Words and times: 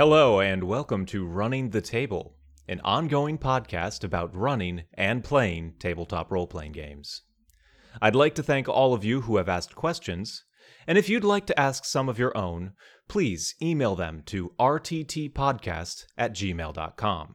Hello, 0.00 0.40
and 0.40 0.64
welcome 0.64 1.04
to 1.04 1.26
Running 1.26 1.68
the 1.68 1.82
Table, 1.82 2.34
an 2.66 2.80
ongoing 2.82 3.36
podcast 3.36 4.02
about 4.02 4.34
running 4.34 4.84
and 4.94 5.22
playing 5.22 5.74
tabletop 5.78 6.32
role 6.32 6.46
playing 6.46 6.72
games. 6.72 7.20
I'd 8.00 8.14
like 8.14 8.34
to 8.36 8.42
thank 8.42 8.66
all 8.66 8.94
of 8.94 9.04
you 9.04 9.20
who 9.20 9.36
have 9.36 9.50
asked 9.50 9.74
questions, 9.74 10.42
and 10.86 10.96
if 10.96 11.10
you'd 11.10 11.22
like 11.22 11.44
to 11.48 11.60
ask 11.60 11.84
some 11.84 12.08
of 12.08 12.18
your 12.18 12.34
own, 12.34 12.72
please 13.08 13.54
email 13.60 13.94
them 13.94 14.22
to 14.24 14.54
rttpodcast 14.58 16.04
at 16.16 16.32
gmail.com. 16.32 17.34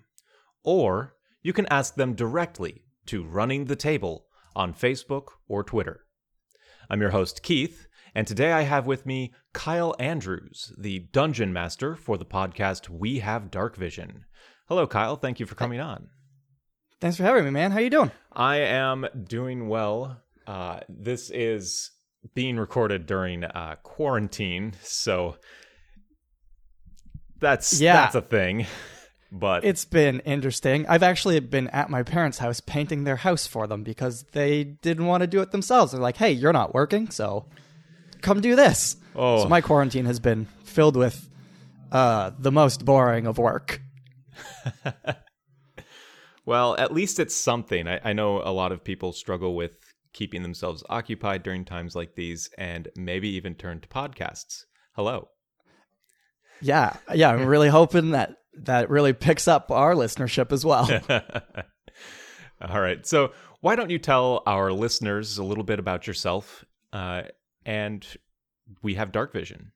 Or 0.64 1.14
you 1.44 1.54
can 1.54 1.68
ask 1.68 1.94
them 1.94 2.16
directly 2.16 2.86
to 3.06 3.24
Running 3.24 3.66
the 3.66 3.76
Table 3.76 4.26
on 4.56 4.74
Facebook 4.74 5.28
or 5.48 5.64
Twitter. 5.64 6.08
I'm 6.90 7.00
your 7.00 7.12
host, 7.12 7.44
Keith, 7.44 7.86
and 8.16 8.26
today 8.26 8.52
I 8.54 8.62
have 8.62 8.88
with 8.88 9.06
me 9.06 9.34
Kyle 9.54 9.94
Andrews, 10.00 10.74
the 10.78 11.00
dungeon 11.12 11.52
master 11.54 11.96
for 11.96 12.18
the 12.18 12.26
podcast 12.26 12.90
We 12.90 13.20
Have 13.20 13.52
Dark 13.52 13.76
Vision. 13.76 14.26
Hello, 14.68 14.88
Kyle. 14.88 15.16
Thank 15.18 15.40
you 15.40 15.46
for 15.46 15.56
coming 15.56 15.80
on. 15.80 16.08
Thanks 17.02 17.18
for 17.18 17.24
having 17.24 17.44
me, 17.46 17.52
man. 17.52 17.72
How 17.72 17.80
you 17.80 17.90
doing? 17.90 18.12
I 18.32 18.58
am 18.58 19.06
doing 19.28 19.68
well. 19.68 20.22
Uh, 20.48 20.80
this 20.90 21.30
is 21.30 21.92
being 22.34 22.58
recorded 22.58 23.06
during 23.06 23.44
uh, 23.44 23.76
quarantine, 23.84 24.74
so 24.82 25.36
that's 27.40 27.80
Yeah. 27.80 27.94
that's 27.98 28.16
a 28.16 28.22
thing. 28.22 28.66
But 29.32 29.66
It's 29.66 29.84
been 29.84 30.22
interesting. 30.22 30.86
I've 30.88 31.04
actually 31.04 31.38
been 31.42 31.68
at 31.70 31.90
my 31.90 32.04
parents' 32.04 32.38
house 32.38 32.62
painting 32.62 33.04
their 33.04 33.18
house 33.18 33.46
for 33.46 33.68
them 33.68 33.84
because 33.84 34.24
they 34.32 34.64
didn't 34.64 35.08
want 35.08 35.22
to 35.22 35.28
do 35.28 35.42
it 35.42 35.52
themselves. 35.52 35.92
They're 35.92 36.00
like, 36.00 36.16
"Hey, 36.16 36.32
you're 36.32 36.54
not 36.54 36.74
working, 36.74 37.10
so 37.10 37.50
come 38.26 38.42
do 38.42 38.56
this." 38.56 38.98
Oh. 39.16 39.44
So 39.44 39.50
my 39.50 39.62
quarantine 39.62 40.06
has 40.06 40.20
been 40.20 40.46
filled 40.64 40.98
with 40.98 41.30
uh, 41.92 42.32
the 42.38 42.52
most 42.52 42.84
boring 42.84 43.28
of 43.28 43.38
work. 43.38 43.82
Well, 46.46 46.76
at 46.78 46.94
least 46.94 47.20
it's 47.20 47.36
something. 47.36 47.88
I, 47.88 48.00
I 48.04 48.14
know 48.14 48.42
a 48.42 48.54
lot 48.54 48.72
of 48.72 48.84
people 48.84 49.12
struggle 49.14 49.56
with 49.56 49.72
keeping 50.14 50.44
themselves 50.44 50.84
occupied 50.90 51.44
during 51.44 51.66
times 51.66 51.96
like 51.96 52.16
these 52.16 52.50
and 52.58 52.88
maybe 52.96 53.30
even 53.30 53.56
turn 53.56 53.82
to 53.82 53.88
podcasts. 53.88 54.66
Hello. 54.96 55.30
Yeah, 56.62 56.96
yeah. 57.14 57.32
I'm 57.32 57.48
really 57.48 57.70
hoping 57.80 58.12
that 58.12 58.38
that 58.60 58.90
really 58.90 59.12
picks 59.12 59.48
up 59.48 59.72
our 59.72 59.94
listenership 59.94 60.52
as 60.52 60.64
well. 60.64 60.88
All 62.62 62.80
right. 62.80 63.06
So, 63.06 63.34
why 63.62 63.76
don't 63.76 63.90
you 63.90 64.00
tell 64.00 64.44
our 64.46 64.72
listeners 64.72 65.38
a 65.40 65.44
little 65.44 65.64
bit 65.64 65.80
about 65.80 66.06
yourself? 66.06 66.64
Uh, 66.94 67.24
and 67.66 68.06
we 68.82 68.96
have 68.96 69.12
dark 69.12 69.34
vision. 69.34 69.72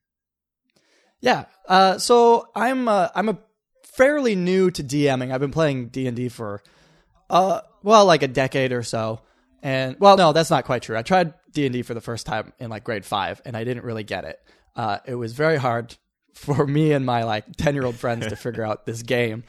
Yeah. 1.22 1.46
Uh, 1.68 1.98
so 1.98 2.48
I'm 2.56 2.88
uh, 2.88 3.10
I'm 3.14 3.30
a 3.30 3.40
fairly 3.84 4.36
new 4.36 4.72
to 4.72 4.84
DMing. 4.84 5.34
I've 5.34 5.42
been 5.42 5.52
playing 5.52 5.90
D 5.90 6.08
and 6.08 6.16
D 6.16 6.30
for 6.30 6.64
uh 7.30 7.62
well 7.84 8.06
like 8.06 8.24
a 8.24 8.28
decade 8.28 8.72
or 8.72 8.84
so. 8.84 9.22
And 9.62 9.98
well, 10.00 10.16
no, 10.16 10.32
that's 10.32 10.50
not 10.50 10.66
quite 10.66 10.84
true. 10.84 10.98
I 10.98 11.02
tried 11.02 11.34
D 11.52 11.66
and 11.66 11.74
D 11.74 11.82
for 11.82 11.94
the 11.94 12.02
first 12.02 12.26
time 12.26 12.54
in 12.60 12.70
like 12.70 12.84
grade 12.84 13.06
five, 13.06 13.42
and 13.46 13.58
I 13.58 13.64
didn't 13.64 13.84
really 13.84 14.04
get 14.04 14.24
it. 14.24 14.40
Uh, 14.76 15.00
it 15.06 15.16
was 15.16 15.34
very 15.34 15.58
hard 15.58 15.96
for 16.34 16.66
me 16.66 16.94
and 16.94 17.06
my 17.06 17.24
like 17.24 17.46
ten 17.58 17.76
year 17.76 17.86
old 17.86 17.96
friends 17.96 18.28
to 18.28 18.36
figure 18.36 18.64
out 18.64 18.86
this 18.86 19.04
game, 19.04 19.44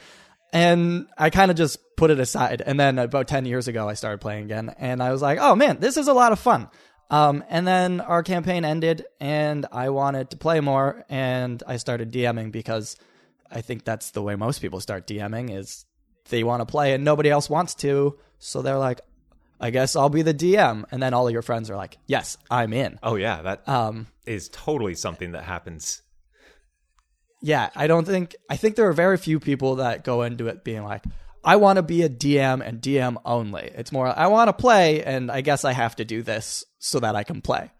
and 0.52 1.06
I 1.16 1.30
kind 1.30 1.50
of 1.50 1.56
just 1.56 1.78
put 1.96 2.11
it 2.11 2.18
aside. 2.18 2.61
And 2.64 2.80
then 2.80 2.98
about 2.98 3.28
ten 3.28 3.45
years 3.45 3.68
ago, 3.68 3.89
I 3.89 3.95
started 3.95 4.20
playing 4.20 4.46
again, 4.46 4.74
and 4.78 5.01
I 5.01 5.12
was 5.12 5.22
like, 5.22 5.39
oh 5.40 5.55
man, 5.55 5.78
this 5.78 5.96
is 5.96 6.08
a 6.08 6.12
lot 6.12 6.33
of 6.33 6.40
fun. 6.40 6.68
Um, 7.10 7.42
and 7.48 7.66
then 7.66 8.00
our 8.00 8.22
campaign 8.22 8.64
ended, 8.64 9.04
and 9.18 9.66
I 9.72 9.90
wanted 9.90 10.30
to 10.30 10.36
play 10.36 10.60
more, 10.60 11.04
and 11.08 11.60
I 11.66 11.76
started 11.76 12.12
DMing 12.12 12.52
because 12.52 12.96
I 13.50 13.62
think 13.62 13.84
that's 13.84 14.12
the 14.12 14.22
way 14.22 14.36
most 14.36 14.60
people 14.60 14.80
start 14.80 15.06
DMing 15.08 15.50
is 15.56 15.84
they 16.28 16.44
want 16.44 16.60
to 16.60 16.66
play 16.66 16.94
and 16.94 17.04
nobody 17.04 17.28
else 17.30 17.50
wants 17.50 17.74
to, 17.76 18.16
so 18.38 18.62
they're 18.62 18.78
like, 18.78 19.00
I 19.58 19.70
guess 19.70 19.96
I'll 19.96 20.08
be 20.08 20.22
the 20.22 20.32
DM, 20.32 20.84
and 20.92 21.02
then 21.02 21.12
all 21.12 21.26
of 21.26 21.32
your 21.32 21.42
friends 21.42 21.68
are 21.68 21.76
like, 21.76 21.98
Yes, 22.06 22.38
I'm 22.50 22.72
in. 22.72 22.98
Oh, 23.02 23.16
yeah. 23.16 23.42
That 23.42 23.62
is 24.24 24.46
Um, 24.46 24.52
totally 24.52 24.94
something 24.94 25.32
that 25.32 25.42
happens. 25.42 26.02
yeah, 27.42 27.70
I 27.74 27.86
don't 27.86 28.06
think 28.06 28.36
I 28.48 28.56
think 28.56 28.77
there 28.77 28.86
are 28.88 28.92
very 28.92 29.16
few 29.16 29.40
people 29.40 29.77
that 29.77 30.04
go 30.04 30.22
into 30.22 30.46
it 30.46 30.62
being 30.64 30.84
like, 30.84 31.04
I 31.45 31.56
want 31.56 31.77
to 31.77 31.83
be 31.83 32.02
a 32.02 32.08
DM 32.08 32.67
and 32.67 32.80
DM 32.80 33.17
only. 33.24 33.70
It's 33.74 33.92
more 33.92 34.06
I 34.06 34.27
want 34.27 34.48
to 34.48 34.52
play, 34.52 35.02
and 35.02 35.30
I 35.30 35.40
guess 35.40 35.64
I 35.64 35.73
have 35.73 35.96
to 35.96 36.05
do 36.05 36.23
this 36.23 36.64
so 36.78 37.01
that 37.01 37.17
I 37.17 37.24
can 37.24 37.40
play. 37.40 37.70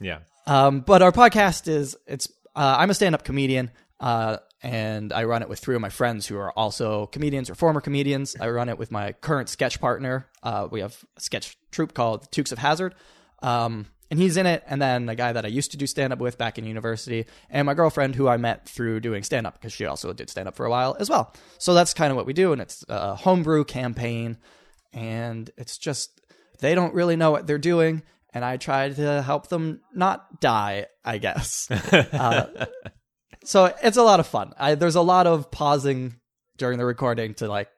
Yeah. 0.00 0.20
Um, 0.46 0.80
but 0.80 1.02
our 1.02 1.12
podcast 1.12 1.68
is 1.68 1.96
it's 2.06 2.28
uh, 2.56 2.76
I'm 2.78 2.90
a 2.90 2.94
stand-up 2.94 3.22
comedian, 3.24 3.70
uh, 4.00 4.38
and 4.62 5.12
I 5.12 5.24
run 5.24 5.42
it 5.42 5.48
with 5.48 5.60
three 5.60 5.76
of 5.76 5.80
my 5.80 5.90
friends 5.90 6.26
who 6.26 6.36
are 6.36 6.50
also 6.52 7.06
comedians 7.06 7.50
or 7.50 7.54
former 7.54 7.80
comedians. 7.80 8.34
I 8.40 8.48
run 8.48 8.68
it 8.68 8.78
with 8.78 8.90
my 8.90 9.12
current 9.12 9.48
sketch 9.48 9.80
partner. 9.80 10.26
Uh, 10.42 10.66
we 10.70 10.80
have 10.80 11.04
a 11.16 11.20
sketch 11.20 11.56
troupe 11.70 11.94
called 11.94 12.24
the 12.24 12.28
Tukes 12.28 12.50
of 12.50 12.58
Hazard, 12.58 12.94
um, 13.42 13.86
and 14.10 14.18
he's 14.18 14.36
in 14.36 14.46
it. 14.46 14.62
And 14.66 14.80
then 14.80 15.08
a 15.08 15.14
guy 15.14 15.32
that 15.32 15.44
I 15.44 15.48
used 15.48 15.70
to 15.72 15.76
do 15.76 15.86
stand-up 15.86 16.18
with 16.18 16.38
back 16.38 16.58
in 16.58 16.64
university, 16.64 17.26
and 17.50 17.66
my 17.66 17.74
girlfriend 17.74 18.14
who 18.14 18.28
I 18.28 18.36
met 18.36 18.68
through 18.68 19.00
doing 19.00 19.22
stand-up 19.22 19.54
because 19.54 19.72
she 19.72 19.86
also 19.86 20.12
did 20.12 20.30
stand-up 20.30 20.54
for 20.54 20.66
a 20.66 20.70
while 20.70 20.96
as 20.98 21.10
well. 21.10 21.34
So 21.58 21.74
that's 21.74 21.94
kind 21.94 22.10
of 22.10 22.16
what 22.16 22.26
we 22.26 22.32
do, 22.32 22.52
and 22.52 22.60
it's 22.60 22.84
a 22.88 23.14
homebrew 23.14 23.64
campaign, 23.64 24.38
and 24.92 25.50
it's 25.56 25.78
just 25.78 26.20
they 26.60 26.74
don't 26.74 26.94
really 26.94 27.16
know 27.16 27.30
what 27.30 27.46
they're 27.46 27.58
doing 27.58 28.02
and 28.32 28.44
i 28.44 28.56
try 28.56 28.88
to 28.88 29.22
help 29.22 29.48
them 29.48 29.80
not 29.94 30.40
die 30.40 30.86
i 31.04 31.18
guess 31.18 31.70
uh, 31.92 32.66
so 33.44 33.72
it's 33.82 33.96
a 33.96 34.02
lot 34.02 34.20
of 34.20 34.26
fun 34.26 34.52
I, 34.58 34.74
there's 34.74 34.96
a 34.96 35.02
lot 35.02 35.26
of 35.26 35.50
pausing 35.50 36.16
during 36.56 36.78
the 36.78 36.84
recording 36.84 37.34
to 37.34 37.48
like 37.48 37.68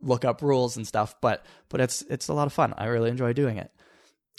look 0.00 0.24
up 0.24 0.42
rules 0.42 0.76
and 0.76 0.86
stuff 0.86 1.14
but 1.20 1.44
but 1.68 1.80
it's 1.80 2.02
it's 2.02 2.28
a 2.28 2.34
lot 2.34 2.46
of 2.46 2.52
fun 2.52 2.74
i 2.76 2.86
really 2.86 3.10
enjoy 3.10 3.32
doing 3.32 3.56
it 3.56 3.70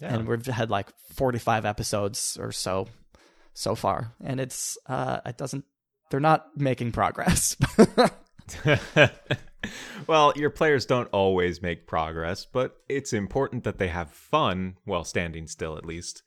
Yeah. 0.01 0.15
and 0.15 0.27
we've 0.27 0.45
had 0.45 0.69
like 0.69 0.87
45 1.13 1.65
episodes 1.65 2.37
or 2.39 2.51
so 2.51 2.87
so 3.53 3.75
far 3.75 4.13
and 4.23 4.39
it's 4.39 4.77
uh 4.87 5.19
it 5.25 5.37
doesn't 5.37 5.65
they're 6.09 6.19
not 6.19 6.47
making 6.55 6.91
progress 6.91 7.55
well, 10.07 10.33
your 10.35 10.49
players 10.49 10.85
don't 10.85 11.09
always 11.11 11.61
make 11.61 11.87
progress, 11.87 12.45
but 12.45 12.77
it's 12.87 13.13
important 13.13 13.63
that 13.63 13.77
they 13.77 13.89
have 13.89 14.11
fun 14.11 14.77
while 14.85 15.03
standing 15.03 15.47
still, 15.47 15.77
at 15.77 15.85
least. 15.85 16.23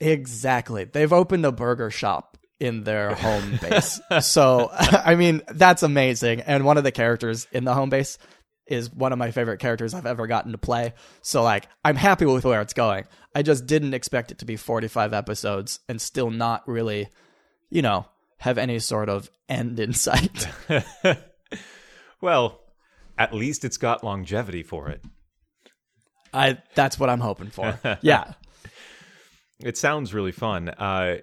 Exactly. 0.00 0.84
They've 0.84 1.12
opened 1.12 1.46
a 1.46 1.52
burger 1.52 1.90
shop 1.90 2.36
in 2.58 2.84
their 2.84 3.14
home 3.14 3.58
base. 3.62 4.00
so, 4.20 4.70
I 4.72 5.14
mean, 5.14 5.42
that's 5.48 5.82
amazing. 5.82 6.40
And 6.40 6.64
one 6.64 6.78
of 6.78 6.84
the 6.84 6.92
characters 6.92 7.46
in 7.52 7.64
the 7.64 7.74
home 7.74 7.90
base 7.90 8.18
is 8.66 8.92
one 8.92 9.12
of 9.12 9.18
my 9.18 9.30
favorite 9.30 9.58
characters 9.58 9.94
I've 9.94 10.06
ever 10.06 10.26
gotten 10.26 10.52
to 10.52 10.58
play. 10.58 10.94
So, 11.22 11.42
like, 11.42 11.68
I'm 11.84 11.96
happy 11.96 12.26
with 12.26 12.44
where 12.44 12.60
it's 12.60 12.72
going. 12.72 13.04
I 13.34 13.42
just 13.42 13.66
didn't 13.66 13.94
expect 13.94 14.30
it 14.30 14.38
to 14.38 14.44
be 14.44 14.56
45 14.56 15.12
episodes 15.12 15.80
and 15.88 16.00
still 16.00 16.30
not 16.30 16.66
really, 16.66 17.08
you 17.70 17.82
know, 17.82 18.06
have 18.38 18.58
any 18.58 18.78
sort 18.78 19.08
of 19.08 19.30
end 19.48 19.78
in 19.78 19.92
sight. 19.92 20.48
Well, 22.20 22.60
at 23.18 23.34
least 23.34 23.64
it's 23.64 23.76
got 23.76 24.04
longevity 24.04 24.62
for 24.62 24.88
it. 24.88 25.02
I 26.32 26.58
that's 26.74 26.98
what 26.98 27.10
I'm 27.10 27.20
hoping 27.20 27.50
for. 27.50 27.78
Yeah. 28.02 28.32
It 29.60 29.78
sounds 29.78 30.12
really 30.12 30.32
fun. 30.32 30.68
Uh, 30.68 31.16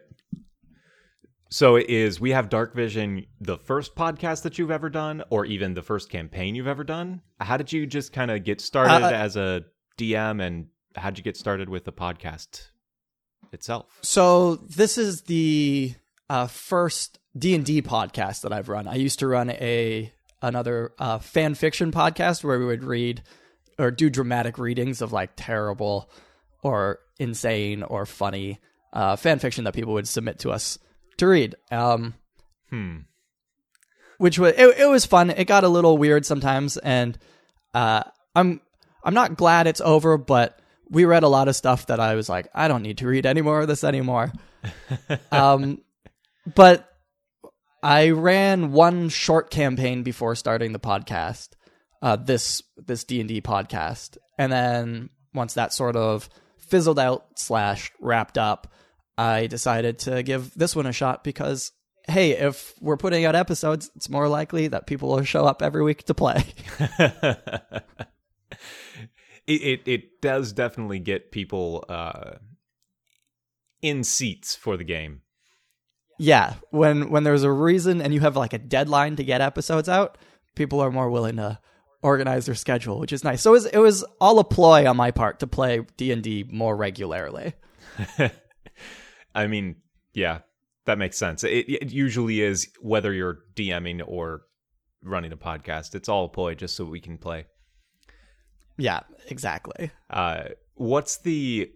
so 1.54 1.76
is 1.76 2.20
we 2.20 2.32
have 2.32 2.50
Dark 2.50 2.74
Vision 2.74 3.28
the 3.40 3.60
first 3.60 3.94
podcast 3.94 4.42
that 4.42 4.58
you've 4.58 4.72
ever 4.72 4.90
done, 4.90 5.24
or 5.30 5.46
even 5.46 5.76
the 5.76 5.84
first 5.84 6.10
campaign 6.10 6.56
you've 6.56 6.66
ever 6.66 6.84
done? 6.84 7.22
How 7.40 7.58
did 7.58 7.72
you 7.72 7.86
just 7.86 8.12
kind 8.12 8.32
of 8.32 8.44
get 8.44 8.60
started 8.60 9.06
Uh, 9.06 9.12
as 9.12 9.36
a 9.36 9.64
DM, 9.96 10.42
and 10.42 10.70
how 10.96 11.12
did 11.12 11.20
you 11.20 11.24
get 11.24 11.38
started 11.38 11.70
with 11.70 11.86
the 11.86 11.92
podcast 11.92 12.70
itself? 13.52 14.00
So 14.02 14.56
this 14.56 14.98
is 14.98 15.22
the 15.22 15.94
uh, 16.28 16.48
first 16.48 17.20
D 17.38 17.54
and 17.54 17.64
D 17.64 17.84
podcast 17.84 18.42
that 18.42 18.52
I've 18.52 18.68
run. 18.68 18.88
I 18.88 18.96
used 18.96 19.20
to 19.20 19.28
run 19.28 19.52
a 19.52 20.12
another 20.42 20.94
uh, 20.98 21.20
fan 21.20 21.54
fiction 21.54 21.92
podcast 21.92 22.44
where 22.44 22.58
we 22.58 22.66
would 22.66 22.84
read 22.84 23.22
or 23.78 23.92
do 23.92 24.10
dramatic 24.10 24.58
readings 24.58 25.04
of 25.04 25.14
like 25.14 25.34
terrible 25.36 26.10
or 26.64 26.98
insane 27.20 27.84
or 27.84 28.08
funny 28.08 28.60
uh, 28.92 29.16
fan 29.18 29.38
fiction 29.38 29.66
that 29.66 29.76
people 29.76 29.94
would 29.94 30.08
submit 30.08 30.40
to 30.40 30.52
us 30.52 30.80
to 31.18 31.28
read. 31.28 31.56
Um, 31.72 32.16
Hmm. 32.70 33.00
which 34.18 34.40
was 34.40 34.54
it, 34.58 34.80
it 34.80 34.90
was 34.90 35.06
fun. 35.06 35.30
It 35.30 35.46
got 35.46 35.64
a 35.64 35.70
little 35.70 35.98
weird 35.98 36.26
sometimes, 36.26 36.78
and 36.78 37.18
uh, 37.74 38.04
I'm 38.36 38.62
I'm 39.04 39.14
not 39.14 39.38
glad 39.38 39.68
it's 39.68 39.82
over, 39.82 40.18
but 40.18 40.60
we 40.90 41.06
read 41.06 41.24
a 41.24 41.28
lot 41.28 41.48
of 41.48 41.56
stuff 41.56 41.88
that 41.88 42.00
I 42.00 42.16
was 42.16 42.30
like, 42.30 42.48
I 42.54 42.68
don't 42.68 42.82
need 42.84 43.00
to 43.00 43.08
read 43.08 43.26
any 43.26 43.42
more 43.42 43.62
of 43.62 43.68
this 43.68 43.84
anymore. 43.84 44.32
um, 45.32 45.82
but 46.56 46.90
I 47.82 48.10
ran 48.12 48.72
one 48.72 49.10
short 49.10 49.50
campaign 49.50 50.04
before 50.04 50.36
starting 50.36 50.72
the 50.72 50.80
podcast, 50.80 51.50
uh, 52.02 52.16
this 52.16 52.64
this 52.78 53.04
D 53.04 53.20
and 53.20 53.28
D 53.30 53.42
podcast, 53.42 54.18
and 54.38 54.52
then 54.52 55.10
once 55.34 55.56
that 55.56 55.74
sort 55.74 55.96
of 55.96 56.30
fizzled 56.58 56.98
out 57.00 57.26
slash 57.38 57.92
wrapped 58.00 58.38
up, 58.38 58.72
I 59.18 59.48
decided 59.48 60.00
to 60.00 60.24
give 60.24 60.54
this 60.56 60.76
one 60.76 60.86
a 60.86 60.92
shot 60.92 61.24
because 61.24 61.72
hey, 62.08 62.32
if 62.32 62.74
we're 62.82 62.98
putting 62.98 63.24
out 63.24 63.36
episodes, 63.36 63.90
it's 63.96 64.10
more 64.10 64.28
likely 64.28 64.68
that 64.68 64.88
people 64.88 65.10
will 65.10 65.24
show 65.24 65.46
up 65.46 65.62
every 65.62 65.84
week 65.84 66.04
to 66.04 66.14
play. 66.14 66.44
it, 66.80 67.82
it 69.48 69.82
it 69.86 70.22
does 70.22 70.52
definitely 70.52 71.00
get 71.00 71.32
people 71.32 71.86
uh, 71.88 72.32
in 73.82 74.04
seats 74.04 74.56
for 74.56 74.78
the 74.78 74.84
game. 74.84 75.22
yeah, 76.20 76.56
when 76.72 77.10
when 77.10 77.24
there's 77.24 77.44
a 77.44 77.52
reason 77.52 78.02
and 78.02 78.14
you 78.14 78.20
have 78.20 78.36
like 78.36 78.54
a 78.54 78.58
deadline 78.58 79.16
to 79.18 79.24
get 79.24 79.42
episodes 79.42 79.90
out, 79.90 80.18
people 80.56 80.80
are 80.82 80.92
more 80.92 81.10
willing 81.10 81.38
to 81.38 81.60
organize 82.02 82.46
their 82.46 82.56
schedule, 82.56 83.00
which 83.00 83.14
is 83.14 83.24
nice. 83.24 83.42
So 83.42 83.52
it 83.52 83.54
was, 83.54 83.66
it 83.68 83.78
was 83.78 84.04
all 84.20 84.40
a 84.40 84.44
ploy 84.44 84.88
on 84.88 84.98
my 84.98 85.12
part 85.12 85.40
to 85.40 85.48
play 85.48 85.86
D 85.98 86.12
and 86.12 86.22
D 86.22 86.46
more 86.50 86.76
regularly. 86.76 87.54
I 89.36 89.48
mean, 89.48 89.78
yeah, 90.14 90.40
that 90.86 90.98
makes 90.98 91.18
sense. 91.18 91.44
It, 91.44 91.70
it 91.70 91.92
usually 91.92 92.42
is 92.42 92.70
whether 92.82 93.14
you're 93.14 93.40
DMing 93.56 94.02
or 94.06 94.42
running 95.02 95.32
a 95.32 95.38
podcast. 95.38 95.96
It's 95.96 96.10
all 96.10 96.26
a 96.26 96.30
ploy 96.30 96.56
just 96.56 96.76
so 96.76 96.86
we 96.86 97.00
can 97.00 97.18
play. 97.18 97.46
Yeah, 98.78 99.02
exactly. 99.28 99.92
Uh, 100.10 100.46
what's 100.76 101.18
the 101.18 101.72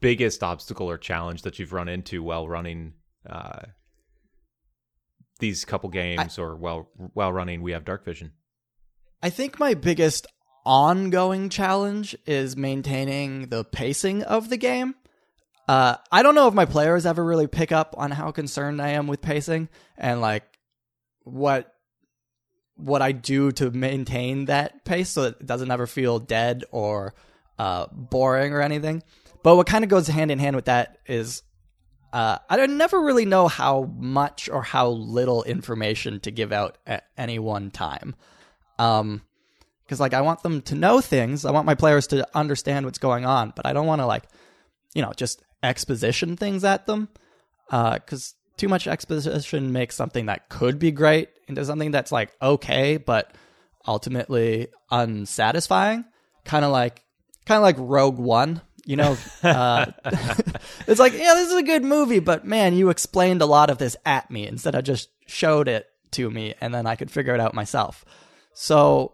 biggest 0.00 0.42
obstacle 0.42 0.88
or 0.90 0.98
challenge 0.98 1.42
that 1.42 1.58
you've 1.58 1.72
run 1.72 1.88
into 1.88 2.22
while 2.22 2.48
running 2.48 2.94
uh, 3.28 3.60
these 5.38 5.64
couple 5.64 5.88
games, 5.90 6.38
or 6.38 6.56
while 6.56 6.90
while 7.14 7.32
running 7.32 7.62
We 7.62 7.72
Have 7.72 7.84
Dark 7.84 8.04
Vision? 8.04 8.32
I 9.22 9.30
think 9.30 9.58
my 9.58 9.74
biggest 9.74 10.26
ongoing 10.64 11.48
challenge 11.48 12.16
is 12.26 12.56
maintaining 12.56 13.48
the 13.48 13.64
pacing 13.64 14.22
of 14.22 14.50
the 14.50 14.56
game. 14.56 14.94
Uh, 15.68 15.96
I 16.10 16.22
don't 16.22 16.34
know 16.34 16.48
if 16.48 16.54
my 16.54 16.64
players 16.64 17.04
ever 17.04 17.22
really 17.22 17.46
pick 17.46 17.72
up 17.72 17.94
on 17.98 18.10
how 18.10 18.30
concerned 18.30 18.80
I 18.80 18.90
am 18.90 19.06
with 19.06 19.20
pacing 19.20 19.68
and 19.98 20.22
like 20.22 20.42
what 21.24 21.74
what 22.74 23.02
I 23.02 23.12
do 23.12 23.52
to 23.52 23.70
maintain 23.70 24.46
that 24.46 24.84
pace 24.84 25.10
so 25.10 25.24
that 25.24 25.40
it 25.40 25.46
doesn't 25.46 25.70
ever 25.70 25.86
feel 25.86 26.20
dead 26.20 26.64
or 26.70 27.12
uh, 27.58 27.86
boring 27.92 28.52
or 28.52 28.62
anything. 28.62 29.02
But 29.42 29.56
what 29.56 29.66
kind 29.66 29.84
of 29.84 29.90
goes 29.90 30.06
hand 30.06 30.30
in 30.30 30.38
hand 30.38 30.56
with 30.56 30.66
that 30.66 30.98
is 31.06 31.42
uh, 32.12 32.38
I 32.48 32.64
never 32.66 33.00
really 33.00 33.26
know 33.26 33.48
how 33.48 33.90
much 33.98 34.48
or 34.48 34.62
how 34.62 34.88
little 34.88 35.42
information 35.42 36.20
to 36.20 36.30
give 36.30 36.52
out 36.52 36.78
at 36.86 37.04
any 37.18 37.38
one 37.38 37.70
time. 37.70 38.14
Um, 38.78 39.22
because 39.84 40.00
like 40.00 40.14
I 40.14 40.20
want 40.20 40.42
them 40.42 40.62
to 40.62 40.74
know 40.74 41.00
things. 41.00 41.44
I 41.44 41.50
want 41.50 41.66
my 41.66 41.74
players 41.74 42.06
to 42.08 42.26
understand 42.34 42.86
what's 42.86 42.98
going 42.98 43.26
on, 43.26 43.52
but 43.56 43.66
I 43.66 43.72
don't 43.72 43.86
want 43.86 44.00
to 44.00 44.06
like, 44.06 44.24
you 44.94 45.02
know, 45.02 45.12
just 45.16 45.42
exposition 45.62 46.36
things 46.36 46.64
at 46.64 46.86
them. 46.86 47.08
Uh, 47.70 47.94
because 47.94 48.34
too 48.56 48.68
much 48.68 48.86
exposition 48.86 49.72
makes 49.72 49.94
something 49.94 50.26
that 50.26 50.48
could 50.48 50.78
be 50.78 50.90
great 50.90 51.28
into 51.46 51.64
something 51.64 51.90
that's 51.90 52.10
like 52.10 52.30
okay, 52.40 52.96
but 52.96 53.32
ultimately 53.86 54.68
unsatisfying. 54.90 56.04
Kind 56.44 56.64
of 56.64 56.72
like, 56.72 57.04
kind 57.46 57.56
of 57.56 57.62
like 57.62 57.76
Rogue 57.78 58.18
One. 58.18 58.62
You 58.84 58.96
know, 58.96 59.16
uh, 59.42 59.86
it's 60.86 60.98
like, 60.98 61.12
yeah, 61.12 61.34
this 61.34 61.48
is 61.50 61.56
a 61.56 61.62
good 61.62 61.84
movie, 61.84 62.20
but 62.20 62.46
man, 62.46 62.74
you 62.74 62.88
explained 62.88 63.42
a 63.42 63.46
lot 63.46 63.68
of 63.68 63.76
this 63.78 63.96
at 64.06 64.30
me 64.30 64.46
instead 64.46 64.74
of 64.74 64.84
just 64.84 65.10
showed 65.26 65.68
it 65.68 65.86
to 66.12 66.30
me, 66.30 66.54
and 66.60 66.72
then 66.74 66.86
I 66.86 66.96
could 66.96 67.10
figure 67.10 67.34
it 67.34 67.40
out 67.40 67.52
myself. 67.52 68.02
So, 68.54 69.12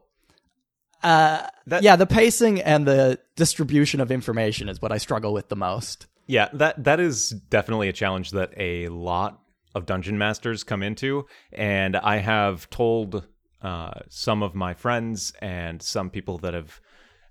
uh, 1.03 1.49
That- 1.67 1.83
yeah, 1.83 1.97
the 1.97 2.07
pacing 2.07 2.63
and 2.63 2.87
the 2.87 3.19
distribution 3.35 4.01
of 4.01 4.13
information 4.13 4.69
is 4.69 4.81
what 4.81 4.93
I 4.93 4.99
struggle 4.99 5.33
with 5.33 5.49
the 5.49 5.57
most. 5.57 6.07
Yeah, 6.27 6.49
that 6.55 6.83
that 6.85 7.01
is 7.01 7.31
definitely 7.31 7.89
a 7.89 7.93
challenge 7.93 8.31
that 8.31 8.53
a 8.57 8.89
lot 8.89 9.41
of 9.75 9.87
dungeon 9.87 10.17
masters 10.17 10.65
come 10.65 10.83
into, 10.83 11.27
and 11.53 11.97
I 11.97 12.19
have 12.19 12.71
told 12.71 13.27
uh, 13.61 14.01
some 14.09 14.43
of 14.43 14.55
my 14.55 14.75
friends 14.75 15.33
and 15.41 15.83
some 15.83 16.11
people 16.11 16.39
that 16.39 16.55
have 16.55 16.81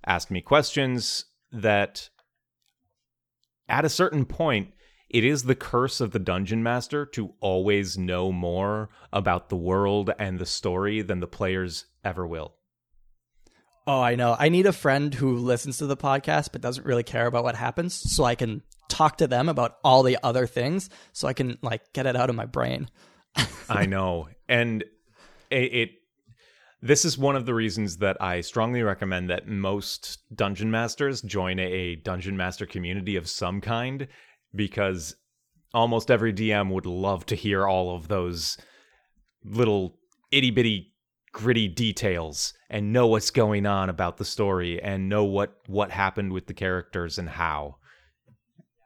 asked 0.06 0.31
me 0.31 0.42
questions 0.42 1.25
that 1.51 2.10
at 3.69 3.86
a 3.86 3.90
certain 3.90 4.25
point 4.25 4.74
it 5.10 5.24
is 5.24 5.44
the 5.44 5.56
curse 5.56 6.01
of 6.01 6.12
the 6.12 6.19
dungeon 6.19 6.63
master 6.63 7.06
to 7.06 7.34
always 7.39 7.98
know 7.98 8.31
more 8.31 8.89
about 9.13 9.50
the 9.50 9.56
world 9.56 10.10
and 10.18 10.39
the 10.39 10.46
story 10.46 11.04
than 11.04 11.19
the 11.19 11.28
players 11.28 11.86
ever 12.04 12.25
will. 12.25 12.56
Oh, 13.86 14.01
I 14.01 14.16
know. 14.16 14.36
I 14.39 14.50
need 14.50 14.66
a 14.66 14.74
friend 14.74 15.13
who 15.13 15.38
listens 15.38 15.78
to 15.78 15.86
the 15.86 15.98
podcast 15.98 16.50
but 16.51 16.62
doesn't 16.62 16.86
really 16.86 17.04
care 17.04 17.28
about 17.28 17.44
what 17.44 17.56
happens 17.56 17.94
so 17.94 18.24
I 18.24 18.34
can 18.34 18.63
talk 18.90 19.18
to 19.18 19.28
them 19.28 19.50
about 19.50 19.78
all 19.84 20.04
the 20.04 20.18
other 20.24 20.48
things 20.48 20.90
so 21.12 21.28
I 21.28 21.34
can 21.34 21.58
like 21.62 21.94
get 21.94 22.06
it 22.06 22.16
out 22.16 22.30
of 22.30 22.36
my 22.36 22.46
brain. 22.46 22.90
I 23.70 23.86
know. 23.86 24.30
And 24.48 24.84
it, 25.50 25.74
it 25.74 25.90
this 26.82 27.06
is 27.06 27.18
one 27.18 27.36
of 27.36 27.46
the 27.46 27.54
reasons 27.54 27.98
that 27.98 28.22
I 28.22 28.42
strongly 28.42 28.84
recommend 28.84 29.30
that 29.30 29.48
most 29.48 30.20
dungeon 30.36 30.70
masters 30.70 31.22
join 31.22 31.58
a 31.60 31.96
dungeon 31.96 32.36
master 32.36 32.66
community 32.66 33.16
of 33.16 33.30
some 33.30 33.62
kind 33.62 34.08
because 34.54 35.16
almost 35.74 36.12
every 36.12 36.34
DM 36.34 36.70
would 36.72 36.86
love 36.86 37.26
to 37.28 37.36
hear 37.36 37.66
all 37.66 37.96
of 37.96 38.10
those 38.10 38.58
little 39.46 39.98
itty 40.32 40.52
bitty 40.52 40.94
gritty 41.32 41.68
details 41.68 42.54
and 42.70 42.94
know 42.94 43.08
what's 43.08 43.32
going 43.32 43.66
on 43.66 43.90
about 43.90 44.18
the 44.18 44.26
story 44.26 44.82
and 44.82 45.10
know 45.10 45.24
what 45.24 45.56
what 45.68 45.92
happened 45.92 46.32
with 46.32 46.48
the 46.48 46.54
characters 46.54 47.18
and 47.18 47.30
how. 47.30 47.78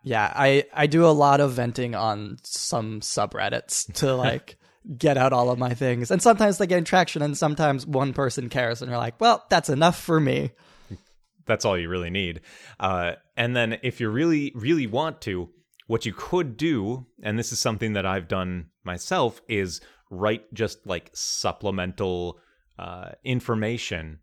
Yeah, 0.08 0.32
I 0.34 0.64
I 0.74 0.88
do 0.88 1.06
a 1.06 1.12
lot 1.12 1.42
of 1.42 1.52
venting 1.52 1.94
on 1.94 2.38
some 2.44 3.02
subreddits 3.02 3.92
to 3.96 4.16
like 4.28 4.58
get 4.98 5.18
out 5.18 5.34
all 5.34 5.50
of 5.50 5.60
my 5.60 5.74
things. 5.74 6.12
And 6.12 6.22
sometimes 6.22 6.58
they 6.58 6.68
get 6.68 6.86
traction 6.86 7.22
and 7.22 7.38
sometimes 7.38 7.86
one 7.86 8.14
person 8.14 8.48
cares 8.48 8.82
and 8.82 8.90
you're 8.90 8.98
like, 8.98 9.20
"Well, 9.20 9.46
that's 9.50 9.70
enough 9.70 10.00
for 10.00 10.20
me." 10.20 10.52
That's 11.46 11.66
all 11.66 11.78
you 11.78 11.90
really 11.90 12.10
need. 12.10 12.42
Uh, 12.80 13.14
and 13.36 13.56
then 13.56 13.80
if 13.84 14.00
you 14.00 14.10
really, 14.10 14.52
really 14.56 14.88
want 14.88 15.22
to, 15.22 15.50
what 15.88 16.06
you 16.06 16.14
could 16.14 16.58
do, 16.58 17.06
and 17.24 17.40
this 17.40 17.54
is 17.54 17.60
something 17.60 17.94
that 17.94 18.06
I've 18.06 18.28
done 18.28 18.68
myself, 18.84 19.42
is 19.48 19.80
write 20.10 20.54
just 20.54 20.86
like 20.86 21.10
supplemental 21.14 22.40
uh, 22.78 23.12
information 23.24 24.20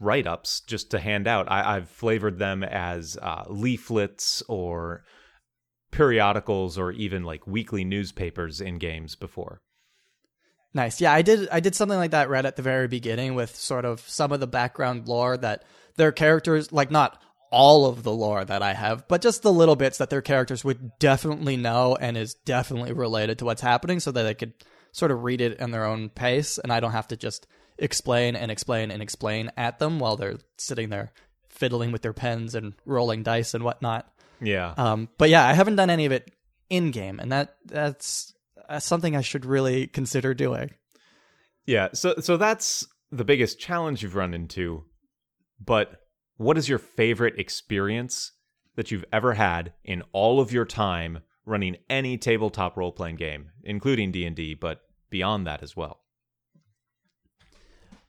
write 0.00 0.26
ups 0.26 0.60
just 0.60 0.90
to 0.90 0.98
hand 0.98 1.28
out. 1.28 1.50
I, 1.50 1.76
I've 1.76 1.88
flavored 1.88 2.38
them 2.38 2.64
as 2.64 3.16
uh, 3.20 3.44
leaflets 3.48 4.42
or 4.48 5.04
periodicals 5.92 6.78
or 6.78 6.90
even 6.92 7.22
like 7.24 7.46
weekly 7.46 7.84
newspapers 7.84 8.60
in 8.60 8.78
games 8.78 9.14
before. 9.14 9.60
Nice. 10.72 11.00
Yeah, 11.00 11.12
I 11.12 11.22
did 11.22 11.48
I 11.50 11.60
did 11.60 11.74
something 11.74 11.98
like 11.98 12.12
that 12.12 12.30
right 12.30 12.44
at 12.44 12.56
the 12.56 12.62
very 12.62 12.86
beginning 12.86 13.34
with 13.34 13.54
sort 13.56 13.84
of 13.84 14.00
some 14.08 14.32
of 14.32 14.40
the 14.40 14.46
background 14.46 15.08
lore 15.08 15.36
that 15.36 15.64
their 15.96 16.12
characters 16.12 16.72
like 16.72 16.90
not 16.90 17.20
all 17.50 17.86
of 17.86 18.04
the 18.04 18.12
lore 18.12 18.44
that 18.44 18.62
I 18.62 18.74
have, 18.74 19.08
but 19.08 19.20
just 19.20 19.42
the 19.42 19.52
little 19.52 19.74
bits 19.74 19.98
that 19.98 20.08
their 20.08 20.22
characters 20.22 20.64
would 20.64 20.98
definitely 21.00 21.56
know 21.56 21.96
and 22.00 22.16
is 22.16 22.34
definitely 22.34 22.92
related 22.92 23.40
to 23.40 23.44
what's 23.44 23.60
happening 23.60 23.98
so 23.98 24.12
that 24.12 24.22
they 24.22 24.34
could 24.34 24.54
sort 24.92 25.10
of 25.10 25.24
read 25.24 25.40
it 25.40 25.58
in 25.58 25.72
their 25.72 25.84
own 25.84 26.08
pace 26.08 26.58
and 26.58 26.72
I 26.72 26.78
don't 26.78 26.92
have 26.92 27.08
to 27.08 27.16
just 27.16 27.48
explain 27.80 28.36
and 28.36 28.50
explain 28.50 28.90
and 28.90 29.02
explain 29.02 29.50
at 29.56 29.78
them 29.78 29.98
while 29.98 30.16
they're 30.16 30.38
sitting 30.58 30.90
there 30.90 31.12
fiddling 31.48 31.92
with 31.92 32.02
their 32.02 32.12
pens 32.12 32.54
and 32.54 32.74
rolling 32.86 33.22
dice 33.22 33.54
and 33.54 33.64
whatnot. 33.64 34.10
Yeah. 34.40 34.74
Um, 34.76 35.08
but 35.18 35.28
yeah, 35.28 35.46
I 35.46 35.52
haven't 35.52 35.76
done 35.76 35.90
any 35.90 36.06
of 36.06 36.12
it 36.12 36.30
in 36.68 36.92
game, 36.92 37.18
and 37.18 37.32
that 37.32 37.56
that's, 37.66 38.32
that's 38.68 38.86
something 38.86 39.16
I 39.16 39.20
should 39.20 39.44
really 39.44 39.86
consider 39.86 40.32
doing. 40.34 40.70
Yeah, 41.66 41.88
so 41.92 42.14
so 42.20 42.36
that's 42.36 42.86
the 43.12 43.24
biggest 43.24 43.58
challenge 43.58 44.02
you've 44.02 44.14
run 44.14 44.34
into. 44.34 44.84
But 45.62 46.00
what 46.36 46.56
is 46.56 46.68
your 46.68 46.78
favorite 46.78 47.38
experience 47.38 48.32
that 48.76 48.90
you've 48.90 49.04
ever 49.12 49.34
had 49.34 49.74
in 49.84 50.02
all 50.12 50.40
of 50.40 50.52
your 50.52 50.64
time 50.64 51.18
running 51.44 51.76
any 51.90 52.16
tabletop 52.16 52.76
role-playing 52.76 53.16
game, 53.16 53.50
including 53.62 54.10
D&D, 54.10 54.54
but 54.54 54.80
beyond 55.10 55.46
that 55.46 55.62
as 55.62 55.76
well? 55.76 55.99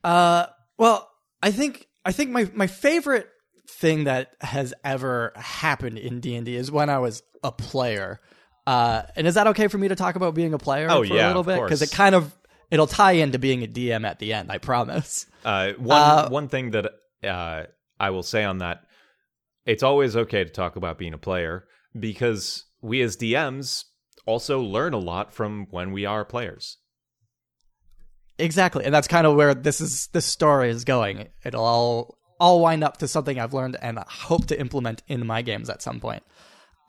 Uh, 0.03 0.47
well, 0.77 1.09
I 1.41 1.51
think 1.51 1.87
I 2.05 2.11
think 2.11 2.31
my 2.31 2.49
my 2.53 2.67
favorite 2.67 3.27
thing 3.69 4.05
that 4.05 4.31
has 4.41 4.73
ever 4.83 5.33
happened 5.35 5.97
in 5.97 6.19
D 6.19 6.35
and 6.35 6.45
D 6.45 6.55
is 6.55 6.71
when 6.71 6.89
I 6.89 6.99
was 6.99 7.23
a 7.43 7.51
player. 7.51 8.19
Uh, 8.67 9.03
and 9.15 9.25
is 9.25 9.35
that 9.35 9.47
okay 9.47 9.67
for 9.67 9.77
me 9.77 9.87
to 9.87 9.95
talk 9.95 10.15
about 10.15 10.35
being 10.35 10.53
a 10.53 10.57
player 10.59 10.87
Oh, 10.89 11.03
for 11.03 11.13
yeah, 11.13 11.25
a 11.25 11.29
little 11.29 11.43
bit? 11.43 11.61
Because 11.61 11.81
it 11.81 11.91
kind 11.91 12.13
of 12.15 12.35
it'll 12.69 12.87
tie 12.87 13.13
into 13.13 13.39
being 13.39 13.63
a 13.63 13.67
DM 13.67 14.05
at 14.05 14.19
the 14.19 14.33
end. 14.33 14.51
I 14.51 14.57
promise. 14.59 15.25
Uh, 15.43 15.71
one 15.77 16.01
Uh, 16.01 16.29
one 16.29 16.47
thing 16.47 16.71
that 16.71 16.91
uh, 17.23 17.63
I 17.99 18.09
will 18.11 18.23
say 18.23 18.43
on 18.43 18.59
that, 18.59 18.83
it's 19.65 19.83
always 19.83 20.15
okay 20.15 20.43
to 20.43 20.49
talk 20.49 20.75
about 20.75 20.97
being 20.97 21.13
a 21.13 21.17
player 21.17 21.65
because 21.97 22.65
we 22.81 23.01
as 23.01 23.17
DMs 23.17 23.85
also 24.25 24.61
learn 24.61 24.93
a 24.93 24.99
lot 24.99 25.33
from 25.33 25.67
when 25.71 25.91
we 25.91 26.05
are 26.05 26.23
players. 26.23 26.77
Exactly, 28.41 28.85
and 28.85 28.93
that's 28.93 29.07
kind 29.07 29.25
of 29.27 29.35
where 29.35 29.53
this 29.53 29.81
is 29.81 30.07
this 30.07 30.25
story 30.25 30.69
is 30.69 30.83
going. 30.83 31.27
It'll 31.45 31.63
all 31.63 32.17
all 32.39 32.59
wind 32.59 32.83
up 32.83 32.97
to 32.97 33.07
something 33.07 33.39
I've 33.39 33.53
learned 33.53 33.77
and 33.81 33.99
hope 33.99 34.47
to 34.47 34.59
implement 34.59 35.03
in 35.07 35.25
my 35.27 35.41
games 35.43 35.69
at 35.69 35.81
some 35.81 35.99
point. 35.99 36.23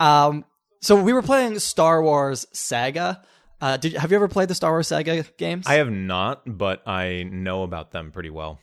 Um, 0.01 0.45
so 0.81 1.01
we 1.01 1.13
were 1.13 1.23
playing 1.23 1.59
Star 1.59 2.03
Wars 2.03 2.47
Saga, 2.53 3.23
Uh, 3.61 3.77
did 3.77 3.93
have 3.93 4.11
you 4.11 4.17
ever 4.17 4.29
played 4.29 4.49
the 4.49 4.55
Star 4.55 4.73
Wars 4.73 4.89
Saga 4.89 5.23
games? 5.37 5.67
I 5.69 5.75
have 5.75 5.91
not, 5.91 6.43
but 6.47 6.83
I 6.89 7.23
know 7.31 7.63
about 7.63 7.93
them 7.93 8.11
pretty 8.11 8.31
well. 8.31 8.59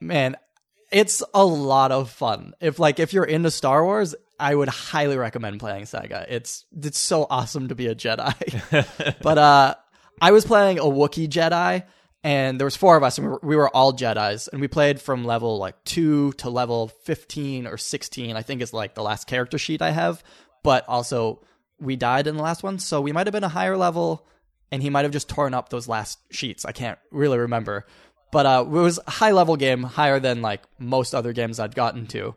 Man, 0.00 0.36
it's 0.90 1.22
a 1.34 1.44
lot 1.44 1.92
of 1.92 2.10
fun. 2.10 2.54
If 2.60 2.78
like 2.78 2.98
if 2.98 3.12
you're 3.12 3.24
into 3.24 3.50
Star 3.50 3.84
Wars, 3.84 4.14
I 4.40 4.54
would 4.54 4.68
highly 4.68 5.16
recommend 5.18 5.60
playing 5.60 5.86
Saga. 5.86 6.24
It's 6.28 6.64
it's 6.80 6.98
so 6.98 7.26
awesome 7.28 7.68
to 7.68 7.74
be 7.74 7.86
a 7.88 7.94
Jedi. 7.94 9.18
but 9.22 9.38
uh 9.38 9.74
I 10.22 10.30
was 10.30 10.44
playing 10.44 10.78
a 10.78 10.84
Wookiee 10.84 11.28
Jedi 11.28 11.82
and 12.22 12.60
there 12.60 12.64
was 12.64 12.76
four 12.76 12.96
of 12.96 13.02
us 13.02 13.18
and 13.18 13.26
we 13.26 13.32
were, 13.32 13.40
we 13.42 13.56
were 13.56 13.68
all 13.68 13.92
Jedis 13.92 14.46
and 14.46 14.60
we 14.60 14.68
played 14.68 15.00
from 15.00 15.24
level 15.24 15.58
like 15.58 15.82
2 15.82 16.34
to 16.34 16.48
level 16.48 16.86
15 16.86 17.66
or 17.66 17.76
16. 17.76 18.36
I 18.36 18.42
think 18.42 18.62
is 18.62 18.72
like 18.72 18.94
the 18.94 19.02
last 19.02 19.26
character 19.26 19.58
sheet 19.58 19.82
I 19.82 19.90
have, 19.90 20.22
but 20.62 20.88
also 20.88 21.42
we 21.80 21.96
died 21.96 22.28
in 22.28 22.36
the 22.36 22.42
last 22.42 22.62
one, 22.62 22.78
so 22.78 23.00
we 23.00 23.10
might 23.10 23.26
have 23.26 23.32
been 23.32 23.42
a 23.42 23.48
higher 23.48 23.76
level 23.76 24.24
and 24.70 24.80
he 24.80 24.90
might 24.90 25.02
have 25.02 25.10
just 25.10 25.28
torn 25.28 25.54
up 25.54 25.70
those 25.70 25.88
last 25.88 26.20
sheets. 26.30 26.64
I 26.64 26.70
can't 26.70 27.00
really 27.10 27.38
remember. 27.38 27.84
But 28.30 28.46
uh, 28.46 28.64
it 28.64 28.70
was 28.70 29.00
a 29.04 29.10
high 29.10 29.32
level 29.32 29.56
game, 29.56 29.82
higher 29.82 30.20
than 30.20 30.40
like 30.40 30.62
most 30.78 31.16
other 31.16 31.32
games 31.32 31.58
I'd 31.58 31.74
gotten 31.74 32.06
to. 32.06 32.36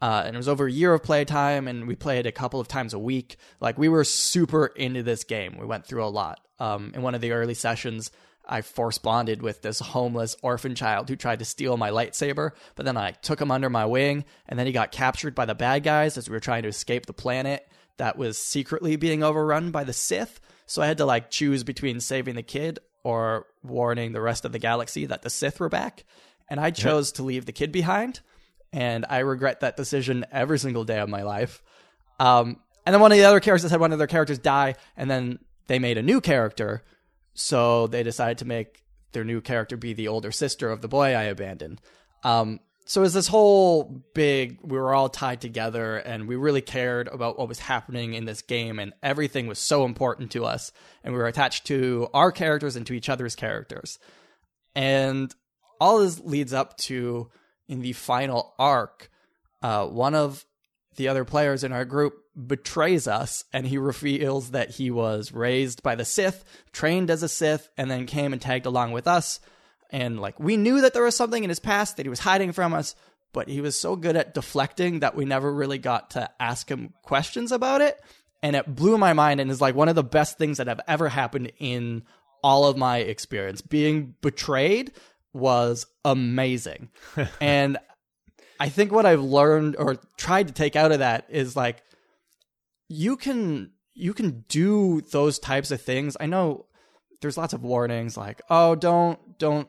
Uh, 0.00 0.22
and 0.24 0.34
it 0.34 0.38
was 0.38 0.48
over 0.48 0.66
a 0.66 0.72
year 0.72 0.94
of 0.94 1.02
playtime, 1.02 1.68
and 1.68 1.86
we 1.86 1.94
played 1.94 2.26
a 2.26 2.32
couple 2.32 2.60
of 2.60 2.68
times 2.68 2.94
a 2.94 2.98
week. 2.98 3.36
Like 3.60 3.76
we 3.76 3.88
were 3.88 4.04
super 4.04 4.66
into 4.66 5.02
this 5.02 5.24
game. 5.24 5.58
We 5.58 5.66
went 5.66 5.86
through 5.86 6.04
a 6.04 6.08
lot. 6.08 6.40
Um, 6.58 6.92
in 6.94 7.02
one 7.02 7.14
of 7.14 7.20
the 7.20 7.32
early 7.32 7.54
sessions, 7.54 8.10
I 8.46 8.62
force 8.62 8.98
bonded 8.98 9.42
with 9.42 9.62
this 9.62 9.78
homeless 9.78 10.36
orphan 10.42 10.74
child 10.74 11.08
who 11.08 11.16
tried 11.16 11.38
to 11.38 11.44
steal 11.44 11.76
my 11.76 11.90
lightsaber, 11.90 12.50
but 12.74 12.84
then 12.84 12.96
I 12.96 13.12
took 13.12 13.40
him 13.40 13.50
under 13.50 13.70
my 13.70 13.86
wing, 13.86 14.24
and 14.48 14.58
then 14.58 14.66
he 14.66 14.72
got 14.72 14.92
captured 14.92 15.34
by 15.34 15.44
the 15.44 15.54
bad 15.54 15.82
guys 15.82 16.18
as 16.18 16.28
we 16.28 16.34
were 16.34 16.40
trying 16.40 16.62
to 16.62 16.68
escape 16.68 17.06
the 17.06 17.12
planet 17.12 17.66
that 17.98 18.16
was 18.16 18.38
secretly 18.38 18.96
being 18.96 19.22
overrun 19.22 19.70
by 19.70 19.84
the 19.84 19.92
Sith. 19.92 20.40
So 20.66 20.80
I 20.80 20.86
had 20.86 20.98
to 20.98 21.06
like 21.06 21.30
choose 21.30 21.64
between 21.64 22.00
saving 22.00 22.34
the 22.34 22.42
kid 22.42 22.78
or 23.02 23.46
warning 23.62 24.12
the 24.12 24.20
rest 24.20 24.44
of 24.44 24.52
the 24.52 24.58
galaxy 24.58 25.06
that 25.06 25.22
the 25.22 25.30
Sith 25.30 25.60
were 25.60 25.68
back. 25.68 26.04
And 26.48 26.58
I 26.58 26.70
chose 26.70 27.12
to 27.12 27.22
leave 27.22 27.46
the 27.46 27.52
kid 27.52 27.70
behind. 27.70 28.20
And 28.72 29.04
I 29.08 29.18
regret 29.18 29.60
that 29.60 29.76
decision 29.76 30.24
every 30.30 30.58
single 30.58 30.84
day 30.84 30.98
of 30.98 31.08
my 31.08 31.22
life. 31.22 31.62
Um, 32.18 32.60
and 32.86 32.94
then 32.94 33.00
one 33.00 33.12
of 33.12 33.18
the 33.18 33.24
other 33.24 33.40
characters 33.40 33.70
had 33.70 33.80
one 33.80 33.92
of 33.92 33.98
their 33.98 34.06
characters 34.06 34.38
die, 34.38 34.76
and 34.96 35.10
then 35.10 35.38
they 35.66 35.78
made 35.78 35.98
a 35.98 36.02
new 36.02 36.20
character. 36.20 36.82
So 37.34 37.86
they 37.86 38.02
decided 38.02 38.38
to 38.38 38.44
make 38.44 38.82
their 39.12 39.24
new 39.24 39.40
character 39.40 39.76
be 39.76 39.92
the 39.92 40.08
older 40.08 40.32
sister 40.32 40.70
of 40.70 40.82
the 40.82 40.88
boy 40.88 41.14
I 41.14 41.24
abandoned. 41.24 41.80
Um, 42.22 42.60
so 42.90 43.02
it 43.02 43.02
was 43.02 43.14
this 43.14 43.28
whole 43.28 44.02
big 44.14 44.58
we 44.62 44.76
were 44.76 44.92
all 44.92 45.08
tied 45.08 45.40
together 45.40 45.98
and 45.98 46.26
we 46.26 46.34
really 46.34 46.60
cared 46.60 47.06
about 47.06 47.38
what 47.38 47.46
was 47.46 47.60
happening 47.60 48.14
in 48.14 48.24
this 48.24 48.42
game 48.42 48.80
and 48.80 48.92
everything 49.00 49.46
was 49.46 49.60
so 49.60 49.84
important 49.84 50.32
to 50.32 50.44
us 50.44 50.72
and 51.04 51.14
we 51.14 51.20
were 51.20 51.28
attached 51.28 51.66
to 51.66 52.08
our 52.12 52.32
characters 52.32 52.74
and 52.74 52.84
to 52.88 52.92
each 52.92 53.08
other's 53.08 53.36
characters 53.36 54.00
and 54.74 55.32
all 55.80 56.00
this 56.00 56.18
leads 56.18 56.52
up 56.52 56.76
to 56.78 57.30
in 57.70 57.80
the 57.80 57.92
final 57.92 58.54
arc 58.58 59.10
uh, 59.62 59.86
one 59.86 60.14
of 60.14 60.44
the 60.96 61.08
other 61.08 61.24
players 61.24 61.64
in 61.64 61.72
our 61.72 61.84
group 61.84 62.14
betrays 62.46 63.06
us 63.06 63.44
and 63.52 63.66
he 63.66 63.78
reveals 63.78 64.50
that 64.50 64.70
he 64.70 64.90
was 64.90 65.32
raised 65.32 65.82
by 65.82 65.94
the 65.94 66.04
sith 66.04 66.44
trained 66.72 67.10
as 67.10 67.22
a 67.22 67.28
sith 67.28 67.68
and 67.76 67.90
then 67.90 68.06
came 68.06 68.32
and 68.32 68.42
tagged 68.42 68.66
along 68.66 68.92
with 68.92 69.06
us. 69.06 69.40
And 69.90 70.20
like 70.20 70.38
we 70.38 70.56
knew 70.56 70.80
that 70.80 70.94
there 70.94 71.02
was 71.02 71.16
something 71.16 71.42
in 71.42 71.50
his 71.50 71.60
past 71.60 71.96
that 71.96 72.06
he 72.06 72.10
was 72.10 72.20
hiding 72.20 72.52
from 72.52 72.72
us 72.72 72.94
but 73.32 73.48
he 73.48 73.60
was 73.60 73.78
so 73.78 73.96
good 73.96 74.16
at 74.16 74.34
deflecting 74.34 75.00
that 75.00 75.14
we 75.14 75.24
never 75.24 75.52
really 75.52 75.78
got 75.78 76.10
to 76.10 76.28
ask 76.40 76.68
him 76.68 76.94
questions 77.02 77.52
about 77.52 77.80
it. 77.80 78.00
And 78.42 78.56
it 78.56 78.74
blew 78.74 78.98
my 78.98 79.12
mind 79.12 79.40
and 79.40 79.50
is 79.50 79.60
like 79.60 79.74
one 79.74 79.88
of 79.88 79.94
the 79.94 80.02
best 80.02 80.36
things 80.36 80.58
that 80.58 80.66
have 80.66 80.80
ever 80.88 81.08
happened 81.08 81.52
in 81.58 82.02
all 82.42 82.64
of 82.64 82.76
my 82.76 82.98
experience. 82.98 83.60
Being 83.60 84.14
betrayed 84.20 84.92
was 85.32 85.86
amazing 86.04 86.88
and 87.40 87.78
i 88.58 88.68
think 88.68 88.92
what 88.92 89.06
i've 89.06 89.22
learned 89.22 89.76
or 89.78 89.96
tried 90.16 90.46
to 90.48 90.52
take 90.52 90.76
out 90.76 90.92
of 90.92 90.98
that 90.98 91.26
is 91.28 91.56
like 91.56 91.82
you 92.88 93.16
can 93.16 93.70
you 93.94 94.12
can 94.12 94.44
do 94.48 95.00
those 95.12 95.38
types 95.38 95.70
of 95.70 95.80
things 95.80 96.16
i 96.20 96.26
know 96.26 96.66
there's 97.20 97.38
lots 97.38 97.52
of 97.52 97.62
warnings 97.62 98.16
like 98.16 98.40
oh 98.50 98.74
don't 98.74 99.38
don't 99.38 99.68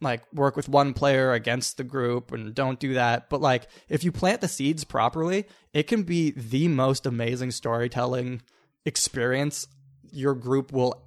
like 0.00 0.22
work 0.32 0.56
with 0.56 0.68
one 0.68 0.92
player 0.92 1.32
against 1.32 1.76
the 1.76 1.84
group 1.84 2.30
and 2.30 2.54
don't 2.54 2.78
do 2.78 2.94
that. 2.94 3.28
But 3.28 3.40
like 3.40 3.68
if 3.88 4.04
you 4.04 4.12
plant 4.12 4.40
the 4.40 4.48
seeds 4.48 4.84
properly, 4.84 5.46
it 5.72 5.84
can 5.84 6.04
be 6.04 6.30
the 6.30 6.68
most 6.68 7.06
amazing 7.06 7.50
storytelling 7.50 8.42
experience 8.84 9.66
your 10.12 10.34
group 10.34 10.72
will 10.72 11.02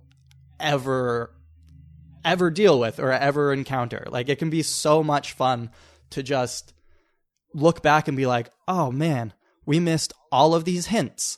ever 0.60 1.32
ever 2.28 2.52
deal 2.52 2.80
with 2.80 3.00
or 3.00 3.12
ever 3.12 3.54
encounter. 3.54 4.06
Like 4.10 4.30
it 4.30 4.38
can 4.38 4.50
be 4.50 4.62
so 4.62 5.04
much 5.04 5.34
fun 5.34 5.72
to 6.12 6.22
just 6.22 6.74
look 7.54 7.82
back 7.82 8.08
and 8.08 8.18
be 8.18 8.26
like, 8.26 8.52
"Oh 8.68 8.92
man, 8.92 9.34
we 9.66 9.80
missed 9.80 10.14
all 10.32 10.54
of 10.54 10.66
these 10.66 10.88
hints. 10.88 11.38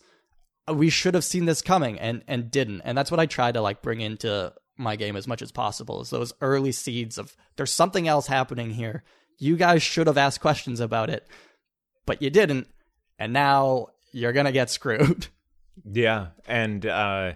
We 0.68 0.90
should 0.90 1.14
have 1.14 1.24
seen 1.24 1.46
this 1.46 1.62
coming 1.62 2.00
and 2.00 2.24
and 2.28 2.52
didn't." 2.52 2.82
And 2.82 2.98
that's 2.98 3.12
what 3.12 3.20
I 3.20 3.26
try 3.26 3.52
to 3.52 3.62
like 3.62 3.82
bring 3.82 4.02
into 4.02 4.54
my 4.78 4.96
game 4.96 5.16
as 5.16 5.28
much 5.28 5.42
as 5.42 5.52
possible 5.52 6.02
is 6.02 6.10
those 6.10 6.34
early 6.42 6.72
seeds 6.72 7.18
of 7.18 7.36
there's 7.56 7.72
something 7.72 8.08
else 8.08 8.28
happening 8.28 8.72
here. 8.72 9.04
You 9.38 9.56
guys 9.56 9.84
should 9.84 10.08
have 10.08 10.18
asked 10.18 10.42
questions 10.42 10.80
about 10.80 11.10
it, 11.10 11.28
but 12.06 12.22
you 12.22 12.30
didn't, 12.30 12.68
and 13.18 13.32
now 13.32 13.88
you're 14.12 14.34
gonna 14.34 14.52
get 14.52 14.70
screwed. 14.70 15.28
Yeah, 15.90 16.32
and 16.46 16.86
uh, 16.86 17.36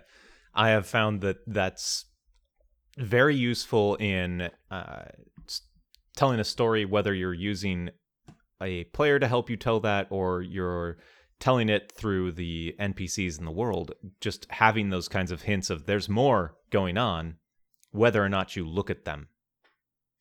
I 0.53 0.69
have 0.71 0.85
found 0.85 1.21
that 1.21 1.37
that's 1.47 2.03
very 2.97 3.35
useful 3.35 3.95
in 3.95 4.49
uh, 4.69 5.03
telling 6.15 6.39
a 6.39 6.43
story, 6.43 6.85
whether 6.85 7.13
you're 7.13 7.33
using 7.33 7.89
a 8.61 8.85
player 8.85 9.19
to 9.19 9.27
help 9.27 9.49
you 9.49 9.57
tell 9.57 9.79
that 9.81 10.07
or 10.09 10.41
you're 10.41 10.97
telling 11.39 11.69
it 11.69 11.91
through 11.91 12.31
the 12.31 12.75
NPCs 12.79 13.37
in 13.39 13.45
the 13.45 13.51
world. 13.51 13.93
Just 14.21 14.47
having 14.49 14.89
those 14.89 15.07
kinds 15.07 15.31
of 15.31 15.41
hints 15.41 15.69
of 15.69 15.85
there's 15.85 16.07
more 16.07 16.55
going 16.69 16.97
on, 16.97 17.35
whether 17.91 18.23
or 18.23 18.29
not 18.29 18.55
you 18.55 18.65
look 18.67 18.89
at 18.89 19.05
them 19.05 19.27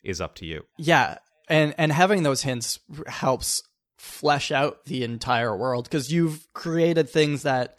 is 0.02 0.20
up 0.20 0.34
to 0.36 0.46
you. 0.46 0.64
Yeah, 0.78 1.18
and 1.48 1.74
and 1.78 1.92
having 1.92 2.22
those 2.22 2.42
hints 2.42 2.80
helps 3.06 3.62
flesh 3.98 4.50
out 4.50 4.84
the 4.86 5.04
entire 5.04 5.56
world 5.56 5.84
because 5.84 6.12
you've 6.12 6.52
created 6.54 7.08
things 7.08 7.44
that 7.44 7.76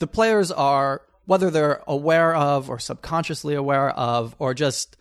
the 0.00 0.06
players 0.08 0.50
are 0.50 1.02
whether 1.26 1.50
they're 1.50 1.82
aware 1.86 2.34
of 2.34 2.70
or 2.70 2.78
subconsciously 2.78 3.54
aware 3.54 3.90
of 3.90 4.34
or 4.38 4.54
just 4.54 4.96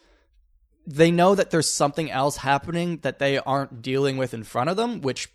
they 0.87 1.09
know 1.09 1.33
that 1.33 1.49
there's 1.49 1.73
something 1.73 2.11
else 2.11 2.37
happening 2.37 2.97
that 2.97 3.17
they 3.17 3.39
aren't 3.39 3.81
dealing 3.81 4.17
with 4.17 4.33
in 4.33 4.43
front 4.43 4.69
of 4.69 4.77
them 4.77 5.01
which 5.01 5.29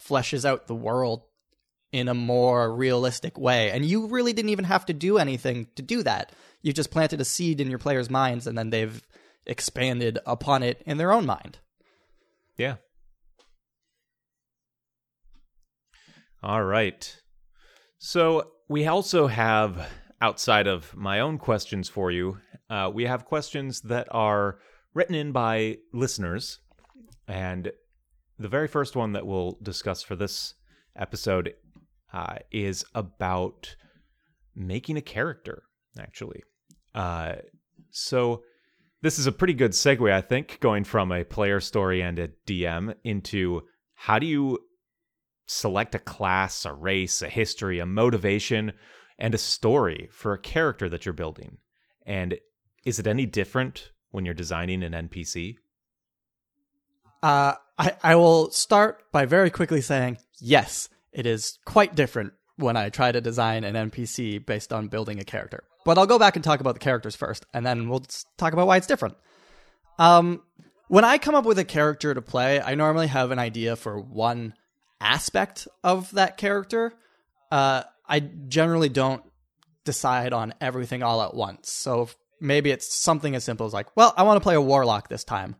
fleshes 0.00 0.44
out 0.44 0.66
the 0.66 0.74
world 0.74 1.22
in 1.90 2.08
a 2.08 2.14
more 2.14 2.74
realistic 2.74 3.38
way 3.38 3.70
and 3.70 3.84
you 3.84 4.06
really 4.06 4.32
didn't 4.32 4.50
even 4.50 4.64
have 4.64 4.86
to 4.86 4.92
do 4.92 5.18
anything 5.18 5.66
to 5.74 5.82
do 5.82 6.02
that 6.02 6.32
you 6.62 6.72
just 6.72 6.90
planted 6.90 7.20
a 7.20 7.24
seed 7.24 7.60
in 7.60 7.68
your 7.68 7.78
players' 7.78 8.08
minds 8.08 8.46
and 8.46 8.56
then 8.56 8.70
they've 8.70 9.02
expanded 9.44 10.18
upon 10.24 10.62
it 10.62 10.80
in 10.86 10.96
their 10.96 11.12
own 11.12 11.26
mind. 11.26 11.58
Yeah. 12.56 12.76
All 16.42 16.62
right. 16.62 17.16
So 17.98 18.52
we 18.68 18.86
also 18.86 19.26
have, 19.26 19.88
outside 20.22 20.68
of 20.68 20.96
my 20.96 21.18
own 21.18 21.36
questions 21.36 21.88
for 21.88 22.12
you, 22.12 22.38
uh, 22.70 22.88
we 22.94 23.04
have 23.04 23.24
questions 23.24 23.80
that 23.82 24.06
are 24.12 24.58
written 24.94 25.16
in 25.16 25.32
by 25.32 25.78
listeners. 25.92 26.60
And 27.26 27.72
the 28.38 28.48
very 28.48 28.68
first 28.68 28.94
one 28.94 29.12
that 29.12 29.26
we'll 29.26 29.58
discuss 29.62 30.02
for 30.02 30.14
this 30.14 30.54
episode 30.96 31.54
uh, 32.12 32.36
is 32.52 32.84
about 32.94 33.74
making 34.54 34.96
a 34.96 35.02
character, 35.02 35.64
actually. 35.98 36.42
Uh, 36.94 37.34
so 37.90 38.44
this 39.02 39.18
is 39.18 39.26
a 39.26 39.32
pretty 39.32 39.54
good 39.54 39.72
segue, 39.72 40.10
I 40.10 40.20
think, 40.20 40.60
going 40.60 40.84
from 40.84 41.10
a 41.10 41.24
player 41.24 41.58
story 41.58 42.00
and 42.00 42.18
a 42.20 42.28
DM 42.46 42.94
into 43.02 43.62
how 43.94 44.20
do 44.20 44.26
you 44.26 44.60
select 45.46 45.96
a 45.96 45.98
class, 45.98 46.64
a 46.64 46.72
race, 46.72 47.22
a 47.22 47.28
history, 47.28 47.80
a 47.80 47.86
motivation, 47.86 48.72
and 49.18 49.34
a 49.34 49.38
story 49.38 50.08
for 50.10 50.32
a 50.32 50.38
character 50.38 50.88
that 50.88 51.04
you're 51.04 51.12
building. 51.12 51.58
And 52.04 52.38
is 52.84 52.98
it 52.98 53.06
any 53.06 53.26
different 53.26 53.90
when 54.10 54.24
you're 54.24 54.34
designing 54.34 54.82
an 54.82 54.92
NPC? 54.92 55.56
Uh, 57.22 57.54
I, 57.78 57.96
I 58.02 58.16
will 58.16 58.50
start 58.50 59.04
by 59.12 59.26
very 59.26 59.50
quickly 59.50 59.80
saying 59.80 60.18
yes, 60.40 60.88
it 61.12 61.26
is 61.26 61.58
quite 61.64 61.94
different 61.94 62.32
when 62.56 62.76
I 62.76 62.90
try 62.90 63.12
to 63.12 63.20
design 63.20 63.64
an 63.64 63.90
NPC 63.90 64.44
based 64.44 64.72
on 64.72 64.88
building 64.88 65.20
a 65.20 65.24
character. 65.24 65.64
But 65.84 65.98
I'll 65.98 66.06
go 66.06 66.18
back 66.18 66.36
and 66.36 66.44
talk 66.44 66.60
about 66.60 66.74
the 66.74 66.80
characters 66.80 67.16
first, 67.16 67.46
and 67.52 67.64
then 67.64 67.88
we'll 67.88 68.04
talk 68.36 68.52
about 68.52 68.66
why 68.66 68.76
it's 68.76 68.86
different. 68.86 69.16
Um, 69.98 70.42
when 70.88 71.04
I 71.04 71.18
come 71.18 71.34
up 71.34 71.44
with 71.44 71.58
a 71.58 71.64
character 71.64 72.14
to 72.14 72.22
play, 72.22 72.60
I 72.60 72.74
normally 72.74 73.08
have 73.08 73.30
an 73.30 73.38
idea 73.38 73.76
for 73.76 73.98
one 73.98 74.54
aspect 75.00 75.66
of 75.82 76.10
that 76.12 76.36
character. 76.36 76.92
Uh, 77.50 77.82
I 78.12 78.20
generally 78.20 78.90
don't 78.90 79.22
decide 79.86 80.34
on 80.34 80.52
everything 80.60 81.02
all 81.02 81.22
at 81.22 81.32
once. 81.32 81.72
So 81.72 82.10
maybe 82.42 82.70
it's 82.70 82.94
something 82.94 83.34
as 83.34 83.42
simple 83.42 83.64
as 83.64 83.72
like, 83.72 83.86
well, 83.96 84.12
I 84.18 84.24
want 84.24 84.36
to 84.36 84.42
play 84.42 84.54
a 84.54 84.60
warlock 84.60 85.08
this 85.08 85.24
time. 85.24 85.56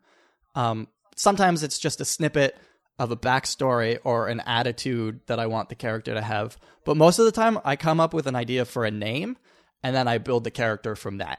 Um, 0.55 0.89
sometimes 1.17 1.63
it's 1.63 1.79
just 1.79 2.03
a 2.03 2.05
snippet 2.05 2.55
of 2.99 3.11
a 3.11 3.17
backstory 3.17 3.99
or 4.05 4.29
an 4.29 4.41
attitude 4.41 5.21
that 5.29 5.41
I 5.41 5.47
want 5.47 5.71
the 5.71 5.75
character 5.75 6.13
to 6.13 6.21
have. 6.21 6.59
But 6.85 6.99
most 6.99 7.19
of 7.19 7.25
the 7.25 7.33
time, 7.33 7.59
I 7.65 7.77
come 7.77 8.01
up 8.01 8.13
with 8.13 8.27
an 8.27 8.37
idea 8.37 8.67
for 8.67 8.85
a 8.85 8.91
name 8.91 9.39
and 9.83 9.97
then 9.97 10.07
I 10.07 10.19
build 10.19 10.45
the 10.45 10.51
character 10.51 10.95
from 10.95 11.19
that, 11.19 11.39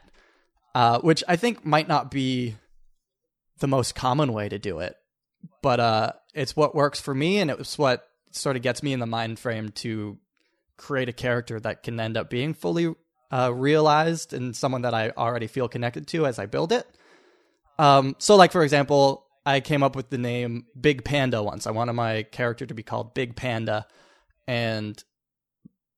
uh, 0.73 0.99
which 1.01 1.23
I 1.27 1.35
think 1.35 1.63
might 1.63 1.87
not 1.87 2.09
be 2.09 2.55
the 3.59 3.67
most 3.67 3.93
common 3.93 4.33
way 4.33 4.49
to 4.49 4.57
do 4.57 4.79
it, 4.79 4.95
but 5.61 5.79
uh, 5.79 6.13
it's 6.33 6.55
what 6.55 6.73
works 6.73 6.99
for 6.99 7.13
me 7.13 7.37
and 7.37 7.51
it's 7.51 7.77
what 7.77 8.03
sort 8.31 8.55
of 8.55 8.63
gets 8.63 8.81
me 8.81 8.93
in 8.93 8.99
the 8.99 9.05
mind 9.05 9.37
frame 9.37 9.69
to 9.69 10.17
create 10.77 11.09
a 11.09 11.13
character 11.13 11.59
that 11.59 11.83
can 11.83 11.99
end 11.99 12.17
up 12.17 12.29
being 12.29 12.53
fully 12.53 12.93
uh, 13.31 13.51
realized 13.53 14.33
and 14.33 14.55
someone 14.55 14.83
that 14.83 14.93
I 14.93 15.09
already 15.11 15.47
feel 15.47 15.67
connected 15.67 16.07
to 16.09 16.25
as 16.25 16.39
I 16.39 16.45
build 16.45 16.71
it. 16.71 16.87
Um, 17.79 18.15
so, 18.19 18.35
like 18.35 18.51
for 18.51 18.63
example, 18.63 19.25
I 19.45 19.59
came 19.59 19.83
up 19.83 19.95
with 19.95 20.09
the 20.09 20.17
name 20.17 20.67
Big 20.79 21.03
Panda 21.03 21.41
once. 21.41 21.65
I 21.65 21.71
wanted 21.71 21.93
my 21.93 22.23
character 22.23 22.65
to 22.65 22.73
be 22.73 22.83
called 22.83 23.13
Big 23.13 23.35
Panda, 23.35 23.87
and 24.47 25.01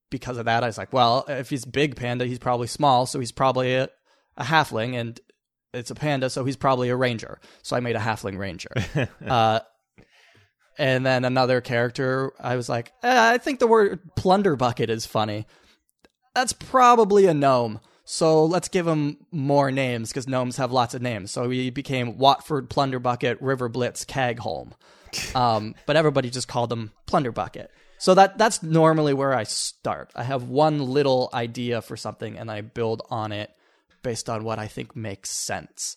because 0.09 0.37
of 0.37 0.45
that, 0.45 0.63
I 0.63 0.67
was 0.67 0.77
like, 0.77 0.93
well, 0.93 1.25
if 1.27 1.49
he's 1.49 1.65
Big 1.65 1.95
Panda, 1.95 2.25
he's 2.25 2.39
probably 2.39 2.67
small, 2.67 3.05
so 3.05 3.19
he's 3.19 3.33
probably 3.33 3.75
a, 3.75 3.89
a 4.37 4.43
halfling, 4.43 4.95
and 4.95 5.19
it's 5.73 5.91
a 5.91 5.95
panda, 5.95 6.29
so 6.29 6.45
he's 6.45 6.55
probably 6.55 6.89
a 6.89 6.95
ranger. 6.95 7.39
So 7.61 7.75
I 7.75 7.81
made 7.81 7.95
a 7.95 7.99
halfling 7.99 8.37
ranger. 8.37 8.71
uh, 9.27 9.59
and 10.77 11.05
then 11.05 11.25
another 11.25 11.61
character, 11.61 12.33
I 12.39 12.55
was 12.55 12.69
like, 12.69 12.91
eh, 13.03 13.31
I 13.33 13.37
think 13.37 13.59
the 13.59 13.67
word 13.67 13.99
plunder 14.15 14.55
bucket 14.55 14.89
is 14.89 15.05
funny. 15.05 15.47
That's 16.33 16.53
probably 16.53 17.27
a 17.27 17.33
gnome. 17.33 17.79
So 18.03 18.45
let's 18.45 18.67
give 18.67 18.87
him 18.87 19.17
more 19.31 19.71
names 19.71 20.09
because 20.09 20.27
gnomes 20.27 20.57
have 20.57 20.71
lots 20.71 20.93
of 20.93 21.01
names. 21.01 21.31
So 21.31 21.49
he 21.49 21.71
became 21.71 22.17
Watford 22.17 22.69
Plunder 22.69 22.99
Bucket, 22.99 23.41
River 23.41 23.67
Blitz, 23.67 24.05
Cagholm. 24.05 24.71
Um, 25.33 25.75
but 25.85 25.95
everybody 25.95 26.29
just 26.29 26.49
called 26.49 26.69
him 26.69 26.91
Plunder 27.05 27.31
Bucket. 27.31 27.71
So 27.97 28.15
that 28.15 28.37
that's 28.37 28.61
normally 28.61 29.13
where 29.13 29.33
I 29.33 29.43
start. 29.43 30.11
I 30.13 30.23
have 30.23 30.43
one 30.43 30.79
little 30.79 31.29
idea 31.33 31.81
for 31.81 31.95
something 31.95 32.37
and 32.37 32.51
I 32.51 32.59
build 32.59 33.01
on 33.09 33.31
it 33.31 33.49
based 34.03 34.29
on 34.29 34.43
what 34.43 34.59
I 34.59 34.67
think 34.67 34.93
makes 34.93 35.31
sense. 35.31 35.95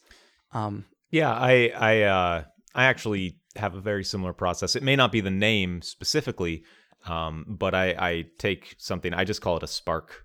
Um, 0.53 0.85
yeah, 1.11 1.33
I 1.33 1.73
I 1.77 2.03
uh, 2.03 2.45
I 2.77 2.85
actually 2.85 3.39
have 3.59 3.75
a 3.75 3.81
very 3.81 4.05
similar 4.05 4.33
process. 4.33 4.77
It 4.77 4.83
may 4.83 4.97
not 4.97 5.13
be 5.13 5.21
the 5.21 5.31
name 5.31 5.83
specifically, 5.83 6.65
um, 7.07 7.45
but 7.49 7.75
I, 7.75 7.91
I 7.99 8.25
take 8.39 8.75
something. 8.79 9.15
I 9.15 9.25
just 9.25 9.43
call 9.43 9.57
it 9.57 9.63
a 9.63 9.69
spark. 9.69 10.25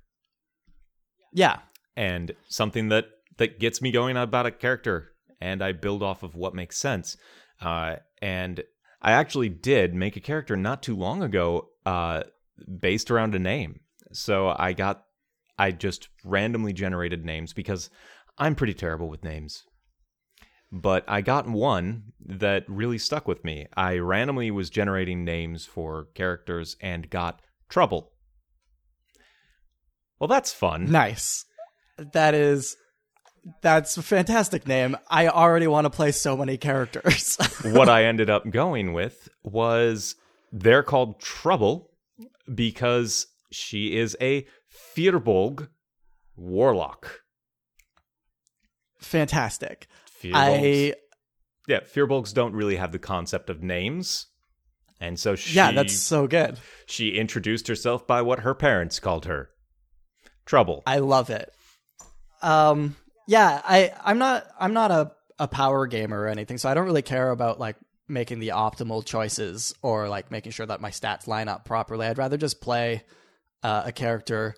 Yeah, 1.34 1.60
and 1.96 2.34
something 2.48 2.90
that 2.90 3.06
that 3.38 3.60
gets 3.60 3.82
me 3.82 3.92
going 3.92 4.16
about 4.18 4.46
a 4.46 4.52
character, 4.52 5.12
and 5.42 5.64
I 5.64 5.72
build 5.72 6.04
off 6.04 6.24
of 6.24 6.36
what 6.36 6.54
makes 6.54 6.78
sense. 6.78 7.18
Uh, 7.60 7.98
and 8.22 8.64
I 9.02 9.14
actually 9.14 9.50
did 9.50 9.94
make 9.94 10.16
a 10.16 10.22
character 10.22 10.56
not 10.56 10.84
too 10.84 10.96
long 10.96 11.24
ago, 11.24 11.70
uh, 11.86 12.24
based 12.80 13.12
around 13.12 13.36
a 13.36 13.40
name. 13.40 13.82
So 14.12 14.56
I 14.58 14.74
got 14.74 15.06
I 15.58 15.72
just 15.72 16.10
randomly 16.24 16.74
generated 16.74 17.26
names 17.26 17.54
because 17.54 17.90
I'm 18.38 18.56
pretty 18.56 18.74
terrible 18.74 19.10
with 19.10 19.24
names. 19.24 19.64
But 20.76 21.06
I 21.08 21.22
got 21.22 21.48
one 21.48 22.14
that 22.26 22.66
really 22.68 22.98
stuck 22.98 23.28
with 23.28 23.46
me. 23.46 23.68
I 23.78 24.00
randomly 24.00 24.50
was 24.50 24.72
generating 24.72 25.24
names 25.24 25.68
for 25.68 26.08
characters 26.16 26.76
and 26.82 27.12
got 27.12 27.42
Trouble. 27.70 28.12
Well, 30.20 30.28
that's 30.28 30.52
fun. 30.52 30.92
Nice. 30.92 31.46
That 31.98 32.34
is 32.34 32.76
that's 33.62 33.98
a 33.98 34.02
fantastic 34.02 34.68
name. 34.68 34.98
I 35.10 35.28
already 35.28 35.68
want 35.68 35.86
to 35.86 35.92
play 35.92 36.12
so 36.12 36.36
many 36.36 36.58
characters. 36.58 37.38
what 37.64 37.90
I 37.90 38.06
ended 38.06 38.32
up 38.32 38.50
going 38.50 38.94
with 38.94 39.30
was 39.44 40.16
they're 40.52 40.82
called 40.82 41.20
Trouble 41.20 41.92
because 42.54 43.28
she 43.52 43.96
is 43.96 44.18
a 44.20 44.48
Firbolg 44.96 45.68
warlock. 46.36 47.22
Fantastic. 49.00 49.88
I 50.34 50.94
yeah, 51.68 51.80
Firbolgs 51.82 52.34
don't 52.34 52.54
really 52.54 52.76
have 52.76 52.92
the 52.92 53.00
concept 53.00 53.50
of 53.50 53.64
names. 53.64 54.28
And 55.00 55.20
so 55.20 55.36
she 55.36 55.56
Yeah, 55.56 55.72
that's 55.72 55.98
so 55.98 56.28
good. 56.28 56.60
She 56.86 57.18
introduced 57.18 57.68
herself 57.68 58.06
by 58.08 58.22
what 58.22 58.40
her 58.40 58.54
parents 58.54 59.00
called 59.00 59.26
her. 59.26 59.50
Trouble. 60.46 60.84
I 60.86 61.00
love 61.00 61.30
it. 61.30 61.52
Um 62.42 62.96
yeah, 63.28 63.62
I 63.64 63.94
I'm 64.04 64.18
not 64.18 64.46
I'm 64.60 64.74
not 64.74 64.92
a 64.92 65.12
a 65.40 65.48
power 65.48 65.88
gamer 65.88 66.22
or 66.22 66.28
anything, 66.28 66.58
so 66.58 66.70
I 66.70 66.74
don't 66.74 66.86
really 66.86 67.02
care 67.02 67.32
about 67.32 67.60
like 67.60 67.76
making 68.08 68.40
the 68.40 68.50
optimal 68.50 69.04
choices 69.04 69.74
or 69.82 70.10
like 70.10 70.30
making 70.32 70.52
sure 70.52 70.66
that 70.66 70.82
my 70.82 70.92
stats 70.92 71.28
line 71.28 71.48
up 71.48 71.66
properly. 71.66 72.06
I'd 72.06 72.18
rather 72.18 72.38
just 72.38 72.62
play 72.62 73.04
uh, 73.64 73.84
a 73.86 73.92
character 73.92 74.56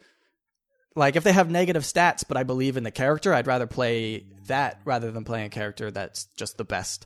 like 0.95 1.15
if 1.15 1.23
they 1.23 1.33
have 1.33 1.49
negative 1.49 1.83
stats 1.83 2.23
but 2.27 2.37
i 2.37 2.43
believe 2.43 2.77
in 2.77 2.83
the 2.83 2.91
character 2.91 3.33
i'd 3.33 3.47
rather 3.47 3.67
play 3.67 4.25
that 4.47 4.79
rather 4.85 5.11
than 5.11 5.23
playing 5.23 5.45
a 5.45 5.49
character 5.49 5.91
that's 5.91 6.25
just 6.37 6.57
the 6.57 6.65
best 6.65 7.05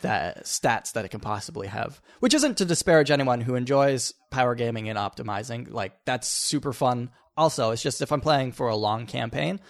that 0.00 0.44
stats 0.44 0.92
that 0.92 1.04
it 1.04 1.08
can 1.08 1.18
possibly 1.18 1.66
have. 1.66 2.00
Which 2.20 2.32
isn't 2.32 2.58
to 2.58 2.64
disparage 2.64 3.10
anyone 3.10 3.40
who 3.40 3.56
enjoys 3.56 4.14
power 4.30 4.54
gaming 4.54 4.88
and 4.88 4.96
optimizing. 4.96 5.72
Like 5.72 5.92
that's 6.04 6.28
super 6.28 6.72
fun. 6.72 7.10
Also 7.36 7.70
it's 7.70 7.82
just 7.82 8.02
if 8.02 8.10
i'm 8.10 8.20
playing 8.20 8.50
for 8.50 8.66
a 8.66 8.74
long 8.74 9.06
campaign 9.06 9.60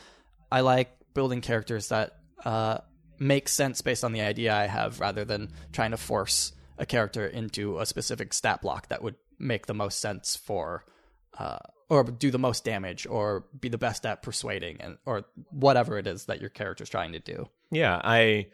i 0.50 0.60
like 0.62 0.90
building 1.12 1.42
characters 1.42 1.88
that 1.88 2.12
uh, 2.44 2.78
make 3.18 3.46
sense 3.46 3.82
based 3.82 4.04
on 4.04 4.12
the 4.12 4.22
idea 4.22 4.54
i 4.54 4.66
have 4.66 5.00
rather 5.00 5.24
than 5.24 5.50
trying 5.72 5.90
to 5.90 5.98
force 5.98 6.52
a 6.78 6.86
character 6.86 7.26
into 7.26 7.78
a 7.78 7.84
specific 7.84 8.32
stat 8.32 8.62
block 8.62 8.88
that 8.88 9.02
would 9.02 9.16
make 9.38 9.66
the 9.66 9.74
most 9.74 10.00
sense 10.00 10.34
for 10.34 10.84
uh, 11.36 11.58
or 11.88 12.04
do 12.04 12.30
the 12.30 12.38
most 12.38 12.64
damage 12.64 13.06
or 13.06 13.46
be 13.58 13.68
the 13.68 13.78
best 13.78 14.04
at 14.04 14.22
persuading 14.22 14.80
and 14.80 14.98
or 15.06 15.24
whatever 15.50 15.98
it 15.98 16.06
is 16.06 16.26
that 16.26 16.40
your 16.40 16.50
character's 16.50 16.88
trying 16.88 17.12
to 17.12 17.18
do. 17.18 17.48
Yeah, 17.70 18.00
I 18.02 18.48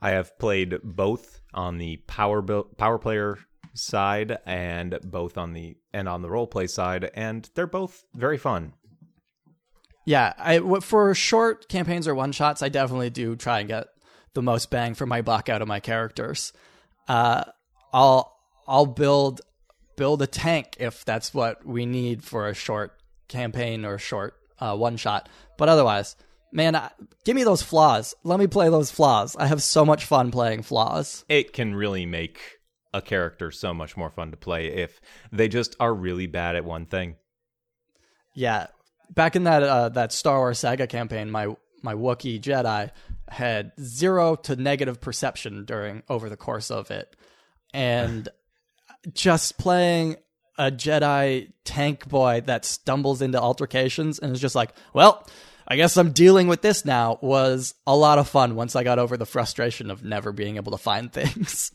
I 0.00 0.10
have 0.10 0.38
played 0.38 0.76
both 0.82 1.40
on 1.54 1.78
the 1.78 1.98
power 2.06 2.42
power 2.42 2.98
player 2.98 3.38
side 3.74 4.38
and 4.46 4.98
both 5.04 5.36
on 5.36 5.52
the 5.52 5.76
and 5.92 6.08
on 6.08 6.22
the 6.22 6.30
role 6.30 6.46
play 6.46 6.66
side 6.66 7.10
and 7.14 7.48
they're 7.54 7.66
both 7.66 8.04
very 8.14 8.38
fun. 8.38 8.72
Yeah, 10.04 10.34
I 10.38 10.60
for 10.80 11.12
short 11.14 11.68
campaigns 11.68 12.06
or 12.06 12.14
one 12.14 12.32
shots, 12.32 12.62
I 12.62 12.68
definitely 12.68 13.10
do 13.10 13.34
try 13.34 13.60
and 13.60 13.68
get 13.68 13.88
the 14.34 14.42
most 14.42 14.70
bang 14.70 14.94
for 14.94 15.06
my 15.06 15.22
buck 15.22 15.48
out 15.48 15.62
of 15.62 15.68
my 15.68 15.80
characters. 15.80 16.52
Uh, 17.08 17.44
I'll 17.92 18.36
I'll 18.68 18.86
build 18.86 19.40
build 19.96 20.22
a 20.22 20.26
tank 20.26 20.76
if 20.78 21.04
that's 21.04 21.34
what 21.34 21.66
we 21.66 21.86
need 21.86 22.22
for 22.22 22.48
a 22.48 22.54
short 22.54 22.98
campaign 23.28 23.84
or 23.84 23.98
short 23.98 24.34
uh, 24.58 24.76
one 24.76 24.96
shot. 24.96 25.28
But 25.58 25.68
otherwise, 25.68 26.16
man, 26.52 26.76
I, 26.76 26.90
give 27.24 27.36
me 27.36 27.44
those 27.44 27.62
flaws. 27.62 28.14
Let 28.24 28.38
me 28.38 28.46
play 28.46 28.68
those 28.68 28.90
flaws. 28.90 29.36
I 29.36 29.46
have 29.46 29.62
so 29.62 29.84
much 29.84 30.04
fun 30.04 30.30
playing 30.30 30.62
flaws. 30.62 31.24
It 31.28 31.52
can 31.52 31.74
really 31.74 32.06
make 32.06 32.58
a 32.94 33.02
character 33.02 33.50
so 33.50 33.74
much 33.74 33.96
more 33.96 34.10
fun 34.10 34.30
to 34.30 34.36
play 34.36 34.68
if 34.68 35.00
they 35.30 35.48
just 35.48 35.76
are 35.80 35.94
really 35.94 36.26
bad 36.26 36.56
at 36.56 36.64
one 36.64 36.86
thing. 36.86 37.16
Yeah, 38.34 38.68
back 39.10 39.36
in 39.36 39.44
that 39.44 39.62
uh, 39.62 39.88
that 39.90 40.12
Star 40.12 40.38
Wars 40.38 40.58
Saga 40.58 40.86
campaign, 40.86 41.30
my 41.30 41.54
my 41.82 41.94
Wookiee 41.94 42.40
Jedi 42.40 42.90
had 43.28 43.72
zero 43.80 44.36
to 44.36 44.56
negative 44.56 45.00
perception 45.00 45.64
during 45.64 46.02
over 46.08 46.28
the 46.28 46.36
course 46.36 46.70
of 46.70 46.90
it, 46.90 47.16
and 47.72 48.28
just 49.12 49.58
playing 49.58 50.16
a 50.58 50.70
Jedi 50.70 51.52
tank 51.64 52.08
boy 52.08 52.42
that 52.46 52.64
stumbles 52.64 53.22
into 53.22 53.40
altercations 53.40 54.18
and 54.18 54.32
is 54.32 54.40
just 54.40 54.54
like, 54.54 54.72
well, 54.94 55.26
I 55.68 55.76
guess 55.76 55.96
I'm 55.96 56.12
dealing 56.12 56.48
with 56.48 56.62
this 56.62 56.84
now 56.84 57.18
was 57.20 57.74
a 57.86 57.96
lot 57.96 58.18
of 58.18 58.28
fun 58.28 58.54
once 58.54 58.76
I 58.76 58.84
got 58.84 58.98
over 58.98 59.16
the 59.16 59.26
frustration 59.26 59.90
of 59.90 60.04
never 60.04 60.32
being 60.32 60.56
able 60.56 60.72
to 60.72 60.78
find 60.78 61.12
things. 61.12 61.72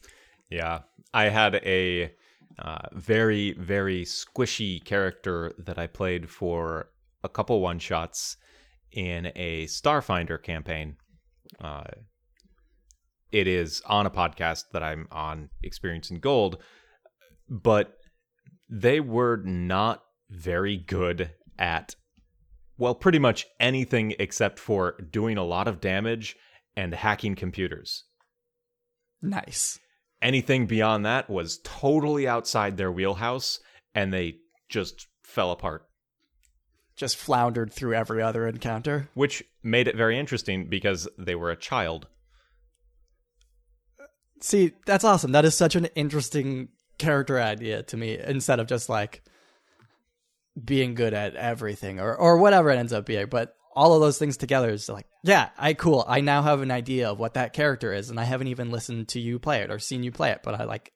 Yeah. 0.50 0.82
I 1.13 1.26
had 1.26 1.56
a 1.56 2.13
uh, 2.58 2.88
very, 2.94 3.54
very 3.54 4.06
squishy 4.06 4.84
character 4.84 5.54
that 5.60 5.78
I 5.78 5.88
played 5.88 6.30
for 6.30 6.89
a 7.24 7.30
couple 7.30 7.60
one 7.60 7.80
shots 7.80 8.38
in 8.91 9.32
a 9.36 9.65
Starfinder 9.65 10.41
campaign. 10.41 10.96
Uh, 11.60 11.84
it 13.32 13.48
is 13.48 13.82
on 13.86 14.06
a 14.06 14.12
podcast 14.12 14.65
that 14.74 14.84
I'm 14.84 15.08
on, 15.12 15.50
Experience 15.63 16.12
in 16.12 16.20
Gold, 16.20 16.62
but 17.52 17.94
they 18.70 19.00
were 19.02 19.38
not 19.44 20.02
very 20.30 20.78
good 20.78 21.32
at 21.60 21.96
well 22.78 22.96
pretty 22.96 23.20
much 23.20 23.46
anything 23.60 24.16
except 24.18 24.58
for 24.58 24.96
doing 25.12 25.38
a 25.38 25.44
lot 25.44 25.68
of 25.68 25.82
damage 25.82 26.38
and 26.76 26.94
hacking 26.94 27.36
computers 27.36 28.06
nice 29.22 29.78
anything 30.22 30.66
beyond 30.66 31.06
that 31.06 31.30
was 31.30 31.60
totally 31.64 32.26
outside 32.28 32.78
their 32.78 32.92
wheelhouse 32.92 33.60
and 33.94 34.14
they 34.14 34.36
just 34.70 35.08
fell 35.22 35.52
apart 35.52 35.86
just 36.96 37.18
floundered 37.18 37.74
through 37.74 37.96
every 37.96 38.22
other 38.22 38.48
encounter. 38.48 39.10
which 39.16 39.44
made 39.64 39.88
it 39.88 39.96
very 39.96 40.20
interesting 40.20 40.70
because 40.70 41.08
they 41.18 41.34
were 41.34 41.50
a 41.50 41.56
child. 41.56 42.08
See, 44.40 44.74
that's 44.86 45.04
awesome. 45.04 45.32
That 45.32 45.44
is 45.44 45.56
such 45.56 45.76
an 45.76 45.86
interesting 45.96 46.70
character 47.02 47.40
idea 47.40 47.84
to 47.84 47.98
me 47.98 48.18
instead 48.18 48.60
of 48.60 48.68
just 48.68 48.90
like 48.90 49.22
being 50.64 50.96
good 50.96 51.14
at 51.14 51.36
everything 51.36 52.00
or 52.00 52.16
or 52.16 52.38
whatever 52.38 52.70
it 52.70 52.78
ends 52.78 52.94
up 52.94 53.06
being. 53.06 53.28
But 53.28 53.56
all 53.74 53.94
of 53.94 54.02
those 54.02 54.18
things 54.18 54.38
together 54.38 54.70
is 54.70 54.90
like, 54.90 55.06
yeah, 55.24 55.50
I 55.58 55.74
cool. 55.74 56.06
I 56.08 56.22
now 56.22 56.42
have 56.42 56.62
an 56.62 56.72
idea 56.72 57.10
of 57.10 57.20
what 57.20 57.36
that 57.36 57.54
character 57.54 57.94
is 57.94 58.10
and 58.10 58.20
I 58.20 58.24
haven't 58.24 58.48
even 58.48 58.72
listened 58.72 59.08
to 59.10 59.20
you 59.20 59.40
play 59.40 59.62
it 59.62 59.72
or 59.72 59.80
seen 59.80 60.04
you 60.04 60.12
play 60.12 60.32
it, 60.32 60.42
but 60.44 60.60
I 60.60 60.66
like 60.66 60.92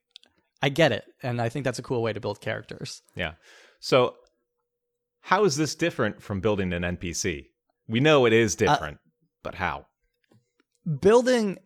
I 0.62 0.68
get 0.68 0.92
it 0.92 1.04
and 1.22 1.40
I 1.40 1.48
think 1.48 1.64
that's 1.64 1.78
a 1.78 1.82
cool 1.82 2.02
way 2.02 2.12
to 2.12 2.20
build 2.20 2.40
characters. 2.40 3.02
Yeah. 3.14 3.32
So, 3.80 4.14
how 5.20 5.44
is 5.44 5.56
this 5.56 5.74
different 5.74 6.22
from 6.22 6.40
building 6.40 6.72
an 6.72 6.82
NPC? 6.82 7.46
We 7.88 8.00
know 8.00 8.26
it 8.26 8.32
is 8.32 8.54
uh, 8.54 8.58
different, 8.58 8.98
but 9.42 9.56
how? 9.56 9.86
building 10.86 11.58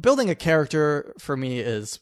building 0.00 0.30
a 0.30 0.34
character 0.34 1.14
for 1.18 1.36
me 1.36 1.60
is 1.60 2.00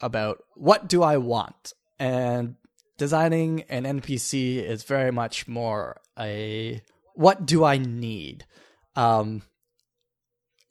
about 0.00 0.44
what 0.54 0.88
do 0.88 1.02
I 1.02 1.16
want? 1.16 1.72
And 1.98 2.56
designing 2.96 3.62
an 3.68 3.84
NPC 3.84 4.62
is 4.62 4.84
very 4.84 5.10
much 5.10 5.48
more 5.48 6.00
a 6.18 6.82
what 7.14 7.46
do 7.46 7.64
I 7.64 7.78
need? 7.78 8.44
Um 8.96 9.42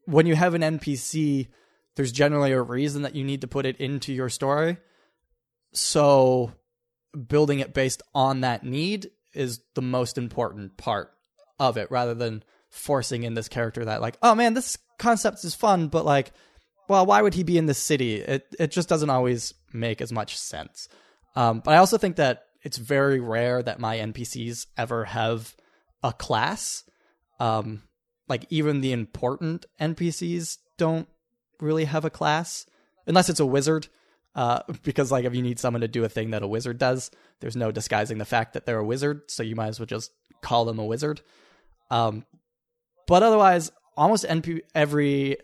when 0.05 0.25
you 0.25 0.35
have 0.35 0.53
an 0.53 0.61
NPC 0.61 1.47
there's 1.95 2.11
generally 2.11 2.51
a 2.51 2.61
reason 2.61 3.01
that 3.01 3.15
you 3.15 3.23
need 3.23 3.41
to 3.41 3.47
put 3.47 3.65
it 3.65 3.77
into 3.77 4.13
your 4.13 4.29
story. 4.29 4.77
So 5.73 6.53
building 7.27 7.59
it 7.59 7.73
based 7.73 8.03
on 8.13 8.41
that 8.41 8.63
need 8.63 9.09
is 9.33 9.61
the 9.75 9.81
most 9.81 10.17
important 10.17 10.77
part 10.77 11.11
of 11.59 11.77
it 11.77 11.89
rather 11.89 12.13
than 12.13 12.43
forcing 12.69 13.23
in 13.23 13.33
this 13.33 13.47
character 13.47 13.85
that 13.85 14.01
like 14.01 14.17
oh 14.21 14.35
man 14.35 14.53
this 14.53 14.77
concept 14.99 15.43
is 15.43 15.55
fun 15.55 15.87
but 15.87 16.05
like 16.05 16.31
well 16.88 17.06
why 17.06 17.21
would 17.21 17.34
he 17.34 17.43
be 17.43 17.58
in 17.58 17.65
the 17.65 17.73
city? 17.73 18.15
It 18.15 18.56
it 18.60 18.71
just 18.71 18.89
doesn't 18.89 19.10
always 19.10 19.54
make 19.73 20.02
as 20.02 20.12
much 20.12 20.38
sense. 20.38 20.89
Um, 21.36 21.62
but 21.63 21.76
i 21.76 21.78
also 21.78 21.97
think 21.97 22.15
that 22.15 22.45
it's 22.63 22.78
very 22.78 23.19
rare 23.19 23.62
that 23.62 23.80
my 23.80 23.97
npcs 23.97 24.65
ever 24.78 25.06
have 25.06 25.56
a 26.04 26.13
class. 26.13 26.84
Um, 27.39 27.84
like 28.28 28.45
even 28.50 28.82
the 28.82 28.91
important 28.91 29.65
npcs 29.80 30.58
don't 30.78 31.08
really 31.60 31.86
have 31.86 32.06
a 32.06 32.10
class 32.10 32.65
unless 33.06 33.30
it's 33.30 33.39
a 33.39 33.45
wizard 33.45 33.88
uh, 34.36 34.62
because 34.84 35.12
like 35.12 35.26
if 35.26 35.36
you 35.36 35.43
need 35.43 35.60
someone 35.60 35.82
to 35.82 35.88
do 35.88 36.04
a 36.04 36.10
thing 36.10 36.32
that 36.32 36.41
a 36.41 36.47
wizard 36.47 36.80
does 36.80 37.12
there's 37.41 37.56
no 37.56 37.71
disguising 37.71 38.17
the 38.17 38.26
fact 38.26 38.54
that 38.54 38.65
they're 38.65 38.80
a 38.80 38.86
wizard 38.86 39.21
so 39.28 39.43
you 39.43 39.56
might 39.56 39.67
as 39.67 39.80
well 39.80 39.86
just 39.86 40.12
call 40.41 40.65
them 40.65 40.80
a 40.80 40.86
wizard. 40.86 41.21
Um, 41.89 42.26
but 43.08 43.23
otherwise, 43.23 43.71
almost 43.95 44.26
NP- 44.26 44.62
every 44.76 45.38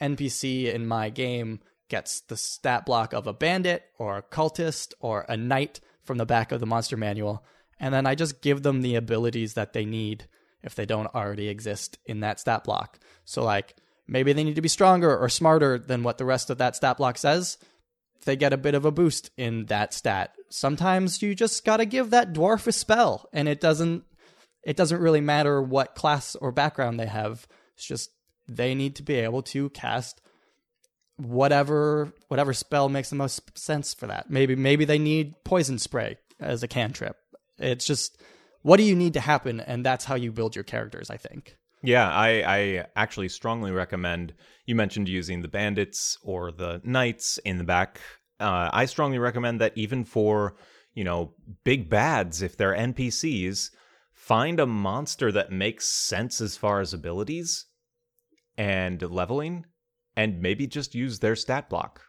NPC 0.00 0.72
in 0.72 0.86
my 0.86 1.10
game 1.10 1.60
gets 1.88 2.20
the 2.20 2.36
stat 2.36 2.84
block 2.84 3.12
of 3.12 3.26
a 3.26 3.32
bandit 3.32 3.84
or 3.98 4.18
a 4.18 4.22
cultist 4.22 4.92
or 5.00 5.24
a 5.28 5.36
knight 5.36 5.80
from 6.02 6.18
the 6.18 6.26
back 6.26 6.52
of 6.52 6.60
the 6.60 6.66
monster 6.66 6.96
manual, 6.96 7.44
and 7.78 7.92
then 7.92 8.06
I 8.06 8.14
just 8.14 8.42
give 8.42 8.62
them 8.62 8.82
the 8.82 8.94
abilities 8.94 9.54
that 9.54 9.72
they 9.72 9.84
need 9.84 10.26
if 10.62 10.74
they 10.74 10.86
don't 10.86 11.14
already 11.14 11.48
exist 11.48 11.98
in 12.06 12.20
that 12.20 12.40
stat 12.40 12.64
block. 12.64 12.98
So, 13.24 13.44
like, 13.44 13.76
maybe 14.08 14.32
they 14.32 14.44
need 14.44 14.56
to 14.56 14.62
be 14.62 14.68
stronger 14.68 15.16
or 15.16 15.28
smarter 15.28 15.78
than 15.78 16.02
what 16.02 16.18
the 16.18 16.24
rest 16.24 16.50
of 16.50 16.58
that 16.58 16.76
stat 16.76 16.96
block 16.96 17.18
says. 17.18 17.58
They 18.24 18.36
get 18.36 18.52
a 18.52 18.58
bit 18.58 18.74
of 18.74 18.84
a 18.84 18.90
boost 18.90 19.30
in 19.36 19.66
that 19.66 19.94
stat. 19.94 20.34
Sometimes 20.48 21.22
you 21.22 21.34
just 21.34 21.64
gotta 21.64 21.84
give 21.84 22.10
that 22.10 22.32
dwarf 22.32 22.66
a 22.66 22.72
spell, 22.72 23.28
and 23.32 23.48
it 23.48 23.60
doesn't 23.60 24.04
it 24.64 24.76
doesn't 24.76 25.00
really 25.00 25.20
matter 25.20 25.62
what 25.62 25.94
class 25.94 26.34
or 26.34 26.50
background 26.50 26.98
they 26.98 27.06
have. 27.06 27.46
It's 27.76 27.86
just 27.86 28.10
they 28.48 28.74
need 28.74 28.96
to 28.96 29.02
be 29.02 29.14
able 29.14 29.42
to 29.42 29.70
cast 29.70 30.20
whatever 31.16 32.12
whatever 32.28 32.52
spell 32.52 32.88
makes 32.88 33.10
the 33.10 33.16
most 33.16 33.58
sense 33.58 33.94
for 33.94 34.06
that. 34.06 34.30
Maybe 34.30 34.54
maybe 34.54 34.84
they 34.84 34.98
need 34.98 35.34
poison 35.44 35.78
spray 35.78 36.18
as 36.40 36.62
a 36.62 36.68
cantrip. 36.68 37.16
It's 37.58 37.86
just 37.86 38.20
what 38.62 38.76
do 38.76 38.82
you 38.82 38.94
need 38.94 39.14
to 39.14 39.20
happen 39.20 39.60
and 39.60 39.84
that's 39.84 40.04
how 40.04 40.14
you 40.14 40.32
build 40.32 40.54
your 40.54 40.64
characters, 40.64 41.10
I 41.10 41.16
think. 41.16 41.56
Yeah, 41.82 42.10
I, 42.10 42.42
I 42.42 42.86
actually 42.96 43.28
strongly 43.28 43.70
recommend. 43.70 44.34
You 44.64 44.74
mentioned 44.74 45.08
using 45.08 45.42
the 45.42 45.48
bandits 45.48 46.18
or 46.22 46.50
the 46.50 46.80
knights 46.84 47.38
in 47.38 47.58
the 47.58 47.64
back. 47.64 48.00
Uh, 48.40 48.70
I 48.72 48.86
strongly 48.86 49.18
recommend 49.18 49.60
that 49.60 49.72
even 49.76 50.04
for 50.04 50.56
you 50.94 51.04
know 51.04 51.34
big 51.64 51.88
bads, 51.88 52.42
if 52.42 52.56
they're 52.56 52.76
NPCs, 52.76 53.70
find 54.12 54.60
a 54.60 54.66
monster 54.66 55.32
that 55.32 55.52
makes 55.52 55.86
sense 55.86 56.40
as 56.40 56.56
far 56.56 56.80
as 56.80 56.92
abilities 56.92 57.66
and 58.56 59.00
leveling, 59.02 59.66
and 60.16 60.40
maybe 60.40 60.66
just 60.66 60.94
use 60.94 61.18
their 61.18 61.36
stat 61.36 61.68
block. 61.68 62.02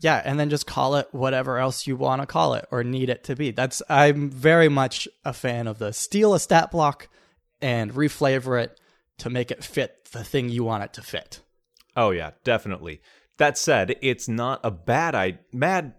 Yeah, 0.00 0.20
and 0.24 0.38
then 0.38 0.50
just 0.50 0.66
call 0.66 0.96
it 0.96 1.08
whatever 1.12 1.58
else 1.58 1.86
you 1.86 1.96
want 1.96 2.22
to 2.22 2.26
call 2.26 2.54
it 2.54 2.66
or 2.72 2.82
need 2.82 3.08
it 3.08 3.22
to 3.24 3.36
be. 3.36 3.52
That's 3.52 3.82
I'm 3.88 4.30
very 4.30 4.68
much 4.68 5.06
a 5.24 5.32
fan 5.32 5.68
of 5.68 5.78
the 5.78 5.92
steal 5.92 6.34
a 6.34 6.40
stat 6.40 6.72
block 6.72 7.08
and 7.60 7.92
reflavor 7.92 8.60
it 8.62 8.80
to 9.18 9.30
make 9.30 9.52
it 9.52 9.62
fit 9.62 10.08
the 10.10 10.24
thing 10.24 10.48
you 10.48 10.64
want 10.64 10.82
it 10.82 10.92
to 10.94 11.02
fit. 11.02 11.40
Oh 11.96 12.10
yeah, 12.10 12.32
definitely. 12.42 13.00
That 13.38 13.56
said, 13.56 13.96
it's 14.02 14.28
not 14.28 14.60
a 14.64 14.72
bad 14.72 15.14
I 15.14 15.38
bad 15.52 15.94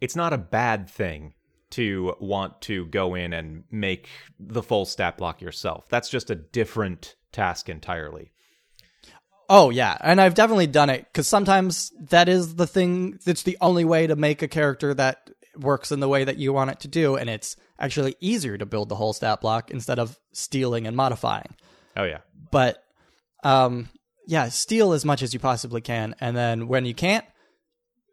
it's 0.00 0.16
not 0.16 0.34
a 0.34 0.38
bad 0.38 0.88
thing 0.88 1.34
to 1.70 2.14
want 2.20 2.60
to 2.62 2.86
go 2.86 3.14
in 3.14 3.32
and 3.32 3.64
make 3.70 4.08
the 4.38 4.62
full 4.62 4.84
stat 4.84 5.16
block 5.16 5.40
yourself. 5.40 5.88
That's 5.88 6.08
just 6.08 6.30
a 6.30 6.34
different 6.34 7.16
task 7.32 7.68
entirely. 7.68 8.32
Oh 9.48 9.70
yeah, 9.70 9.96
and 10.00 10.20
I've 10.20 10.34
definitely 10.34 10.66
done 10.66 10.90
it 10.90 11.06
because 11.10 11.26
sometimes 11.26 11.90
that 12.10 12.28
is 12.28 12.56
the 12.56 12.66
thing. 12.66 13.18
That's 13.24 13.44
the 13.44 13.56
only 13.60 13.84
way 13.84 14.06
to 14.06 14.16
make 14.16 14.42
a 14.42 14.48
character 14.48 14.92
that 14.94 15.30
works 15.56 15.90
in 15.90 16.00
the 16.00 16.08
way 16.08 16.24
that 16.24 16.36
you 16.36 16.52
want 16.52 16.70
it 16.70 16.80
to 16.80 16.88
do, 16.88 17.16
and 17.16 17.30
it's 17.30 17.56
actually 17.78 18.14
easier 18.20 18.58
to 18.58 18.66
build 18.66 18.88
the 18.88 18.96
whole 18.96 19.12
stat 19.12 19.40
block 19.40 19.70
instead 19.70 19.98
of 19.98 20.18
stealing 20.32 20.86
and 20.86 20.96
modifying. 20.96 21.54
Oh 21.96 22.04
yeah. 22.04 22.18
But 22.50 22.82
um, 23.42 23.88
yeah, 24.26 24.48
steal 24.48 24.92
as 24.92 25.04
much 25.04 25.22
as 25.22 25.32
you 25.32 25.40
possibly 25.40 25.80
can, 25.80 26.14
and 26.20 26.36
then 26.36 26.68
when 26.68 26.84
you 26.84 26.94
can't, 26.94 27.24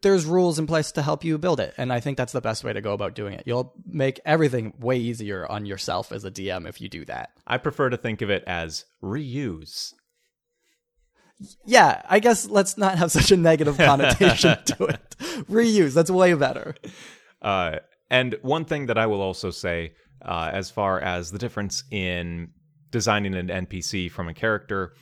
there's 0.02 0.26
rules 0.26 0.60
in 0.60 0.67
place 0.67 0.91
to 0.93 1.02
help 1.02 1.24
you 1.26 1.38
build 1.38 1.60
it, 1.60 1.74
and 1.78 1.91
I 1.91 2.00
think 2.00 2.17
that's 2.17 2.32
the 2.32 2.41
best 2.41 2.63
way 2.63 2.71
to 2.71 2.82
go 2.82 2.93
about 2.93 3.15
doing 3.15 3.34
it. 3.34 3.43
You'll 3.45 3.74
make 3.86 4.19
everything 4.26 4.74
way 4.80 4.98
easier 4.98 5.45
on 5.50 5.65
yourself 5.65 6.12
as 6.12 6.24
a 6.24 6.32
DM 6.32 6.67
if 6.67 6.80
you 6.80 6.88
do 6.88 7.04
that. 7.06 7.32
I 7.45 7.58
prefer 7.58 7.89
to 7.89 7.98
think 7.98 8.21
of 8.21 8.30
it 8.30 8.43
as 8.48 8.86
reuse. 9.04 9.93
Yeah, 11.65 12.02
I 12.10 12.19
guess 12.19 12.48
let's 12.48 12.78
not 12.78 12.98
have 12.98 13.12
such 13.12 13.32
a 13.32 13.38
negative 13.38 13.78
connotation 13.78 14.58
to 14.65 14.86
it. 14.86 15.15
Reuse, 15.50 15.93
that's 15.93 16.12
way 16.12 16.34
better. 16.34 16.76
Uh, 17.41 17.80
and 18.10 18.36
one 18.41 18.65
thing 18.65 18.86
that 18.86 18.98
I 18.98 19.08
will 19.08 19.21
also 19.21 19.52
say, 19.52 19.93
uh, 20.24 20.50
as 20.54 20.69
far 20.69 21.00
as 21.00 21.32
the 21.32 21.38
difference 21.38 21.84
in 21.91 22.52
designing 22.91 23.36
an 23.36 23.48
NPC 23.48 24.10
from 24.10 24.30
a 24.30 24.34
character, 24.34 24.93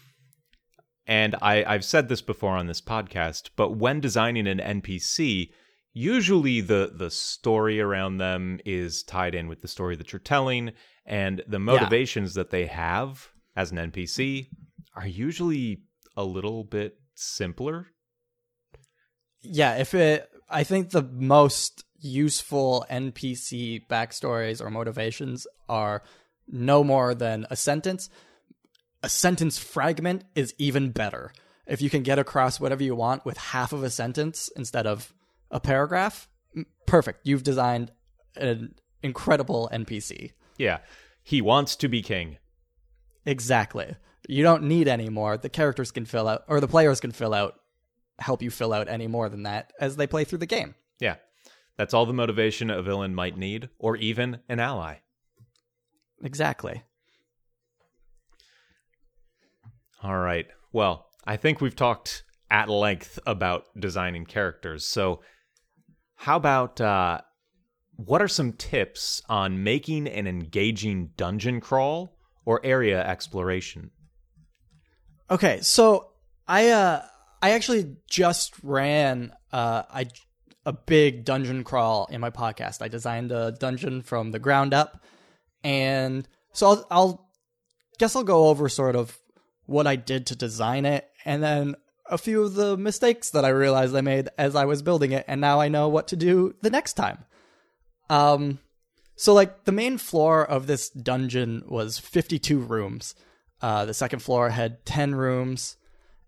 and 1.06 1.36
I, 1.42 1.64
I've 1.66 1.86
said 1.86 2.10
this 2.10 2.22
before 2.22 2.56
on 2.56 2.68
this 2.68 2.82
podcast, 2.82 3.50
but 3.56 3.78
when 3.78 4.00
designing 4.00 4.48
an 4.48 4.60
NPC, 4.60 5.50
usually 5.94 6.62
the 6.62 6.94
the 6.96 7.12
story 7.12 7.80
around 7.80 8.18
them 8.18 8.60
is 8.66 9.04
tied 9.04 9.36
in 9.36 9.48
with 9.48 9.62
the 9.62 9.68
story 9.68 9.96
that 9.98 10.12
you're 10.12 10.20
telling, 10.20 10.72
and 11.06 11.44
the 11.48 11.60
motivations 11.60 12.34
that 12.36 12.50
they 12.52 12.66
have 12.66 13.28
as 13.56 13.72
an 13.72 13.78
NPC 13.78 14.48
are 14.96 15.08
usually 15.08 15.84
a 16.16 16.24
little 16.24 16.64
bit 16.64 17.00
simpler. 17.16 17.88
Yeah, 19.42 19.76
if 19.76 19.94
it, 19.94 20.30
I 20.50 20.64
think 20.64 20.90
the 20.92 21.04
most 21.04 21.84
useful 22.00 22.86
NPC 22.90 23.88
backstories 23.88 24.62
or 24.62 24.70
motivations 24.70 25.48
are 25.70 26.04
no 26.48 26.84
more 26.84 27.16
than 27.16 27.46
a 27.50 27.56
sentence. 27.56 28.10
A 29.02 29.10
sentence 29.10 29.58
fragment 29.58 30.24
is 30.36 30.54
even 30.58 30.92
better. 30.92 31.34
If 31.66 31.82
you 31.82 31.90
can 31.90 32.04
get 32.04 32.20
across 32.20 32.60
whatever 32.60 32.84
you 32.84 32.96
want 32.96 33.26
with 33.26 33.38
half 33.38 33.74
of 33.74 33.84
a 33.84 33.90
sentence 33.90 34.50
instead 34.56 34.86
of 34.86 35.14
a 35.50 35.60
paragraph, 35.60 36.28
perfect. 36.86 37.26
You've 37.26 37.44
designed 37.44 37.92
an 38.36 38.76
incredible 39.02 39.70
NPC. 39.72 40.32
Yeah, 40.58 40.80
he 41.24 41.42
wants 41.42 41.76
to 41.78 41.88
be 41.88 42.02
king. 42.02 42.38
Exactly. 43.26 43.96
You 44.28 44.44
don't 44.44 44.64
need 44.64 44.88
any 44.88 45.10
more. 45.10 45.38
The 45.38 45.50
characters 45.50 45.92
can 45.92 46.06
fill 46.06 46.28
out, 46.28 46.44
or 46.48 46.60
the 46.60 46.68
players 46.68 47.00
can 47.00 47.12
fill 47.12 47.34
out, 47.34 47.60
help 48.20 48.42
you 48.42 48.50
fill 48.50 48.74
out 48.74 48.88
any 48.88 49.08
more 49.08 49.30
than 49.30 49.44
that 49.44 49.74
as 49.80 49.96
they 49.96 50.08
play 50.08 50.24
through 50.24 50.38
the 50.40 50.46
game. 50.46 50.76
Yeah, 51.00 51.16
that's 51.78 51.94
all 51.94 52.06
the 52.06 52.14
motivation 52.14 52.70
a 52.70 52.82
villain 52.82 53.14
might 53.16 53.38
need, 53.38 53.70
or 53.80 53.98
even 53.98 54.40
an 54.48 54.60
ally. 54.60 54.98
Exactly. 56.24 56.84
All 60.02 60.18
right. 60.18 60.48
Well, 60.72 61.08
I 61.26 61.38
think 61.38 61.62
we've 61.62 61.76
talked 61.76 62.24
at 62.50 62.70
length 62.70 63.20
about 63.26 63.66
designing 63.78 64.26
characters. 64.26 64.86
So, 64.86 65.22
how 66.16 66.38
about 66.38 66.80
uh, 66.80 67.22
what 67.96 68.22
are 68.22 68.28
some 68.28 68.54
tips 68.54 69.22
on 69.28 69.64
making 69.64 70.08
an 70.08 70.28
engaging 70.28 71.12
dungeon 71.18 71.60
crawl 71.60 72.18
or 72.46 72.60
area 72.66 73.06
exploration? 73.06 73.92
Okay, 75.30 75.60
so 75.62 76.10
I 76.48 76.70
uh 76.70 77.04
I 77.42 77.52
actually 77.52 77.96
just 78.10 78.54
ran 78.64 79.34
uh 79.52 79.84
I 79.90 80.08
a 80.66 80.74
big 80.74 81.26
dungeon 81.26 81.64
crawl 81.64 82.08
in 82.10 82.22
my 82.22 82.30
podcast. 82.30 82.82
I 82.82 82.88
designed 82.88 83.32
a 83.32 83.52
dungeon 83.52 84.02
from 84.02 84.32
the 84.32 84.40
ground 84.40 84.74
up, 84.74 85.04
and 85.64 86.28
so 86.54 86.68
I'll, 86.68 86.88
I'll 86.90 87.30
guess 88.00 88.16
I'll 88.16 88.24
go 88.24 88.48
over 88.48 88.70
sort 88.70 88.96
of 88.96 89.18
what 89.66 89.88
I 89.88 89.96
did 89.96 90.28
to 90.28 90.36
design 90.36 90.86
it, 90.86 91.10
and 91.26 91.44
then 91.44 91.76
a 92.10 92.18
few 92.18 92.44
of 92.44 92.56
the 92.56 92.78
mistakes 92.78 93.30
that 93.32 93.46
I 93.46 93.50
realized 93.50 93.96
I 93.96 94.02
made 94.02 94.30
as 94.38 94.56
I 94.56 94.66
was 94.66 94.82
building 94.82 95.12
it, 95.12 95.26
and 95.28 95.42
now 95.42 95.60
I 95.60 95.68
know 95.68 95.88
what 95.88 96.08
to 96.10 96.16
do 96.16 96.56
the 96.62 96.70
next 96.70 96.94
time. 96.94 97.26
Um, 98.10 98.60
so 99.16 99.34
like 99.34 99.66
the 99.66 99.72
main 99.72 99.98
floor 99.98 100.46
of 100.46 100.68
this 100.68 100.90
dungeon 100.90 101.64
was 101.68 101.98
52 101.98 102.60
rooms. 102.60 103.16
Uh, 103.64 103.86
the 103.86 103.94
second 103.94 104.20
floor 104.20 104.50
had 104.50 104.86
10 104.86 105.16
rooms, 105.16 105.78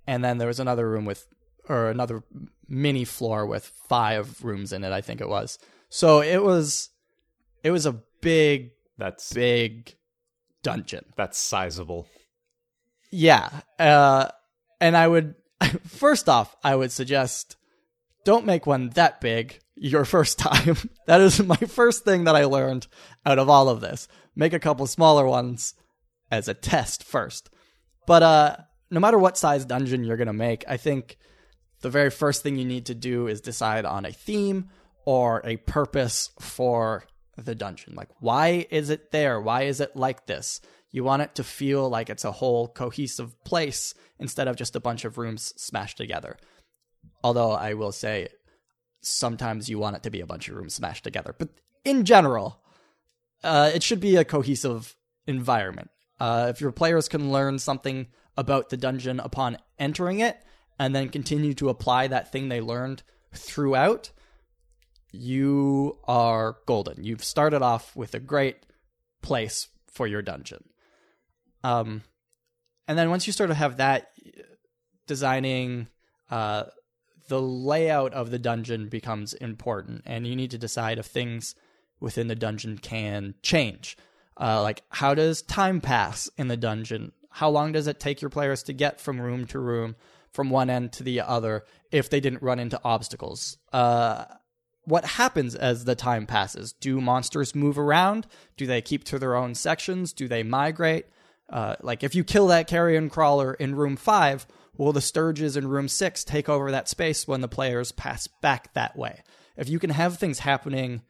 and 0.08 0.24
then 0.24 0.38
there 0.38 0.48
was 0.48 0.62
another 0.62 0.90
room 0.90 1.04
with, 1.04 1.28
or 1.68 1.90
another 1.90 2.24
mini 2.70 3.04
floor 3.04 3.46
with 3.46 3.66
five 3.90 4.42
rooms 4.42 4.72
in 4.72 4.86
it. 4.86 4.94
I 4.94 5.02
think 5.02 5.20
it 5.20 5.28
was. 5.28 5.60
So 5.90 6.22
it 6.22 6.42
was, 6.42 6.92
it 7.62 7.72
was 7.72 7.86
a 7.86 8.00
big, 8.22 8.72
That's 8.98 9.34
big 9.34 9.96
dungeon. 10.64 11.04
that's 11.18 11.38
sizable. 11.38 12.08
Yeah. 13.12 13.50
Uh, 13.78 14.30
and 14.80 14.96
I 14.96 15.06
would, 15.08 15.36
first 15.88 16.30
off, 16.30 16.56
I 16.64 16.74
would 16.76 16.94
suggest 16.94 17.58
don't 18.24 18.46
make 18.46 18.66
one 18.66 18.92
that 18.92 19.20
big 19.20 19.60
your 19.76 20.06
first 20.16 20.40
time. 20.40 20.78
that 21.06 21.20
is 21.20 21.44
my 21.44 21.58
first 21.58 22.06
thing 22.06 22.24
that 22.24 22.36
I 22.38 22.46
learned 22.46 22.88
out 23.26 23.40
of 23.40 23.50
all 23.50 23.68
of 23.68 23.82
this. 23.82 24.08
Make 24.38 24.54
a 24.54 24.60
couple 24.60 24.88
smaller 24.88 25.26
ones 25.26 25.74
as 26.32 26.48
a 26.48 26.54
test 26.54 27.04
first. 27.04 27.50
But 28.08 28.24
uh, 28.24 28.58
no 28.92 29.00
matter 29.00 29.18
what 29.18 29.38
size 29.38 29.66
dungeon 29.66 30.04
you're 30.04 30.18
going 30.18 30.28
to 30.28 30.34
make, 30.34 30.64
I 30.68 30.78
think 30.78 31.18
the 31.82 31.90
very 31.90 32.10
first 32.10 32.44
thing 32.44 32.58
you 32.58 32.66
need 32.66 32.88
to 32.88 32.96
do 32.96 33.28
is 33.28 33.42
decide 33.42 33.86
on 33.86 34.06
a 34.06 34.12
theme 34.12 34.70
or 35.06 35.42
a 35.46 35.58
purpose 35.58 36.32
for 36.40 37.06
the 37.38 37.56
dungeon. 37.56 37.94
Like, 37.96 38.10
why 38.20 38.66
is 38.70 38.90
it 38.90 39.12
there? 39.12 39.40
Why 39.40 39.64
is 39.64 39.80
it 39.80 39.96
like 39.96 40.26
this? 40.26 40.62
You 40.92 41.04
want 41.04 41.22
it 41.24 41.36
to 41.36 41.44
feel 41.44 41.90
like 41.90 42.10
it's 42.10 42.24
a 42.24 42.32
whole 42.32 42.68
cohesive 42.68 43.44
place 43.44 43.94
instead 44.20 44.48
of 44.48 44.56
just 44.56 44.76
a 44.76 44.80
bunch 44.80 45.04
of 45.04 45.18
rooms 45.18 45.54
smashed 45.58 45.98
together. 45.98 46.38
Although 47.24 47.52
I 47.52 47.74
will 47.74 47.92
say, 47.92 48.30
sometimes 49.02 49.70
you 49.70 49.78
want 49.78 49.98
it 49.98 50.04
to 50.04 50.10
be 50.10 50.22
a 50.22 50.26
bunch 50.26 50.48
of 50.48 50.56
rooms 50.56 50.74
smashed 50.74 51.04
together. 51.04 51.36
But 51.38 51.50
in 51.84 52.06
general, 52.06 52.64
uh, 53.44 53.72
it 53.74 53.84
should 53.84 54.00
be 54.00 54.16
a 54.16 54.26
cohesive 54.26 54.96
environment. 55.28 55.90
Uh, 56.20 56.48
if 56.50 56.62
your 56.62 56.72
players 56.72 57.08
can 57.08 57.32
learn 57.32 57.60
something 57.60 58.08
about 58.38 58.70
the 58.70 58.78
dungeon 58.78 59.20
upon 59.20 59.58
entering 59.80 60.20
it 60.20 60.38
and 60.80 60.96
then 60.96 61.10
continue 61.10 61.54
to 61.54 61.70
apply 61.70 62.08
that 62.08 62.32
thing 62.32 62.50
they 62.50 62.62
learned 62.62 63.04
throughout, 63.34 64.12
you 65.12 65.98
are 66.06 66.58
golden. 66.66 67.04
You've 67.04 67.24
started 67.24 67.62
off 67.62 67.96
with 67.96 68.14
a 68.14 68.20
great 68.20 68.58
place 69.22 69.68
for 69.92 70.08
your 70.08 70.22
dungeon. 70.22 70.64
Um, 71.64 72.04
and 72.88 72.98
then 72.98 73.10
once 73.10 73.26
you 73.26 73.34
sort 73.34 73.50
of 73.50 73.58
have 73.58 73.78
that, 73.78 74.10
designing 75.08 75.88
uh, 76.30 76.66
the 77.28 77.42
layout 77.42 78.14
of 78.14 78.30
the 78.32 78.40
dungeon 78.40 78.88
becomes 78.90 79.34
important, 79.34 80.04
and 80.06 80.28
you 80.28 80.36
need 80.36 80.52
to 80.52 80.58
decide 80.58 81.00
if 81.00 81.06
things 81.06 81.56
within 82.00 82.28
the 82.28 82.36
dungeon 82.36 82.78
can 82.78 83.36
change. 83.42 83.98
Uh, 84.40 84.62
like, 84.62 84.84
how 84.90 85.14
does 85.14 85.42
time 85.42 85.82
pass 85.82 86.30
in 86.38 86.48
the 86.48 86.58
dungeon? 86.58 87.12
How 87.30 87.50
long 87.50 87.72
does 87.72 87.88
it 87.88 88.00
take 88.00 88.22
your 88.22 88.30
players 88.30 88.64
to 88.64 88.74
get 88.74 89.00
from 89.00 89.20
room 89.20 89.46
to 89.48 89.60
room, 89.60 89.96
from 90.32 90.50
one 90.50 90.70
end 90.70 90.94
to 90.94 91.04
the 91.04 91.22
other, 91.22 91.66
if 91.92 92.10
they 92.10 92.20
didn't 92.20 92.42
run 92.42 92.60
into 92.60 92.80
obstacles? 92.84 93.58
Uh, 93.72 94.26
what 94.84 95.06
happens 95.06 95.56
as 95.56 95.86
the 95.86 95.96
time 95.96 96.26
passes? 96.26 96.74
Do 96.74 97.02
monsters 97.02 97.56
move 97.56 97.80
around? 97.80 98.28
Do 98.56 98.68
they 98.68 98.82
keep 98.82 99.04
to 99.06 99.20
their 99.20 99.36
own 99.36 99.56
sections? 99.56 100.14
Do 100.14 100.28
they 100.28 100.44
migrate? 100.44 101.08
Uh, 101.50 101.76
like, 101.82 102.04
if 102.04 102.16
you 102.16 102.24
kill 102.24 102.48
that 102.48 102.68
carrion 102.68 103.10
crawler 103.10 103.54
in 103.54 103.76
room 103.76 103.96
five, 103.96 104.48
will 104.78 104.94
the 104.94 105.00
Stirges 105.00 105.58
in 105.58 105.68
room 105.68 105.88
six 105.88 106.24
take 106.24 106.50
over 106.50 106.72
that 106.72 106.90
space 106.90 107.28
when 107.28 107.42
the 107.42 107.48
players 107.48 107.92
pass 107.92 108.28
back 108.28 108.74
that 108.74 108.98
way? 108.98 109.24
If 109.58 109.70
you 109.70 109.80
can 109.80 109.92
have 109.92 110.18
things 110.18 110.40
happening 110.40 111.02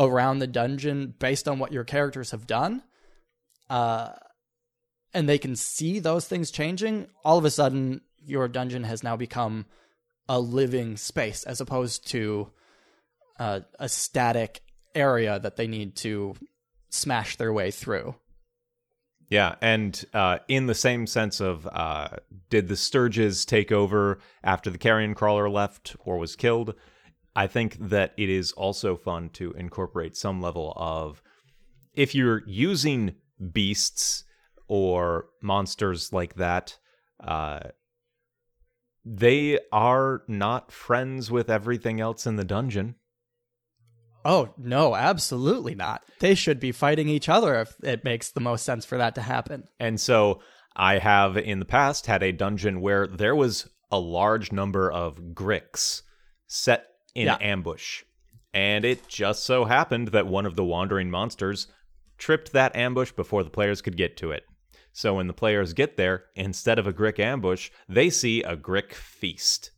around 0.00 0.38
the 0.38 0.46
dungeon 0.46 1.14
based 1.18 1.46
on 1.46 1.58
what 1.58 1.72
your 1.72 1.84
characters 1.84 2.30
have 2.30 2.46
done, 2.46 2.82
uh, 3.68 4.10
and 5.12 5.28
they 5.28 5.38
can 5.38 5.54
see 5.54 5.98
those 5.98 6.26
things 6.26 6.50
changing, 6.50 7.06
all 7.24 7.38
of 7.38 7.44
a 7.44 7.50
sudden 7.50 8.00
your 8.24 8.48
dungeon 8.48 8.84
has 8.84 9.02
now 9.02 9.16
become 9.16 9.66
a 10.28 10.40
living 10.40 10.96
space 10.96 11.44
as 11.44 11.60
opposed 11.60 12.06
to 12.08 12.50
uh, 13.38 13.60
a 13.78 13.88
static 13.88 14.60
area 14.94 15.38
that 15.38 15.56
they 15.56 15.66
need 15.66 15.96
to 15.96 16.34
smash 16.88 17.36
their 17.36 17.52
way 17.52 17.70
through. 17.70 18.14
Yeah, 19.28 19.54
and 19.60 20.04
uh, 20.12 20.38
in 20.48 20.66
the 20.66 20.74
same 20.74 21.06
sense 21.06 21.40
of 21.40 21.66
uh, 21.66 22.08
did 22.48 22.66
the 22.66 22.74
Stirges 22.74 23.46
take 23.46 23.70
over 23.70 24.18
after 24.42 24.70
the 24.70 24.78
carrion 24.78 25.14
crawler 25.14 25.48
left 25.48 25.94
or 26.00 26.18
was 26.18 26.34
killed? 26.34 26.74
I 27.34 27.46
think 27.46 27.76
that 27.80 28.12
it 28.16 28.28
is 28.28 28.52
also 28.52 28.96
fun 28.96 29.30
to 29.30 29.52
incorporate 29.52 30.16
some 30.16 30.40
level 30.40 30.72
of 30.76 31.22
if 31.94 32.14
you're 32.14 32.42
using 32.46 33.14
beasts 33.52 34.24
or 34.66 35.26
monsters 35.42 36.12
like 36.12 36.34
that, 36.36 36.78
uh, 37.22 37.60
they 39.04 39.58
are 39.72 40.22
not 40.28 40.72
friends 40.72 41.30
with 41.30 41.50
everything 41.50 42.00
else 42.00 42.26
in 42.26 42.36
the 42.36 42.44
dungeon. 42.44 42.96
Oh, 44.24 44.52
no, 44.58 44.94
absolutely 44.94 45.74
not. 45.74 46.02
They 46.18 46.34
should 46.34 46.60
be 46.60 46.72
fighting 46.72 47.08
each 47.08 47.28
other 47.28 47.54
if 47.56 47.74
it 47.82 48.04
makes 48.04 48.30
the 48.30 48.40
most 48.40 48.64
sense 48.64 48.84
for 48.84 48.98
that 48.98 49.14
to 49.14 49.22
happen. 49.22 49.64
And 49.78 49.98
so 49.98 50.40
I 50.76 50.98
have 50.98 51.36
in 51.36 51.58
the 51.58 51.64
past 51.64 52.06
had 52.06 52.22
a 52.22 52.32
dungeon 52.32 52.80
where 52.80 53.06
there 53.06 53.34
was 53.34 53.68
a 53.90 53.98
large 53.98 54.52
number 54.52 54.90
of 54.90 55.18
gricks 55.32 56.02
set 56.46 56.89
in 57.14 57.26
Yeah. 57.26 57.38
ambush. 57.40 58.04
And 58.52 58.84
it 58.84 59.06
just 59.08 59.44
so 59.44 59.64
happened 59.64 60.08
that 60.08 60.26
one 60.26 60.46
of 60.46 60.56
the 60.56 60.64
wandering 60.64 61.10
monsters 61.10 61.68
tripped 62.18 62.52
that 62.52 62.74
ambush 62.74 63.12
before 63.12 63.44
the 63.44 63.50
players 63.50 63.80
could 63.80 63.96
get 63.96 64.16
to 64.18 64.30
it. 64.32 64.44
So 64.92 65.14
when 65.14 65.28
the 65.28 65.32
players 65.32 65.72
get 65.72 65.96
there, 65.96 66.24
instead 66.34 66.78
of 66.78 66.86
a 66.86 66.92
grick 66.92 67.20
ambush, 67.20 67.70
they 67.88 68.10
see 68.10 68.42
a 68.42 68.56
grick 68.56 68.92
feast. 68.92 69.70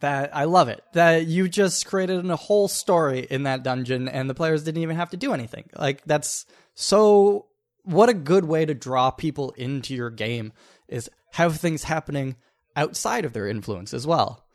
That 0.00 0.34
I 0.34 0.44
love 0.44 0.68
it. 0.68 0.82
That 0.94 1.26
you 1.26 1.48
just 1.48 1.84
created 1.84 2.24
a 2.30 2.36
whole 2.36 2.68
story 2.68 3.26
in 3.28 3.42
that 3.42 3.62
dungeon 3.62 4.08
and 4.08 4.30
the 4.30 4.34
players 4.34 4.62
didn't 4.64 4.80
even 4.82 4.96
have 4.96 5.10
to 5.10 5.16
do 5.18 5.34
anything. 5.34 5.68
Like 5.76 6.02
that's 6.04 6.46
so 6.74 7.48
what 7.82 8.08
a 8.08 8.14
good 8.14 8.44
way 8.46 8.64
to 8.64 8.72
draw 8.72 9.10
people 9.10 9.50
into 9.52 9.94
your 9.94 10.10
game 10.10 10.52
is 10.88 11.10
have 11.32 11.56
things 11.56 11.82
happening 11.84 12.36
outside 12.76 13.24
of 13.26 13.32
their 13.34 13.46
influence 13.46 13.92
as 13.92 14.06
well. 14.06 14.46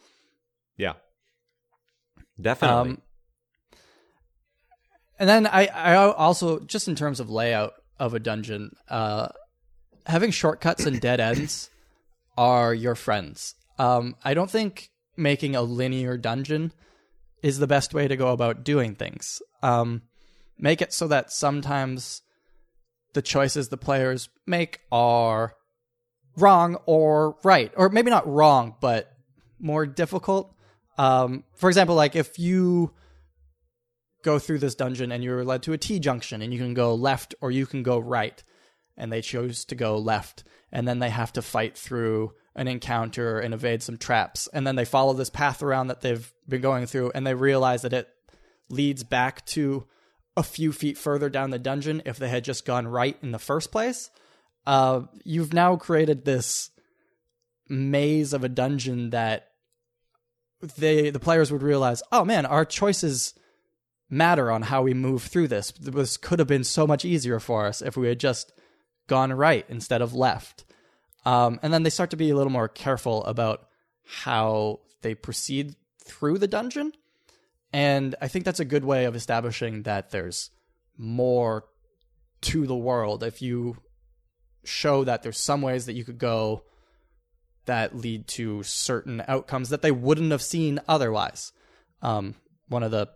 Yeah. 0.77 0.93
Definitely. 2.39 2.91
Um, 2.91 3.01
and 5.17 5.29
then 5.29 5.47
I, 5.47 5.67
I 5.67 5.95
also 5.95 6.59
just 6.59 6.87
in 6.87 6.95
terms 6.95 7.19
of 7.19 7.29
layout 7.29 7.73
of 7.99 8.13
a 8.13 8.19
dungeon, 8.19 8.75
uh, 8.89 9.29
having 10.05 10.31
shortcuts 10.31 10.85
and 10.85 10.99
dead 10.99 11.19
ends 11.19 11.69
are 12.37 12.73
your 12.73 12.95
friends. 12.95 13.55
Um, 13.79 14.15
I 14.23 14.33
don't 14.33 14.51
think 14.51 14.89
making 15.17 15.55
a 15.55 15.61
linear 15.61 16.17
dungeon 16.17 16.73
is 17.41 17.59
the 17.59 17.67
best 17.67 17.93
way 17.93 18.07
to 18.07 18.17
go 18.17 18.29
about 18.29 18.63
doing 18.63 18.95
things. 18.95 19.41
Um, 19.63 20.03
make 20.57 20.81
it 20.81 20.93
so 20.93 21.07
that 21.07 21.31
sometimes 21.31 22.21
the 23.13 23.21
choices 23.21 23.69
the 23.69 23.77
players 23.77 24.29
make 24.45 24.81
are 24.91 25.53
wrong 26.37 26.77
or 26.85 27.37
right, 27.43 27.71
or 27.77 27.89
maybe 27.89 28.09
not 28.09 28.27
wrong, 28.27 28.75
but 28.81 29.11
more 29.59 29.85
difficult. 29.85 30.54
Um, 30.97 31.43
for 31.55 31.69
example, 31.69 31.95
like 31.95 32.15
if 32.15 32.39
you 32.39 32.93
go 34.23 34.39
through 34.39 34.59
this 34.59 34.75
dungeon 34.75 35.11
and 35.11 35.23
you're 35.23 35.43
led 35.43 35.63
to 35.63 35.73
a 35.73 35.77
T 35.77 35.99
junction 35.99 36.41
and 36.41 36.53
you 36.53 36.59
can 36.59 36.73
go 36.73 36.95
left 36.95 37.35
or 37.41 37.51
you 37.51 37.65
can 37.65 37.83
go 37.83 37.99
right, 37.99 38.41
and 38.97 39.11
they 39.11 39.21
chose 39.21 39.65
to 39.65 39.75
go 39.75 39.97
left, 39.97 40.43
and 40.71 40.87
then 40.87 40.99
they 40.99 41.09
have 41.09 41.33
to 41.33 41.41
fight 41.41 41.77
through 41.77 42.31
an 42.55 42.67
encounter 42.69 43.39
and 43.39 43.53
evade 43.53 43.83
some 43.83 43.97
traps, 43.97 44.47
and 44.53 44.65
then 44.65 44.77
they 44.77 44.85
follow 44.85 45.13
this 45.13 45.29
path 45.29 45.61
around 45.61 45.87
that 45.87 45.99
they've 46.01 46.33
been 46.47 46.61
going 46.61 46.85
through, 46.85 47.11
and 47.13 47.27
they 47.27 47.33
realize 47.33 47.81
that 47.81 47.91
it 47.91 48.07
leads 48.69 49.03
back 49.03 49.45
to 49.45 49.85
a 50.37 50.43
few 50.43 50.71
feet 50.71 50.97
further 50.97 51.29
down 51.29 51.49
the 51.49 51.59
dungeon 51.59 52.01
if 52.05 52.17
they 52.17 52.29
had 52.29 52.43
just 52.43 52.65
gone 52.65 52.87
right 52.87 53.17
in 53.21 53.31
the 53.31 53.39
first 53.39 53.71
place. 53.71 54.09
Uh, 54.65 55.01
you've 55.23 55.53
now 55.53 55.75
created 55.75 56.23
this 56.23 56.69
maze 57.67 58.33
of 58.33 58.43
a 58.43 58.49
dungeon 58.49 59.09
that 59.09 59.49
they 60.61 61.09
the 61.09 61.19
players 61.19 61.51
would 61.51 61.63
realize, 61.63 62.01
oh 62.11 62.25
man, 62.25 62.45
our 62.45 62.65
choices 62.65 63.33
matter 64.09 64.51
on 64.51 64.63
how 64.63 64.81
we 64.81 64.93
move 64.93 65.23
through 65.23 65.47
this. 65.47 65.71
This 65.71 66.17
could 66.17 66.39
have 66.39 66.47
been 66.47 66.63
so 66.63 66.85
much 66.85 67.05
easier 67.05 67.39
for 67.39 67.65
us 67.65 67.81
if 67.81 67.97
we 67.97 68.07
had 68.07 68.19
just 68.19 68.51
gone 69.07 69.33
right 69.33 69.65
instead 69.69 70.01
of 70.01 70.13
left. 70.13 70.65
Um, 71.25 71.59
and 71.63 71.73
then 71.73 71.83
they 71.83 71.89
start 71.89 72.11
to 72.11 72.17
be 72.17 72.29
a 72.29 72.35
little 72.35 72.51
more 72.51 72.67
careful 72.67 73.23
about 73.25 73.67
how 74.05 74.81
they 75.01 75.15
proceed 75.15 75.75
through 76.03 76.37
the 76.37 76.47
dungeon. 76.47 76.93
And 77.73 78.15
I 78.21 78.27
think 78.27 78.45
that's 78.45 78.59
a 78.59 78.65
good 78.65 78.85
way 78.85 79.05
of 79.05 79.15
establishing 79.15 79.83
that 79.83 80.11
there's 80.11 80.51
more 80.97 81.65
to 82.41 82.67
the 82.67 82.75
world 82.75 83.23
if 83.23 83.41
you 83.41 83.77
show 84.63 85.03
that 85.03 85.23
there's 85.23 85.39
some 85.39 85.61
ways 85.61 85.87
that 85.87 85.93
you 85.93 86.05
could 86.05 86.17
go 86.17 86.63
that 87.65 87.95
lead 87.95 88.27
to 88.27 88.63
certain 88.63 89.23
outcomes 89.27 89.69
that 89.69 89.81
they 89.81 89.91
wouldn't 89.91 90.31
have 90.31 90.41
seen 90.41 90.79
otherwise. 90.87 91.51
Um, 92.01 92.35
one 92.67 92.83
of 92.83 92.91
the 92.91 93.09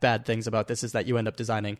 bad 0.00 0.24
things 0.24 0.46
about 0.46 0.66
this 0.68 0.82
is 0.82 0.92
that 0.92 1.06
you 1.06 1.16
end 1.16 1.28
up 1.28 1.36
designing 1.36 1.78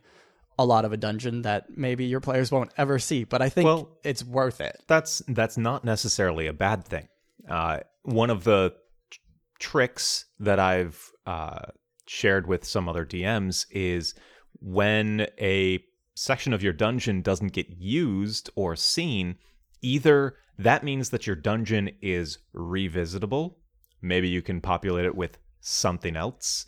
a 0.58 0.64
lot 0.64 0.84
of 0.84 0.92
a 0.92 0.96
dungeon 0.96 1.42
that 1.42 1.76
maybe 1.76 2.04
your 2.04 2.20
players 2.20 2.52
won't 2.52 2.70
ever 2.76 2.98
see, 2.98 3.24
but 3.24 3.40
I 3.42 3.48
think 3.48 3.64
Well- 3.66 3.98
it's 4.04 4.22
worth 4.24 4.60
it. 4.60 4.80
That's 4.86 5.22
that's 5.28 5.56
not 5.56 5.84
necessarily 5.84 6.46
a 6.46 6.52
bad 6.52 6.84
thing. 6.84 7.08
Uh, 7.48 7.80
one 8.02 8.30
of 8.30 8.44
the 8.44 8.74
tr- 9.10 9.18
tricks 9.58 10.26
that 10.38 10.60
I've 10.60 11.10
uh, 11.26 11.62
shared 12.06 12.46
with 12.46 12.64
some 12.64 12.88
other 12.88 13.04
DMs 13.06 13.66
is 13.70 14.14
when 14.60 15.26
a 15.40 15.82
section 16.14 16.52
of 16.52 16.62
your 16.62 16.74
dungeon 16.74 17.22
doesn't 17.22 17.52
get 17.52 17.70
used 17.70 18.50
or 18.54 18.76
seen, 18.76 19.36
either 19.80 20.36
that 20.62 20.84
means 20.84 21.10
that 21.10 21.26
your 21.26 21.36
dungeon 21.36 21.90
is 22.00 22.38
revisitable, 22.54 23.54
maybe 24.00 24.28
you 24.28 24.42
can 24.42 24.60
populate 24.60 25.04
it 25.04 25.14
with 25.14 25.38
something 25.60 26.16
else, 26.16 26.66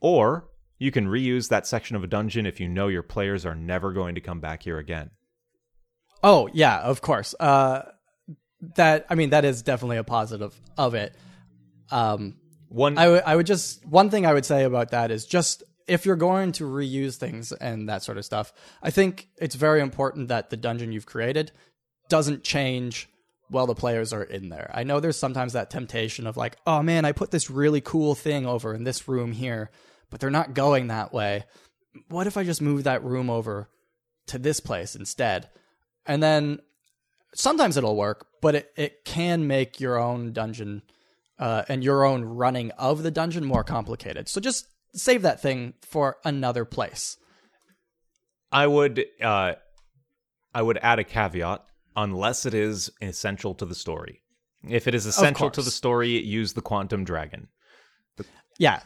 or 0.00 0.48
you 0.78 0.90
can 0.90 1.06
reuse 1.06 1.48
that 1.48 1.66
section 1.66 1.96
of 1.96 2.02
a 2.04 2.06
dungeon 2.08 2.44
if 2.46 2.58
you 2.60 2.68
know 2.68 2.88
your 2.88 3.02
players 3.02 3.46
are 3.46 3.54
never 3.54 3.92
going 3.92 4.14
to 4.16 4.20
come 4.20 4.40
back 4.40 4.62
here 4.64 4.78
again. 4.78 5.10
Oh 6.22 6.48
yeah, 6.52 6.80
of 6.80 7.00
course. 7.00 7.34
Uh, 7.38 7.82
that 8.76 9.06
I 9.10 9.14
mean 9.14 9.30
that 9.30 9.44
is 9.44 9.62
definitely 9.62 9.96
a 9.96 10.04
positive 10.04 10.58
of 10.78 10.94
it. 10.94 11.14
Um, 11.90 12.36
One 12.68 12.96
I 12.96 13.08
would- 13.08 13.22
I 13.24 13.36
would 13.36 13.46
just 13.46 13.84
one 13.86 14.08
thing 14.10 14.24
I 14.26 14.32
would 14.32 14.44
say 14.46 14.64
about 14.64 14.90
that 14.90 15.10
is 15.10 15.26
just 15.26 15.62
if 15.88 16.06
you're 16.06 16.16
going 16.16 16.52
to 16.52 16.64
reuse 16.64 17.16
things 17.16 17.50
and 17.52 17.88
that 17.88 18.02
sort 18.04 18.16
of 18.18 18.24
stuff, 18.24 18.52
I 18.82 18.90
think 18.90 19.28
it's 19.36 19.56
very 19.56 19.80
important 19.80 20.28
that 20.28 20.48
the 20.50 20.56
dungeon 20.56 20.92
you've 20.92 21.06
created 21.06 21.50
doesn't 22.12 22.44
change 22.44 23.08
while 23.48 23.66
the 23.66 23.74
players 23.74 24.12
are 24.12 24.22
in 24.22 24.50
there. 24.50 24.70
I 24.74 24.82
know 24.84 25.00
there's 25.00 25.16
sometimes 25.16 25.54
that 25.54 25.70
temptation 25.70 26.26
of 26.26 26.36
like, 26.36 26.58
oh 26.66 26.82
man, 26.82 27.06
I 27.06 27.12
put 27.12 27.30
this 27.30 27.48
really 27.48 27.80
cool 27.80 28.14
thing 28.14 28.44
over 28.44 28.74
in 28.74 28.84
this 28.84 29.08
room 29.08 29.32
here, 29.32 29.70
but 30.10 30.20
they're 30.20 30.28
not 30.28 30.52
going 30.52 30.88
that 30.88 31.14
way. 31.14 31.44
What 32.08 32.26
if 32.26 32.36
I 32.36 32.44
just 32.44 32.60
move 32.60 32.84
that 32.84 33.02
room 33.02 33.30
over 33.30 33.70
to 34.26 34.38
this 34.38 34.60
place 34.60 34.94
instead? 34.94 35.48
And 36.04 36.22
then 36.22 36.60
sometimes 37.34 37.78
it'll 37.78 37.96
work, 37.96 38.26
but 38.42 38.56
it, 38.56 38.72
it 38.76 39.04
can 39.06 39.46
make 39.46 39.80
your 39.80 39.98
own 39.98 40.34
dungeon 40.34 40.82
uh, 41.38 41.62
and 41.66 41.82
your 41.82 42.04
own 42.04 42.26
running 42.26 42.72
of 42.72 43.02
the 43.02 43.10
dungeon 43.10 43.46
more 43.46 43.64
complicated. 43.64 44.28
So 44.28 44.38
just 44.38 44.66
save 44.94 45.22
that 45.22 45.40
thing 45.40 45.72
for 45.80 46.18
another 46.26 46.66
place. 46.66 47.16
I 48.52 48.66
would 48.66 49.06
uh 49.22 49.54
I 50.54 50.60
would 50.60 50.76
add 50.82 50.98
a 50.98 51.04
caveat 51.04 51.64
unless 51.96 52.46
it 52.46 52.54
is 52.54 52.90
essential 53.00 53.54
to 53.54 53.64
the 53.66 53.74
story. 53.74 54.22
If 54.68 54.86
it 54.86 54.94
is 54.94 55.06
essential 55.06 55.50
to 55.50 55.62
the 55.62 55.70
story, 55.70 56.22
use 56.24 56.52
the 56.52 56.62
quantum 56.62 57.04
dragon. 57.04 57.48
Yeah, 58.58 58.80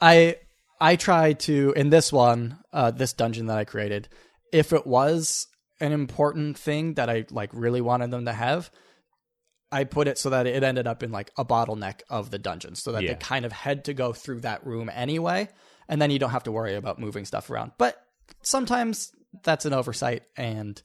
I 0.00 0.36
I 0.80 0.96
tried 0.96 1.40
to 1.40 1.72
in 1.76 1.90
this 1.90 2.12
one, 2.12 2.58
uh, 2.72 2.90
this 2.90 3.12
dungeon 3.12 3.46
that 3.46 3.56
I 3.58 3.64
created, 3.64 4.08
if 4.52 4.72
it 4.72 4.86
was 4.86 5.46
an 5.80 5.92
important 5.92 6.58
thing 6.58 6.94
that 6.94 7.08
I 7.08 7.24
like 7.30 7.50
really 7.52 7.80
wanted 7.80 8.10
them 8.10 8.26
to 8.26 8.32
have, 8.32 8.70
I 9.70 9.84
put 9.84 10.06
it 10.08 10.18
so 10.18 10.30
that 10.30 10.46
it 10.46 10.62
ended 10.62 10.86
up 10.86 11.02
in 11.02 11.12
like 11.12 11.30
a 11.38 11.44
bottleneck 11.44 12.00
of 12.10 12.30
the 12.30 12.38
dungeon, 12.38 12.74
so 12.74 12.92
that 12.92 13.02
Yeah. 13.02 13.12
they 13.14 13.18
kind 13.18 13.44
of 13.44 13.52
had 13.52 13.84
to 13.86 13.94
go 13.94 14.12
through 14.12 14.40
that 14.40 14.66
room 14.66 14.90
anyway, 14.92 15.48
and 15.88 16.02
then 16.02 16.10
you 16.10 16.18
don't 16.18 16.30
have 16.30 16.44
to 16.44 16.52
worry 16.52 16.74
about 16.74 16.98
moving 16.98 17.24
stuff 17.24 17.48
around. 17.48 17.72
But 17.78 17.96
sometimes 18.42 19.10
that's 19.44 19.64
an 19.64 19.72
oversight, 19.72 20.24
and 20.36 20.82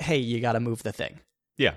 hey, 0.00 0.18
you 0.18 0.40
got 0.40 0.52
to 0.52 0.60
move 0.60 0.82
the 0.82 0.92
thing. 0.92 1.20
Yeah. 1.56 1.74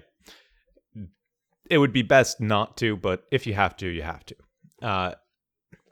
It 1.69 1.77
would 1.77 1.93
be 1.93 2.01
best 2.01 2.41
not 2.41 2.77
to, 2.77 2.97
but 2.97 3.23
if 3.31 3.47
you 3.47 3.53
have 3.53 3.77
to, 3.77 3.87
you 3.87 4.01
have 4.01 4.25
to. 4.25 4.35
Uh, 4.81 5.13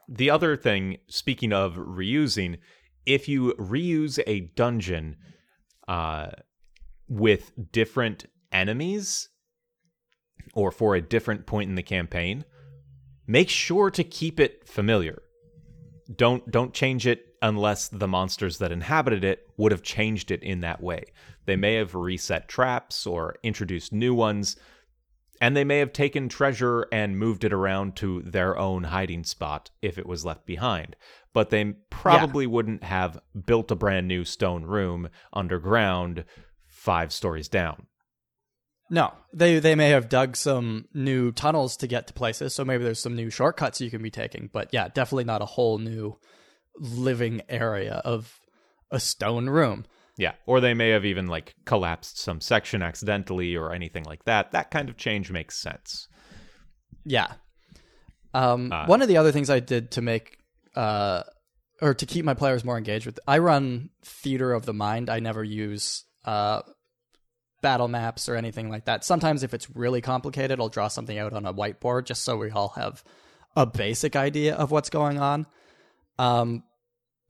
the 0.08 0.30
other 0.30 0.56
thing, 0.56 0.98
speaking 1.08 1.52
of 1.52 1.74
reusing, 1.74 2.58
if 3.06 3.28
you 3.28 3.54
reuse 3.54 4.20
a 4.26 4.40
dungeon 4.40 5.16
uh, 5.88 6.30
with 7.08 7.52
different 7.72 8.26
enemies 8.52 9.28
or 10.54 10.70
for 10.70 10.94
a 10.94 11.00
different 11.00 11.46
point 11.46 11.70
in 11.70 11.76
the 11.76 11.82
campaign, 11.82 12.44
make 13.26 13.48
sure 13.48 13.90
to 13.90 14.04
keep 14.04 14.38
it 14.38 14.68
familiar. 14.68 15.22
Don't 16.14 16.50
don't 16.50 16.74
change 16.74 17.06
it 17.06 17.29
unless 17.42 17.88
the 17.88 18.08
monsters 18.08 18.58
that 18.58 18.72
inhabited 18.72 19.24
it 19.24 19.48
would 19.56 19.72
have 19.72 19.82
changed 19.82 20.30
it 20.30 20.42
in 20.42 20.60
that 20.60 20.82
way. 20.82 21.04
They 21.46 21.56
may 21.56 21.74
have 21.74 21.94
reset 21.94 22.48
traps 22.48 23.06
or 23.06 23.36
introduced 23.42 23.92
new 23.92 24.14
ones, 24.14 24.56
and 25.40 25.56
they 25.56 25.64
may 25.64 25.78
have 25.78 25.92
taken 25.92 26.28
treasure 26.28 26.86
and 26.92 27.18
moved 27.18 27.44
it 27.44 27.52
around 27.52 27.96
to 27.96 28.22
their 28.22 28.58
own 28.58 28.84
hiding 28.84 29.24
spot 29.24 29.70
if 29.80 29.98
it 29.98 30.06
was 30.06 30.24
left 30.24 30.44
behind. 30.44 30.96
But 31.32 31.50
they 31.50 31.72
probably 31.88 32.46
wouldn't 32.46 32.84
have 32.84 33.18
built 33.46 33.70
a 33.70 33.76
brand 33.76 34.06
new 34.06 34.24
stone 34.24 34.64
room 34.64 35.08
underground 35.32 36.24
five 36.66 37.12
stories 37.12 37.48
down. 37.48 37.86
No, 38.92 39.14
they 39.32 39.60
they 39.60 39.76
may 39.76 39.90
have 39.90 40.08
dug 40.08 40.36
some 40.36 40.86
new 40.92 41.30
tunnels 41.30 41.76
to 41.76 41.86
get 41.86 42.08
to 42.08 42.12
places, 42.12 42.52
so 42.52 42.64
maybe 42.64 42.82
there's 42.82 42.98
some 42.98 43.14
new 43.14 43.30
shortcuts 43.30 43.80
you 43.80 43.90
can 43.90 44.02
be 44.02 44.10
taking. 44.10 44.50
But 44.52 44.70
yeah, 44.72 44.88
definitely 44.88 45.24
not 45.24 45.42
a 45.42 45.46
whole 45.46 45.78
new 45.78 46.18
living 46.76 47.42
area 47.48 48.02
of 48.04 48.40
a 48.90 49.00
stone 49.00 49.48
room. 49.48 49.84
Yeah, 50.16 50.32
or 50.46 50.60
they 50.60 50.74
may 50.74 50.90
have 50.90 51.04
even 51.04 51.28
like 51.28 51.54
collapsed 51.64 52.18
some 52.18 52.40
section 52.40 52.82
accidentally 52.82 53.56
or 53.56 53.72
anything 53.72 54.04
like 54.04 54.24
that. 54.24 54.52
That 54.52 54.70
kind 54.70 54.88
of 54.88 54.96
change 54.96 55.30
makes 55.30 55.56
sense. 55.56 56.08
Yeah. 57.04 57.32
Um, 58.34 58.70
Uh, 58.70 58.86
one 58.86 59.02
of 59.02 59.08
the 59.08 59.16
other 59.16 59.32
things 59.32 59.48
I 59.48 59.60
did 59.60 59.92
to 59.92 60.02
make 60.02 60.36
uh, 60.76 61.22
or 61.80 61.94
to 61.94 62.06
keep 62.06 62.24
my 62.24 62.34
players 62.34 62.64
more 62.64 62.76
engaged 62.76 63.06
with, 63.06 63.18
I 63.26 63.38
run 63.38 63.90
theater 64.04 64.52
of 64.52 64.66
the 64.66 64.74
mind. 64.74 65.08
I 65.08 65.20
never 65.20 65.42
use 65.42 66.04
uh, 66.24 66.62
battle 67.62 67.88
maps 67.88 68.28
or 68.28 68.36
anything 68.36 68.68
like 68.68 68.84
that. 68.84 69.04
Sometimes, 69.04 69.42
if 69.42 69.54
it's 69.54 69.74
really 69.74 70.00
complicated, 70.02 70.60
I'll 70.60 70.68
draw 70.68 70.88
something 70.88 71.18
out 71.18 71.32
on 71.32 71.46
a 71.46 71.54
whiteboard 71.54 72.04
just 72.04 72.22
so 72.22 72.36
we 72.36 72.50
all 72.50 72.70
have 72.76 73.02
a 73.56 73.64
basic 73.66 74.16
idea 74.16 74.54
of 74.54 74.70
what's 74.70 74.90
going 74.90 75.18
on. 75.18 75.46
Um, 76.20 76.64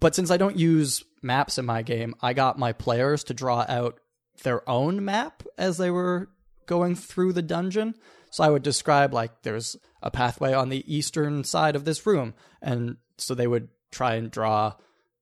but 0.00 0.16
since 0.16 0.32
I 0.32 0.36
don't 0.36 0.58
use 0.58 1.04
maps 1.22 1.58
in 1.58 1.64
my 1.64 1.82
game, 1.82 2.16
I 2.20 2.32
got 2.32 2.58
my 2.58 2.72
players 2.72 3.22
to 3.24 3.34
draw 3.34 3.64
out 3.68 4.00
their 4.42 4.68
own 4.68 5.04
map 5.04 5.44
as 5.56 5.76
they 5.76 5.90
were 5.90 6.28
going 6.66 6.96
through 6.96 7.34
the 7.34 7.42
dungeon. 7.42 7.94
So 8.32 8.42
I 8.42 8.50
would 8.50 8.64
describe 8.64 9.14
like 9.14 9.42
there's 9.42 9.76
a 10.02 10.10
pathway 10.10 10.54
on 10.54 10.70
the 10.70 10.92
eastern 10.92 11.44
side 11.44 11.76
of 11.76 11.84
this 11.84 12.04
room, 12.04 12.34
and 12.60 12.96
so 13.16 13.34
they 13.34 13.46
would 13.46 13.68
try 13.92 14.16
and 14.16 14.28
draw 14.28 14.74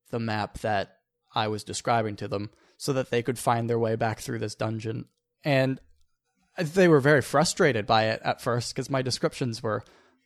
the 0.09 0.19
map 0.19 0.59
that 0.59 0.95
I 1.35 1.47
was 1.47 1.63
describing 1.63 2.15
to 2.17 2.27
them 2.27 2.49
so 2.77 2.93
that 2.93 3.11
they 3.11 3.21
could 3.21 3.37
find 3.37 3.69
their 3.69 3.77
way 3.77 3.95
back 3.95 4.19
through 4.19 4.39
this 4.39 4.55
dungeon. 4.55 5.05
And 5.43 5.79
they 6.57 6.87
were 6.87 7.01
very 7.01 7.21
frustrated 7.21 7.85
by 7.85 8.05
it 8.05 8.21
at 8.23 8.41
first 8.41 8.73
because 8.73 8.89
my 8.89 9.03
descriptions 9.03 9.61
were 9.61 9.83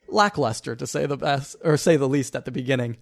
lackluster 0.07 0.75
to 0.75 0.87
say 0.87 1.05
the 1.05 1.17
best 1.17 1.55
or 1.63 1.77
say 1.77 1.97
the 1.97 2.07
least 2.07 2.35
at 2.35 2.45
the 2.45 2.51
beginning. 2.51 2.97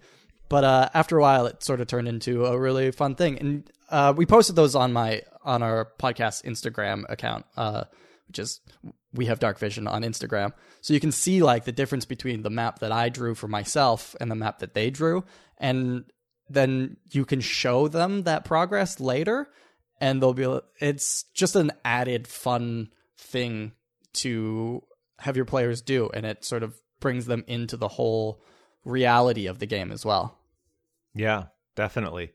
But 0.52 0.64
uh, 0.64 0.90
after 0.92 1.16
a 1.16 1.22
while, 1.22 1.46
it 1.46 1.64
sort 1.64 1.80
of 1.80 1.86
turned 1.86 2.08
into 2.08 2.44
a 2.44 2.58
really 2.58 2.90
fun 2.90 3.14
thing, 3.14 3.38
and 3.38 3.70
uh, 3.88 4.12
we 4.14 4.26
posted 4.26 4.54
those 4.54 4.74
on 4.74 4.92
my 4.92 5.22
on 5.42 5.62
our 5.62 5.88
podcast 5.98 6.44
Instagram 6.44 7.04
account, 7.08 7.46
uh, 7.56 7.84
which 8.28 8.38
is 8.38 8.60
we 9.14 9.24
have 9.24 9.38
Dark 9.38 9.58
Vision 9.58 9.88
on 9.88 10.02
Instagram, 10.02 10.52
so 10.82 10.92
you 10.92 11.00
can 11.00 11.10
see 11.10 11.42
like 11.42 11.64
the 11.64 11.72
difference 11.72 12.04
between 12.04 12.42
the 12.42 12.50
map 12.50 12.80
that 12.80 12.92
I 12.92 13.08
drew 13.08 13.34
for 13.34 13.48
myself 13.48 14.14
and 14.20 14.30
the 14.30 14.34
map 14.34 14.58
that 14.58 14.74
they 14.74 14.90
drew, 14.90 15.24
and 15.56 16.04
then 16.50 16.98
you 17.10 17.24
can 17.24 17.40
show 17.40 17.88
them 17.88 18.24
that 18.24 18.44
progress 18.44 19.00
later, 19.00 19.48
and 20.02 20.20
they'll 20.20 20.34
be. 20.34 20.60
It's 20.80 21.22
just 21.32 21.56
an 21.56 21.72
added 21.82 22.28
fun 22.28 22.90
thing 23.16 23.72
to 24.16 24.82
have 25.20 25.34
your 25.34 25.46
players 25.46 25.80
do, 25.80 26.10
and 26.12 26.26
it 26.26 26.44
sort 26.44 26.62
of 26.62 26.78
brings 27.00 27.24
them 27.24 27.42
into 27.46 27.78
the 27.78 27.88
whole 27.88 28.42
reality 28.84 29.46
of 29.46 29.58
the 29.58 29.66
game 29.66 29.90
as 29.90 30.04
well. 30.04 30.38
Yeah, 31.14 31.44
definitely. 31.76 32.32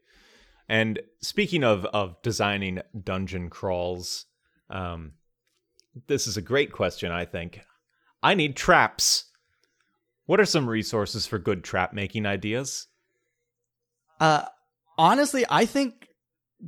And 0.69 0.99
speaking 1.21 1.63
of 1.63 1.85
of 1.85 2.21
designing 2.21 2.81
dungeon 3.03 3.49
crawls, 3.49 4.25
um, 4.69 5.13
this 6.07 6.27
is 6.27 6.37
a 6.37 6.41
great 6.41 6.71
question. 6.71 7.11
I 7.11 7.25
think 7.25 7.61
I 8.21 8.33
need 8.33 8.55
traps. 8.55 9.25
What 10.25 10.39
are 10.39 10.45
some 10.45 10.69
resources 10.69 11.25
for 11.25 11.39
good 11.39 11.63
trap 11.63 11.93
making 11.93 12.25
ideas? 12.25 12.87
Uh, 14.19 14.43
honestly, 14.97 15.45
I 15.49 15.65
think 15.65 16.09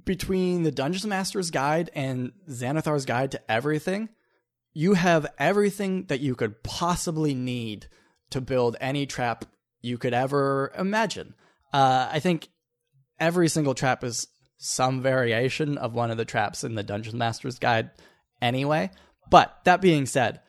between 0.05 0.63
the 0.63 0.71
Dungeon 0.71 1.09
Master's 1.09 1.51
Guide 1.51 1.89
and 1.93 2.31
Xanathar's 2.49 3.05
Guide 3.05 3.31
to 3.31 3.51
Everything, 3.51 4.09
you 4.73 4.93
have 4.93 5.27
everything 5.37 6.05
that 6.05 6.19
you 6.19 6.35
could 6.35 6.63
possibly 6.63 7.33
need 7.33 7.87
to 8.29 8.39
build 8.39 8.77
any 8.79 9.05
trap 9.05 9.45
you 9.81 9.97
could 9.97 10.13
ever 10.13 10.71
imagine. 10.77 11.33
Uh, 11.71 12.09
I 12.11 12.19
think 12.19 12.49
every 13.19 13.47
single 13.47 13.73
trap 13.73 14.03
is 14.03 14.27
some 14.57 15.01
variation 15.01 15.77
of 15.77 15.93
one 15.93 16.11
of 16.11 16.17
the 16.17 16.25
traps 16.25 16.63
in 16.63 16.75
the 16.75 16.83
Dungeon 16.83 17.17
Master's 17.17 17.59
Guide 17.59 17.91
anyway. 18.41 18.91
But 19.29 19.57
that 19.63 19.81
being 19.81 20.05
said, 20.05 20.41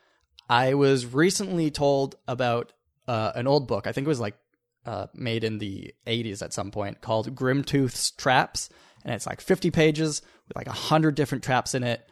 I 0.48 0.74
was 0.74 1.06
recently 1.06 1.70
told 1.70 2.16
about 2.26 2.72
uh, 3.06 3.32
an 3.34 3.46
old 3.46 3.68
book. 3.68 3.86
I 3.86 3.92
think 3.92 4.06
it 4.06 4.08
was 4.08 4.20
like 4.20 4.36
uh, 4.84 5.06
made 5.14 5.44
in 5.44 5.58
the 5.58 5.94
80s 6.06 6.42
at 6.42 6.52
some 6.52 6.70
point 6.70 7.00
called 7.00 7.34
Grimtooth's 7.34 8.10
Traps. 8.12 8.68
And 9.04 9.14
it's 9.14 9.26
like 9.26 9.40
50 9.40 9.70
pages 9.70 10.22
with 10.48 10.56
like 10.56 10.66
100 10.66 11.14
different 11.14 11.44
traps 11.44 11.74
in 11.74 11.84
it, 11.84 12.06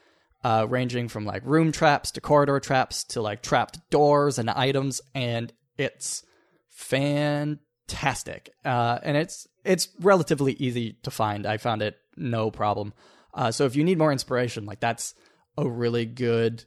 uh, 0.45 0.67
ranging 0.69 1.09
from 1.09 1.25
like 1.25 1.43
room 1.45 1.73
traps 1.73 2.13
to 2.13 2.21
corridor 2.21 2.61
traps 2.61 3.05
to 3.05 3.21
like 3.21 3.43
trapped 3.43 3.79
doors 3.91 4.39
and 4.39 4.49
items. 4.51 5.01
And 5.15 5.53
it's 5.77 6.25
fantastic. 7.89 8.51
Uh, 8.65 8.99
and 9.03 9.17
it's 9.17 9.47
it's 9.65 9.89
relatively 10.01 10.53
easy 10.55 10.95
to 11.03 11.11
find. 11.11 11.47
I 11.47 11.57
found 11.57 11.83
it 11.83 11.97
no 12.17 12.51
problem. 12.51 12.93
Uh, 13.35 13.51
so 13.51 13.65
if 13.67 13.77
you 13.77 13.85
need 13.85 13.99
more 13.99 14.13
inspiration, 14.13 14.67
like 14.67 14.81
that's 14.81 15.15
a 15.57 15.69
really 15.69 16.07
good 16.07 16.65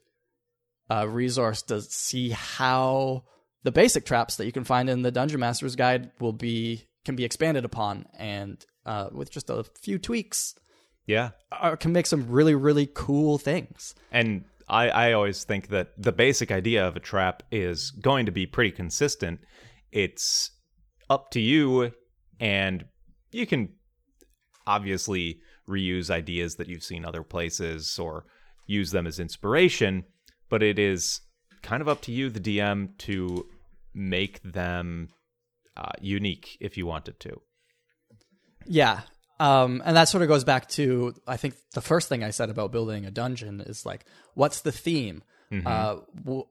uh, 0.89 1.07
resource 1.07 1.61
to 1.63 1.81
see 1.81 2.29
how 2.29 3.23
the 3.63 3.71
basic 3.71 4.05
traps 4.05 4.37
that 4.37 4.45
you 4.45 4.51
can 4.51 4.63
find 4.63 4.89
in 4.89 5.01
the 5.01 5.11
Dungeon 5.11 5.39
Master's 5.39 5.75
Guide 5.75 6.11
will 6.19 6.33
be 6.33 6.87
can 7.05 7.15
be 7.15 7.25
expanded 7.25 7.65
upon, 7.65 8.05
and 8.17 8.63
uh, 8.85 9.09
with 9.11 9.31
just 9.31 9.49
a 9.49 9.63
few 9.81 9.97
tweaks, 9.97 10.53
Yeah. 11.07 11.31
uh, 11.51 11.75
can 11.75 11.91
make 11.93 12.05
some 12.05 12.29
really 12.29 12.55
really 12.55 12.87
cool 12.93 13.37
things. 13.37 13.95
And 14.11 14.45
I, 14.67 14.89
I 14.89 15.13
always 15.13 15.43
think 15.43 15.69
that 15.69 15.89
the 15.97 16.11
basic 16.11 16.51
idea 16.51 16.87
of 16.87 16.95
a 16.95 16.99
trap 16.99 17.43
is 17.51 17.91
going 17.91 18.27
to 18.27 18.31
be 18.31 18.45
pretty 18.45 18.71
consistent. 18.71 19.39
It's 19.91 20.51
up 21.11 21.29
to 21.31 21.41
you, 21.41 21.91
and 22.39 22.85
you 23.31 23.45
can 23.45 23.73
obviously 24.65 25.39
reuse 25.67 26.09
ideas 26.09 26.55
that 26.55 26.69
you've 26.69 26.83
seen 26.83 27.03
other 27.03 27.21
places 27.21 27.99
or 27.99 28.25
use 28.65 28.91
them 28.91 29.05
as 29.05 29.19
inspiration, 29.19 30.05
but 30.49 30.63
it 30.63 30.79
is 30.79 31.19
kind 31.61 31.81
of 31.81 31.89
up 31.89 32.01
to 32.03 32.13
you, 32.13 32.29
the 32.29 32.39
DM, 32.39 32.97
to 32.99 33.45
make 33.93 34.41
them 34.41 35.09
uh, 35.75 35.91
unique 35.99 36.57
if 36.61 36.77
you 36.77 36.85
wanted 36.85 37.19
to. 37.19 37.41
Yeah. 38.65 39.01
Um, 39.37 39.81
and 39.83 39.97
that 39.97 40.07
sort 40.07 40.21
of 40.21 40.29
goes 40.29 40.45
back 40.45 40.69
to 40.69 41.13
I 41.27 41.35
think 41.35 41.55
the 41.73 41.81
first 41.81 42.07
thing 42.07 42.23
I 42.23 42.29
said 42.29 42.49
about 42.49 42.71
building 42.71 43.05
a 43.05 43.11
dungeon 43.11 43.59
is 43.59 43.85
like, 43.85 44.05
what's 44.33 44.61
the 44.61 44.71
theme? 44.71 45.23
Uh, 45.65 45.97
w- 46.15 46.45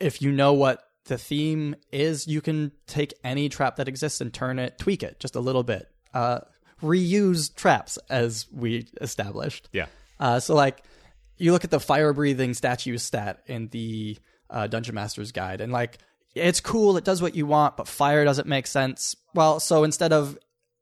if 0.00 0.20
you 0.20 0.32
know 0.32 0.54
what 0.54 0.82
the 1.04 1.18
theme 1.18 1.74
is, 1.90 2.26
you 2.26 2.40
can 2.40 2.72
take 2.86 3.14
any 3.24 3.48
trap 3.48 3.76
that 3.76 3.88
exists 3.88 4.20
and 4.20 4.32
turn 4.32 4.58
it, 4.58 4.78
tweak 4.78 5.02
it 5.02 5.18
just 5.18 5.36
a 5.36 5.40
little 5.40 5.62
bit. 5.62 5.88
Uh, 6.14 6.40
reuse 6.82 7.54
traps 7.54 7.98
as 8.10 8.46
we 8.52 8.86
established. 9.00 9.68
Yeah. 9.72 9.86
Uh, 10.20 10.40
so 10.40 10.54
like 10.54 10.82
you 11.38 11.52
look 11.52 11.64
at 11.64 11.70
the 11.70 11.80
fire 11.80 12.12
breathing 12.12 12.54
statue 12.54 12.98
stat 12.98 13.42
in 13.46 13.68
the 13.68 14.18
uh, 14.50 14.66
Dungeon 14.66 14.94
Master's 14.94 15.32
Guide, 15.32 15.60
and 15.60 15.72
like 15.72 15.98
it's 16.34 16.60
cool, 16.60 16.96
it 16.96 17.04
does 17.04 17.20
what 17.20 17.34
you 17.34 17.46
want, 17.46 17.76
but 17.76 17.88
fire 17.88 18.24
doesn't 18.24 18.48
make 18.48 18.66
sense. 18.66 19.16
Well, 19.34 19.60
so 19.60 19.84
instead 19.84 20.12
of 20.12 20.38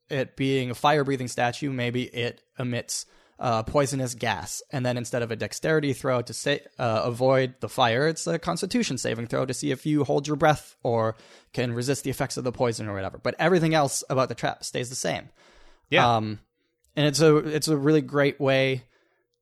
it 0.08 0.36
being 0.36 0.70
a 0.70 0.74
fire 0.74 1.04
breathing 1.04 1.28
statue, 1.28 1.70
maybe 1.70 2.04
it 2.04 2.42
emits 2.58 3.06
uh, 3.40 3.62
poisonous 3.62 4.14
gas, 4.14 4.62
and 4.70 4.84
then 4.84 4.98
instead 4.98 5.22
of 5.22 5.30
a 5.30 5.36
dexterity 5.36 5.94
throw 5.94 6.20
to 6.20 6.32
sa- 6.34 6.56
uh, 6.78 7.02
avoid 7.04 7.54
the 7.60 7.68
fire, 7.68 8.06
it's 8.06 8.26
a 8.26 8.38
Constitution 8.38 8.98
saving 8.98 9.26
throw 9.26 9.46
to 9.46 9.54
see 9.54 9.70
if 9.70 9.86
you 9.86 10.04
hold 10.04 10.26
your 10.26 10.36
breath 10.36 10.76
or 10.82 11.16
can 11.54 11.72
resist 11.72 12.04
the 12.04 12.10
effects 12.10 12.36
of 12.36 12.44
the 12.44 12.52
poison 12.52 12.86
or 12.86 12.94
whatever. 12.94 13.18
But 13.18 13.36
everything 13.38 13.74
else 13.74 14.04
about 14.10 14.28
the 14.28 14.34
trap 14.34 14.62
stays 14.62 14.90
the 14.90 14.94
same. 14.94 15.30
Yeah. 15.88 16.16
Um, 16.16 16.38
and 16.94 17.06
it's 17.06 17.20
a 17.20 17.36
it's 17.36 17.68
a 17.68 17.76
really 17.76 18.02
great 18.02 18.38
way 18.38 18.84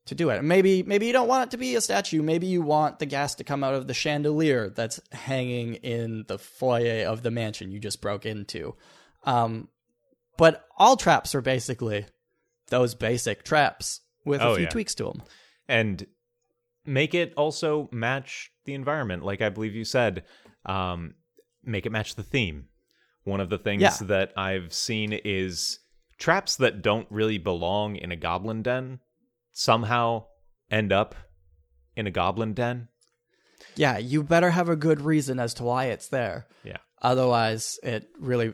to 0.07 0.14
do 0.14 0.30
it. 0.30 0.42
Maybe 0.44 0.84
maybe 0.84 1.07
you 1.07 1.12
don't 1.12 1.28
want 1.28 1.49
it 1.49 1.51
to 1.53 1.57
be 1.57 1.74
a 1.74 1.80
statue. 1.80 2.22
Maybe 2.22 2.46
you 2.46 2.62
want 2.62 3.01
the 3.01 3.07
gas 3.07 3.34
to 3.36 3.44
come 3.44 3.64
out 3.64 3.74
of 3.74 3.88
the 3.88 3.94
chandelier 3.94 4.70
that's 4.70 5.01
hanging 5.11 5.74
in 5.74 6.24
the 6.28 6.38
foyer 6.38 7.05
of 7.07 7.22
the 7.22 7.32
mansion 7.32 7.72
you 7.72 7.80
just 7.80 8.01
broke 8.01 8.26
into. 8.26 8.76
Um, 9.24 9.68
but 10.36 10.64
all 10.76 10.96
traps 10.96 11.34
are 11.34 11.40
basically 11.40 12.07
those 12.69 12.95
basic 12.95 13.43
traps 13.45 14.01
with 14.25 14.41
Oh, 14.41 14.53
a 14.53 14.57
few 14.57 14.64
yeah. 14.64 14.71
tweaks 14.71 14.95
to 14.97 15.05
them. 15.05 15.23
and 15.69 16.07
make 16.85 17.14
it 17.14 17.35
also 17.37 17.89
match 17.93 18.51
the 18.64 18.75
environment 18.75 19.23
like 19.25 19.43
i 19.43 19.49
believe 19.51 19.75
you 19.75 19.85
said 19.85 20.25
um, 20.66 21.14
make 21.64 21.85
it 21.87 21.91
match 21.93 22.14
the 22.14 22.23
theme 22.23 22.69
one 23.25 23.41
of 23.41 23.51
the 23.51 23.59
things 23.59 23.83
Yeah. 23.83 23.97
that 24.03 24.33
i've 24.37 24.73
seen 24.73 25.12
is 25.12 25.81
traps 26.19 26.57
that 26.57 26.81
don't 26.83 27.07
really 27.11 27.39
belong 27.39 27.97
in 27.97 28.11
a 28.12 28.16
goblin 28.16 28.62
den 28.62 29.01
somehow 29.53 30.25
end 30.71 30.93
up 30.93 31.14
in 31.97 32.07
a 32.07 32.11
goblin 32.11 32.55
den 32.55 32.89
Yeah, 33.77 33.99
you 33.99 34.23
better 34.23 34.51
have 34.51 34.69
a 34.69 34.77
good 34.77 35.01
reason 35.01 35.39
as 35.39 35.53
to 35.55 35.64
why 35.64 35.87
it's 35.87 36.09
there. 36.09 36.47
yeah 36.64 36.79
Otherwise, 37.03 37.79
it 37.85 38.09
really 38.19 38.53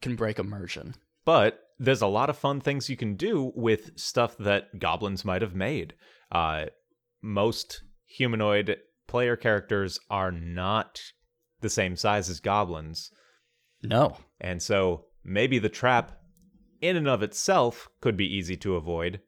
can 0.00 0.14
break 0.16 0.38
immersion. 0.38 0.94
But 1.24 1.60
there's 1.78 2.02
a 2.02 2.06
lot 2.06 2.28
of 2.30 2.36
fun 2.38 2.60
things 2.60 2.90
you 2.90 2.96
can 2.96 3.14
do 3.16 3.52
with 3.54 3.98
stuff 3.98 4.36
that 4.38 4.78
goblins 4.78 5.24
might 5.24 5.40
have 5.42 5.54
made. 5.54 5.94
Uh, 6.30 6.66
most 7.22 7.82
humanoid 8.06 8.76
player 9.06 9.36
characters 9.36 9.98
are 10.10 10.30
not 10.30 11.00
the 11.60 11.70
same 11.70 11.96
size 11.96 12.28
as 12.30 12.40
goblins, 12.40 13.10
No. 13.82 14.16
and 14.40 14.62
so 14.62 15.06
maybe 15.24 15.58
the 15.58 15.68
trap, 15.68 16.18
in 16.80 16.96
and 16.96 17.08
of 17.08 17.22
itself, 17.22 17.88
could 18.00 18.16
be 18.16 18.26
easy 18.26 18.56
to 18.58 18.76
avoid, 18.76 19.20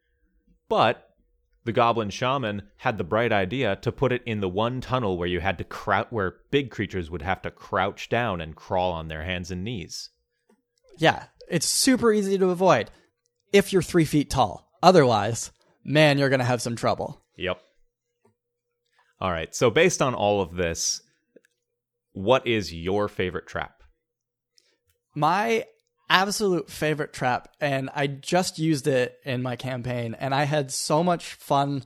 but 0.69 1.09
the 1.65 1.73
goblin 1.73 2.11
shaman 2.11 2.63
had 2.79 2.99
the 2.99 3.05
bright 3.05 3.33
idea 3.33 3.77
to 3.77 3.93
put 3.93 4.13
it 4.13 4.23
in 4.27 4.41
the 4.41 4.49
one 4.49 4.81
tunnel 4.81 5.17
where 5.17 5.29
you 5.29 5.41
had 5.41 5.59
to 5.59 5.65
crouch, 5.65 6.09
where 6.11 6.37
big 6.51 6.71
creatures 6.71 7.11
would 7.11 7.23
have 7.23 7.41
to 7.43 7.51
crouch 7.51 8.09
down 8.09 8.41
and 8.41 8.57
crawl 8.57 8.93
on 8.93 9.09
their 9.09 9.23
hands 9.23 9.51
and 9.51 9.63
knees. 9.63 10.11
Yeah, 10.99 11.27
it's 11.53 11.69
super 11.69 12.11
easy 12.13 12.39
to 12.39 12.49
avoid 12.49 12.91
if 13.53 13.73
you're 13.73 13.83
three 13.83 14.07
feet 14.07 14.31
tall. 14.31 14.67
Otherwise, 14.83 15.53
man, 15.85 16.17
you're 16.17 16.31
going 16.31 16.41
to 16.41 16.47
have 16.47 16.63
some 16.63 16.77
trouble. 16.77 17.21
Yep. 17.37 17.61
All 19.21 19.31
right. 19.31 19.55
So 19.55 19.71
based 19.71 20.01
on 20.01 20.15
all 20.15 20.41
of 20.41 20.57
this, 20.57 21.03
what 22.13 22.47
is 22.47 22.73
your 22.73 23.07
favorite 23.07 23.47
trap? 23.47 23.83
My 25.15 25.67
absolute 26.09 26.71
favorite 26.71 27.13
trap, 27.13 27.49
and 27.61 27.91
I 27.95 28.07
just 28.07 28.59
used 28.59 28.87
it 28.87 29.19
in 29.23 29.43
my 29.43 29.57
campaign, 29.57 30.17
and 30.19 30.35
I 30.35 30.45
had 30.45 30.73
so 30.73 31.05
much 31.05 31.35
fun 31.35 31.85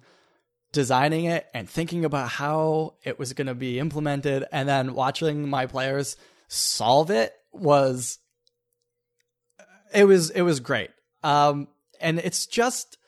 designing 0.70 1.24
it 1.24 1.46
and 1.52 1.68
thinking 1.68 2.04
about 2.04 2.28
how 2.28 2.94
it 3.02 3.18
was 3.18 3.32
going 3.32 3.48
to 3.48 3.54
be 3.54 3.80
implemented, 3.80 4.44
and 4.52 4.68
then 4.68 4.94
watching 4.94 5.48
my 5.48 5.66
players 5.66 6.16
solve 6.46 7.10
it 7.10 7.34
was 7.52 8.20
it 9.96 10.04
was 10.04 10.30
it 10.30 10.42
was 10.42 10.60
great. 10.60 10.90
Um, 11.22 11.68
and 12.00 12.18
it's 12.18 12.46
just 12.46 12.98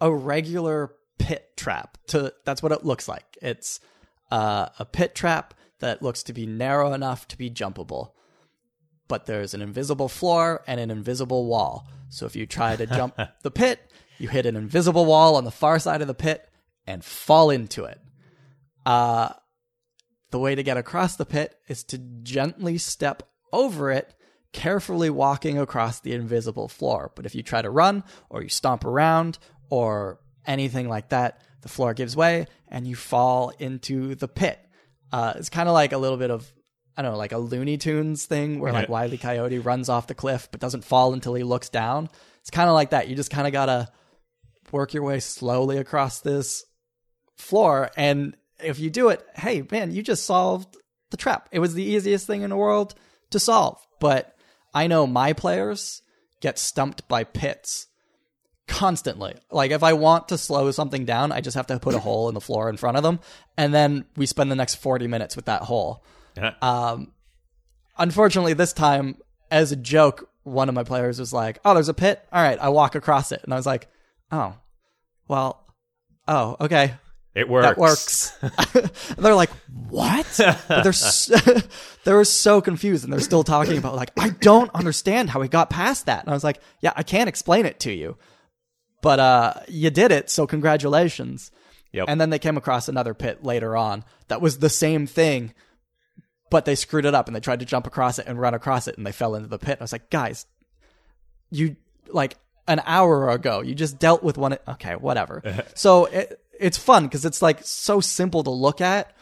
a 0.00 0.12
regular 0.12 0.92
pit 1.18 1.56
trap. 1.56 1.98
To 2.08 2.32
that's 2.44 2.62
what 2.62 2.72
it 2.72 2.84
looks 2.84 3.08
like. 3.08 3.38
It's 3.42 3.80
uh, 4.30 4.68
a 4.78 4.84
pit 4.84 5.14
trap 5.14 5.54
that 5.80 6.02
looks 6.02 6.22
to 6.24 6.32
be 6.32 6.46
narrow 6.46 6.92
enough 6.92 7.26
to 7.28 7.38
be 7.38 7.50
jumpable 7.50 8.12
but 9.08 9.24
there's 9.24 9.54
an 9.54 9.62
invisible 9.62 10.08
floor 10.08 10.62
and 10.66 10.78
an 10.78 10.90
invisible 10.90 11.46
wall. 11.46 11.88
So 12.10 12.26
if 12.26 12.36
you 12.36 12.46
try 12.46 12.76
to 12.76 12.86
jump 12.86 13.18
the 13.42 13.50
pit, 13.50 13.80
you 14.18 14.28
hit 14.28 14.46
an 14.46 14.56
invisible 14.56 15.06
wall 15.06 15.36
on 15.36 15.44
the 15.44 15.50
far 15.50 15.78
side 15.78 16.02
of 16.02 16.06
the 16.06 16.14
pit 16.14 16.48
and 16.86 17.04
fall 17.04 17.50
into 17.50 17.84
it. 17.84 17.98
Uh, 18.86 19.30
the 20.30 20.38
way 20.38 20.54
to 20.54 20.62
get 20.62 20.76
across 20.76 21.16
the 21.16 21.26
pit 21.26 21.56
is 21.68 21.82
to 21.84 21.98
gently 21.98 22.78
step 22.78 23.22
over 23.52 23.90
it, 23.90 24.14
carefully 24.52 25.10
walking 25.10 25.58
across 25.58 26.00
the 26.00 26.12
invisible 26.12 26.68
floor. 26.68 27.12
But 27.14 27.26
if 27.26 27.34
you 27.34 27.42
try 27.42 27.62
to 27.62 27.70
run 27.70 28.04
or 28.30 28.42
you 28.42 28.48
stomp 28.48 28.84
around 28.84 29.38
or 29.68 30.18
anything 30.46 30.88
like 30.88 31.10
that, 31.10 31.42
the 31.60 31.68
floor 31.68 31.94
gives 31.94 32.16
way 32.16 32.46
and 32.68 32.86
you 32.86 32.96
fall 32.96 33.52
into 33.58 34.14
the 34.14 34.28
pit. 34.28 34.58
Uh, 35.12 35.34
it's 35.36 35.50
kind 35.50 35.68
of 35.68 35.74
like 35.74 35.92
a 35.92 35.98
little 35.98 36.18
bit 36.18 36.30
of 36.30 36.50
I 36.96 37.02
don't 37.02 37.12
know, 37.12 37.18
like 37.18 37.30
a 37.30 37.38
Looney 37.38 37.76
Tunes 37.76 38.26
thing 38.26 38.58
where 38.58 38.72
like. 38.72 38.88
Wiley 38.88 39.18
Coyote 39.18 39.60
runs 39.60 39.88
off 39.88 40.08
the 40.08 40.14
cliff 40.14 40.48
but 40.50 40.60
doesn't 40.60 40.84
fall 40.84 41.12
until 41.12 41.34
he 41.34 41.44
looks 41.44 41.68
down. 41.68 42.08
It's 42.40 42.50
kind 42.50 42.68
of 42.68 42.74
like 42.74 42.90
that. 42.90 43.06
You 43.06 43.14
just 43.14 43.30
kind 43.30 43.46
of 43.46 43.52
gotta 43.52 43.88
work 44.72 44.94
your 44.94 45.04
way 45.04 45.20
slowly 45.20 45.78
across 45.78 46.20
this 46.20 46.64
floor, 47.36 47.90
and 47.96 48.36
if 48.62 48.80
you 48.80 48.90
do 48.90 49.10
it, 49.10 49.24
hey 49.36 49.64
man, 49.70 49.92
you 49.92 50.02
just 50.02 50.24
solved 50.26 50.76
the 51.10 51.16
trap. 51.16 51.48
It 51.52 51.60
was 51.60 51.74
the 51.74 51.84
easiest 51.84 52.26
thing 52.26 52.42
in 52.42 52.50
the 52.50 52.56
world 52.56 52.94
to 53.30 53.38
solve. 53.38 53.78
But 54.00 54.36
I 54.78 54.86
know 54.86 55.08
my 55.08 55.32
players, 55.32 56.02
get 56.40 56.56
stumped 56.56 57.08
by 57.08 57.24
pits 57.24 57.88
constantly. 58.68 59.34
Like 59.50 59.72
if 59.72 59.82
I 59.82 59.94
want 59.94 60.28
to 60.28 60.38
slow 60.38 60.70
something 60.70 61.04
down, 61.04 61.32
I 61.32 61.40
just 61.40 61.56
have 61.56 61.66
to 61.66 61.80
put 61.80 61.96
a 61.96 61.98
hole 61.98 62.28
in 62.28 62.34
the 62.34 62.40
floor 62.40 62.70
in 62.70 62.76
front 62.76 62.96
of 62.96 63.02
them, 63.02 63.18
and 63.56 63.74
then 63.74 64.04
we 64.16 64.24
spend 64.24 64.52
the 64.52 64.56
next 64.56 64.76
forty 64.76 65.08
minutes 65.08 65.34
with 65.34 65.46
that 65.46 65.62
hole. 65.62 66.04
Um, 66.62 67.12
unfortunately, 67.98 68.52
this 68.52 68.72
time, 68.72 69.16
as 69.50 69.72
a 69.72 69.76
joke, 69.76 70.30
one 70.44 70.68
of 70.68 70.76
my 70.76 70.84
players 70.84 71.18
was 71.18 71.32
like, 71.32 71.58
"Oh, 71.64 71.74
there's 71.74 71.88
a 71.88 71.94
pit. 71.94 72.24
All 72.32 72.40
right, 72.40 72.58
I 72.60 72.68
walk 72.68 72.94
across 72.94 73.32
it," 73.32 73.40
and 73.42 73.52
I 73.52 73.56
was 73.56 73.66
like, 73.66 73.88
"Oh, 74.30 74.54
well, 75.26 75.66
oh, 76.28 76.56
okay, 76.60 76.94
it 77.34 77.48
works. 77.48 77.66
that 77.66 77.78
works." 77.78 79.12
they're 79.18 79.34
like, 79.34 79.50
"What?" 79.88 80.26
But 80.68 80.82
they're 80.82 80.92
so, 80.92 81.36
they 82.04 82.12
were 82.12 82.24
so 82.24 82.60
confused, 82.60 83.04
and 83.04 83.12
they're 83.12 83.20
still 83.20 83.44
talking 83.44 83.78
about 83.78 83.96
like, 83.96 84.12
"I 84.18 84.30
don't 84.30 84.70
understand 84.74 85.30
how 85.30 85.40
we 85.40 85.48
got 85.48 85.70
past 85.70 86.06
that." 86.06 86.24
And 86.24 86.30
I 86.30 86.34
was 86.34 86.44
like, 86.44 86.60
"Yeah, 86.80 86.92
I 86.96 87.02
can't 87.02 87.28
explain 87.28 87.66
it 87.66 87.80
to 87.80 87.92
you, 87.92 88.16
but 89.02 89.20
uh, 89.20 89.54
you 89.68 89.90
did 89.90 90.12
it, 90.12 90.30
so 90.30 90.46
congratulations." 90.46 91.50
Yep. 91.92 92.06
And 92.08 92.20
then 92.20 92.30
they 92.30 92.38
came 92.38 92.56
across 92.56 92.88
another 92.88 93.14
pit 93.14 93.42
later 93.42 93.76
on 93.76 94.04
that 94.28 94.42
was 94.42 94.58
the 94.58 94.68
same 94.68 95.06
thing, 95.06 95.54
but 96.50 96.64
they 96.64 96.74
screwed 96.74 97.06
it 97.06 97.14
up 97.14 97.26
and 97.26 97.34
they 97.34 97.40
tried 97.40 97.60
to 97.60 97.66
jump 97.66 97.86
across 97.86 98.18
it 98.18 98.26
and 98.26 98.38
run 98.38 98.54
across 98.54 98.88
it 98.88 98.98
and 98.98 99.06
they 99.06 99.12
fell 99.12 99.34
into 99.34 99.48
the 99.48 99.58
pit. 99.58 99.72
And 99.72 99.80
I 99.80 99.84
was 99.84 99.92
like, 99.92 100.10
guys, 100.10 100.44
you 101.50 101.76
like 102.08 102.36
an 102.66 102.82
hour 102.84 103.30
ago, 103.30 103.62
you 103.62 103.74
just 103.74 103.98
dealt 103.98 104.22
with 104.22 104.36
one. 104.36 104.58
Okay, 104.68 104.96
whatever. 104.96 105.64
so 105.74 106.04
it, 106.06 106.40
it's 106.60 106.78
fun 106.78 107.04
because 107.04 107.24
it's 107.24 107.42
like 107.42 107.60
so 107.64 108.00
simple 108.00 108.42
to 108.44 108.50
look 108.50 108.80
at 108.80 109.14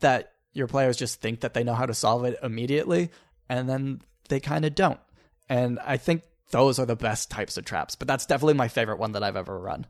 that 0.00 0.32
your 0.52 0.66
players 0.66 0.96
just 0.96 1.20
think 1.20 1.40
that 1.40 1.54
they 1.54 1.62
know 1.64 1.74
how 1.74 1.86
to 1.86 1.94
solve 1.94 2.24
it 2.24 2.38
immediately 2.42 3.10
and 3.48 3.68
then 3.68 4.00
they 4.28 4.40
kind 4.40 4.64
of 4.64 4.74
don't. 4.74 5.00
And 5.48 5.78
I 5.84 5.96
think 5.96 6.22
those 6.50 6.78
are 6.78 6.86
the 6.86 6.96
best 6.96 7.30
types 7.30 7.56
of 7.56 7.64
traps, 7.64 7.94
but 7.96 8.08
that's 8.08 8.26
definitely 8.26 8.54
my 8.54 8.68
favorite 8.68 8.98
one 8.98 9.12
that 9.12 9.22
I've 9.22 9.36
ever 9.36 9.58
run. 9.58 9.86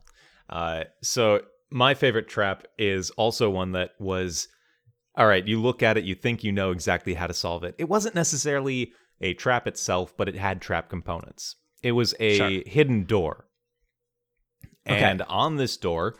Uh, 0.49 0.83
so 1.01 1.41
my 1.71 1.93
favorite 1.93 2.27
trap 2.27 2.65
is 2.77 3.09
also 3.11 3.49
one 3.49 3.71
that 3.73 3.91
was 3.99 4.47
all 5.15 5.27
right. 5.27 5.45
You 5.47 5.59
look 5.61 5.83
at 5.83 5.97
it, 5.97 6.03
you 6.05 6.15
think 6.15 6.43
you 6.43 6.51
know 6.51 6.71
exactly 6.71 7.13
how 7.15 7.27
to 7.27 7.33
solve 7.33 7.63
it. 7.63 7.75
It 7.77 7.89
wasn't 7.89 8.15
necessarily 8.15 8.93
a 9.19 9.33
trap 9.33 9.67
itself, 9.67 10.15
but 10.17 10.29
it 10.29 10.35
had 10.35 10.61
trap 10.61 10.89
components. 10.89 11.55
It 11.83 11.91
was 11.93 12.13
a 12.19 12.37
Sure. 12.37 12.61
hidden 12.65 13.03
door, 13.05 13.45
Okay. 14.87 15.03
and 15.03 15.21
on 15.23 15.57
this 15.57 15.77
door, 15.77 16.15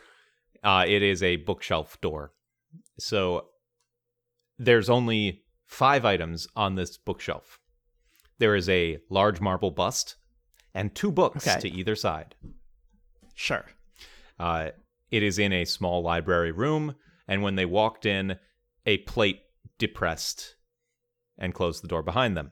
uh, 0.64 0.86
it 0.88 1.02
is 1.02 1.24
a 1.24 1.38
bookshelf 1.38 2.00
door. 2.02 2.34
So 3.00 3.48
there's 4.58 4.90
only 4.90 5.44
five 5.66 6.06
items 6.06 6.48
on 6.56 6.76
this 6.76 6.98
bookshelf. 6.98 7.60
There 8.40 8.56
is 8.56 8.70
a 8.70 9.00
large 9.10 9.40
marble 9.42 9.72
bust 9.72 10.16
and 10.74 10.94
two 10.94 11.12
books 11.12 11.48
Okay. 11.48 11.60
to 11.62 11.70
either 11.70 11.96
side. 11.96 12.36
Sure. 13.36 13.66
Uh, 14.40 14.70
it 15.10 15.24
is 15.24 15.38
in 15.40 15.52
a 15.52 15.66
small 15.66 16.02
library 16.02 16.52
room, 16.52 16.96
and 17.28 17.42
when 17.44 17.56
they 17.56 17.66
walked 17.66 18.06
in, 18.06 18.38
a 18.86 18.98
plate 19.00 19.42
depressed 19.78 20.56
and 21.38 21.54
closed 21.54 21.84
the 21.84 21.88
door 21.88 22.02
behind 22.04 22.38
them. 22.38 22.52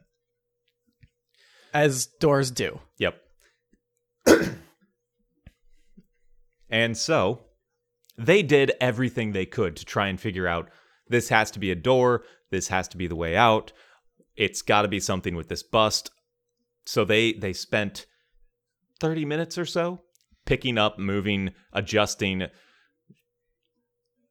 As 1.72 2.06
doors 2.06 2.50
do. 2.50 2.80
Yep. 2.98 3.20
and 6.70 6.96
so 6.96 7.40
they 8.20 8.42
did 8.42 8.72
everything 8.80 9.32
they 9.32 9.46
could 9.46 9.76
to 9.76 9.84
try 9.84 10.08
and 10.08 10.20
figure 10.20 10.46
out 10.46 10.68
this 11.08 11.30
has 11.30 11.50
to 11.52 11.58
be 11.58 11.70
a 11.70 11.74
door, 11.74 12.22
this 12.50 12.68
has 12.68 12.86
to 12.88 12.96
be 12.96 13.06
the 13.06 13.16
way 13.16 13.34
out. 13.34 13.72
It's 14.36 14.62
got 14.62 14.82
to 14.82 14.88
be 14.88 15.00
something 15.00 15.34
with 15.34 15.48
this 15.48 15.62
bust. 15.62 16.10
So 16.84 17.04
they 17.04 17.32
they 17.32 17.52
spent 17.52 18.06
30 19.00 19.24
minutes 19.24 19.56
or 19.56 19.64
so 19.64 20.02
picking 20.44 20.78
up, 20.78 20.98
moving, 20.98 21.50
adjusting, 21.72 22.46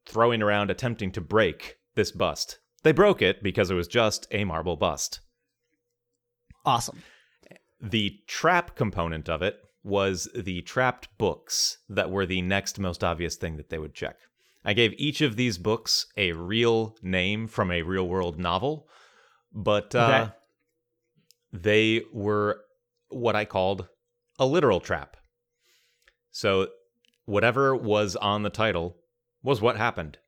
throwing 0.06 0.42
around 0.42 0.70
attempting 0.70 1.10
to 1.12 1.20
break 1.20 1.76
this 1.94 2.12
bust. 2.12 2.58
They 2.82 2.92
broke 2.92 3.20
it 3.20 3.42
because 3.42 3.70
it 3.70 3.74
was 3.74 3.88
just 3.88 4.26
a 4.30 4.44
marble 4.44 4.76
bust. 4.76 5.20
Awesome. 6.64 7.02
The 7.80 8.20
trap 8.26 8.76
component 8.76 9.28
of 9.28 9.42
it 9.42 9.56
was 9.82 10.28
the 10.34 10.60
trapped 10.62 11.08
books 11.18 11.78
that 11.88 12.10
were 12.10 12.26
the 12.26 12.42
next 12.42 12.78
most 12.78 13.02
obvious 13.02 13.36
thing 13.36 13.56
that 13.56 13.70
they 13.70 13.78
would 13.78 13.94
check. 13.94 14.16
I 14.64 14.74
gave 14.74 14.92
each 14.98 15.20
of 15.22 15.36
these 15.36 15.56
books 15.56 16.06
a 16.18 16.32
real 16.32 16.96
name 17.02 17.46
from 17.48 17.70
a 17.70 17.82
real 17.82 18.06
world 18.06 18.38
novel, 18.38 18.86
but 19.52 19.94
uh, 19.94 19.98
Okay. 20.28 20.32
they 21.52 22.02
were 22.12 22.60
what 23.08 23.34
I 23.34 23.44
called 23.46 23.88
a 24.38 24.46
literal 24.46 24.80
trap. 24.80 25.16
So, 26.30 26.68
whatever 27.24 27.74
was 27.74 28.16
on 28.16 28.42
the 28.42 28.50
title 28.50 28.96
was 29.42 29.60
what 29.60 29.76
happened. 29.76 30.18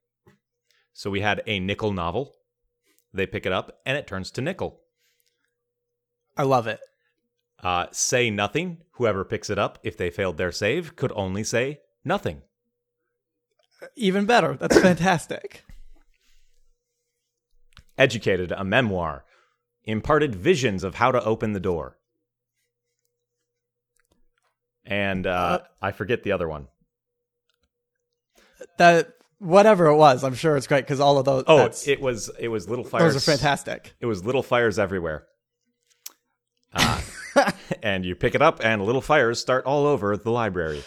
So, 0.95 1.11
we 1.11 1.21
had 1.21 1.43
a 1.47 1.61
nickel 1.61 1.93
novel. 1.93 2.35
They 3.13 3.27
pick 3.27 3.45
it 3.45 3.53
up 3.53 3.81
and 3.85 3.99
it 3.99 4.07
turns 4.07 4.31
to 4.33 4.41
nickel. 4.41 4.81
I 6.37 6.45
love 6.45 6.67
it. 6.67 6.81
Uh, 7.63 7.87
say 7.93 8.31
nothing. 8.31 8.79
Whoever 8.93 9.25
picks 9.25 9.49
it 9.51 9.59
up, 9.59 9.79
if 9.83 9.97
they 9.97 10.11
failed 10.11 10.37
their 10.37 10.53
save, 10.53 10.97
could 10.97 11.13
only 11.15 11.45
say 11.45 11.81
nothing. 12.05 12.43
Even 13.97 14.27
better. 14.27 14.55
That's 14.55 14.79
fantastic. 14.81 15.65
Educated, 17.97 18.53
a 18.53 18.65
memoir. 18.65 19.25
Imparted 19.85 20.35
visions 20.35 20.85
of 20.85 20.97
how 20.97 21.13
to 21.13 21.23
open 21.25 21.53
the 21.53 21.61
door. 21.61 21.99
And 24.85 25.27
uh, 25.27 25.61
I 25.81 25.93
forget 25.93 26.23
the 26.23 26.33
other 26.33 26.49
one. 26.49 26.69
That 28.79 29.13
whatever 29.39 29.87
it 29.87 29.97
was, 29.97 30.25
I'm 30.25 30.35
sure 30.35 30.57
it's 30.57 30.67
great 30.67 30.85
because 30.85 31.01
all 31.01 31.19
of 31.19 31.25
those. 31.25 31.45
Oh, 31.47 31.71
it 31.87 32.01
was 32.01 32.31
it 32.39 32.49
was 32.49 32.69
little 32.69 32.85
fires. 32.85 33.15
those 33.15 33.23
are 33.23 33.31
fantastic. 33.31 33.95
It 34.01 34.07
was 34.07 34.25
little 34.25 34.43
fires 34.43 34.79
everywhere. 34.79 35.27
Uh, 36.73 37.01
and 37.83 38.05
you 38.05 38.15
pick 38.15 38.35
it 38.35 38.43
up, 38.43 38.61
and 38.63 38.83
little 38.83 39.01
fires 39.01 39.41
start 39.41 39.65
all 39.65 39.87
over 39.87 40.17
the 40.17 40.31
library. 40.31 40.83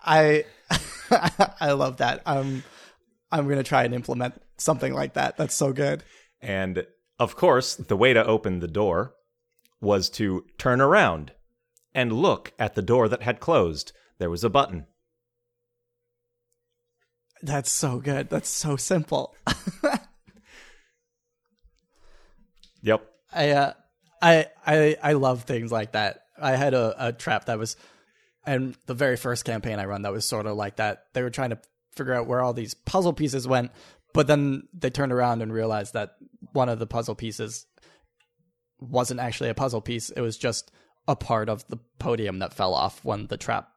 I 0.00 0.44
I 1.60 1.72
love 1.72 1.98
that. 1.98 2.22
I'm 2.26 2.64
I'm 3.30 3.48
gonna 3.48 3.62
try 3.62 3.84
and 3.84 3.94
implement 3.94 4.40
something 4.56 4.92
like 4.94 5.14
that. 5.14 5.36
That's 5.36 5.54
so 5.54 5.72
good. 5.72 6.04
And 6.40 6.86
of 7.18 7.36
course, 7.36 7.74
the 7.74 7.96
way 7.96 8.12
to 8.12 8.24
open 8.24 8.60
the 8.60 8.68
door 8.68 9.14
was 9.80 10.10
to 10.10 10.44
turn 10.56 10.80
around 10.80 11.32
and 11.94 12.12
look 12.12 12.52
at 12.58 12.74
the 12.74 12.82
door 12.82 13.08
that 13.08 13.22
had 13.22 13.40
closed. 13.40 13.92
There 14.18 14.30
was 14.30 14.44
a 14.44 14.50
button. 14.50 14.86
That's 17.42 17.70
so 17.70 18.00
good. 18.00 18.30
That's 18.30 18.48
so 18.48 18.76
simple. 18.76 19.36
Yep. 22.82 23.02
I 23.32 23.50
uh, 23.50 23.72
I 24.20 24.46
I 24.66 24.96
I 25.02 25.12
love 25.14 25.42
things 25.42 25.72
like 25.72 25.92
that. 25.92 26.22
I 26.40 26.56
had 26.56 26.74
a, 26.74 27.08
a 27.08 27.12
trap 27.12 27.46
that 27.46 27.58
was, 27.58 27.76
and 28.46 28.76
the 28.86 28.94
very 28.94 29.16
first 29.16 29.44
campaign 29.44 29.78
I 29.78 29.86
run 29.86 30.02
that 30.02 30.12
was 30.12 30.24
sort 30.24 30.46
of 30.46 30.56
like 30.56 30.76
that. 30.76 31.04
They 31.12 31.22
were 31.22 31.30
trying 31.30 31.50
to 31.50 31.58
figure 31.96 32.14
out 32.14 32.26
where 32.26 32.40
all 32.40 32.52
these 32.52 32.74
puzzle 32.74 33.12
pieces 33.12 33.46
went, 33.48 33.72
but 34.14 34.26
then 34.26 34.68
they 34.72 34.90
turned 34.90 35.12
around 35.12 35.42
and 35.42 35.52
realized 35.52 35.94
that 35.94 36.14
one 36.52 36.68
of 36.68 36.78
the 36.78 36.86
puzzle 36.86 37.14
pieces 37.14 37.66
wasn't 38.80 39.20
actually 39.20 39.50
a 39.50 39.54
puzzle 39.54 39.80
piece. 39.80 40.10
It 40.10 40.20
was 40.20 40.36
just 40.36 40.70
a 41.08 41.16
part 41.16 41.48
of 41.48 41.66
the 41.68 41.78
podium 41.98 42.38
that 42.38 42.54
fell 42.54 42.74
off 42.74 43.04
when 43.04 43.26
the 43.26 43.36
trap 43.36 43.68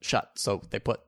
shut. 0.00 0.30
So 0.36 0.62
they 0.70 0.78
put 0.78 1.00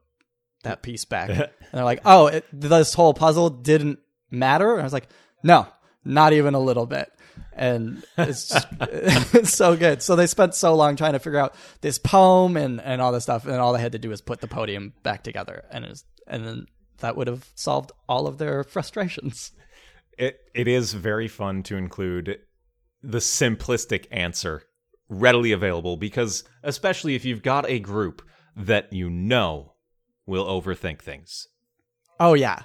that 0.63 0.83
piece 0.83 1.05
back, 1.05 1.31
and 1.31 1.51
they're 1.73 1.85
like, 1.85 2.03
"Oh, 2.05 2.27
it, 2.27 2.45
this 2.53 2.95
whole 2.95 3.15
puzzle 3.15 3.51
didn't 3.51 3.99
matter." 4.31 4.73
And 4.73 4.81
I 4.81 4.85
was 4.85 4.93
like, 4.93 5.09
"No, 5.43 5.67
not 6.05 6.33
even 6.33 6.55
a 6.55 6.61
little 6.61 6.87
bit." 6.87 7.11
And 7.53 8.05
it's 8.17 8.49
just, 8.49 8.67
it's 8.81 9.55
so 9.55 9.77
good. 9.77 10.03
So 10.03 10.17
they 10.17 10.27
spent 10.27 10.55
so 10.55 10.75
long 10.75 10.97
trying 10.97 11.13
to 11.13 11.19
figure 11.19 11.39
out 11.39 11.55
this 11.81 11.99
poem 11.99 12.57
and 12.57 12.81
and 12.81 13.01
all 13.01 13.13
this 13.13 13.25
stuff, 13.25 13.47
and 13.47 13.57
all 13.57 13.73
they 13.73 13.81
had 13.81 13.93
to 13.93 13.99
do 13.99 14.09
was 14.09 14.21
put 14.21 14.41
the 14.41 14.49
podium 14.49 14.95
back 15.03 15.23
together, 15.23 15.65
and 15.71 15.85
it 15.85 15.91
was, 15.91 16.05
and 16.27 16.47
then 16.47 16.67
that 16.99 17.17
would 17.17 17.27
have 17.27 17.49
solved 17.55 17.93
all 18.09 18.27
of 18.27 18.39
their 18.39 18.65
frustrations. 18.65 19.53
It 20.19 20.39
it 20.55 20.69
is 20.69 20.93
very 20.93 21.29
fun 21.29 21.63
to 21.65 21.77
include 21.77 22.41
the 23.03 23.19
simplistic 23.19 24.07
answer 24.11 24.63
readily 25.09 25.53
available 25.53 25.97
because 25.97 26.45
especially 26.63 27.15
if 27.15 27.25
you've 27.25 27.43
got 27.43 27.69
a 27.69 27.81
group 27.81 28.23
that 28.57 28.93
you 28.93 29.11
know 29.11 29.75
will 30.27 30.47
overthink 30.47 31.01
things. 31.01 31.49
Oh 32.19 32.35
yeah. 32.35 32.63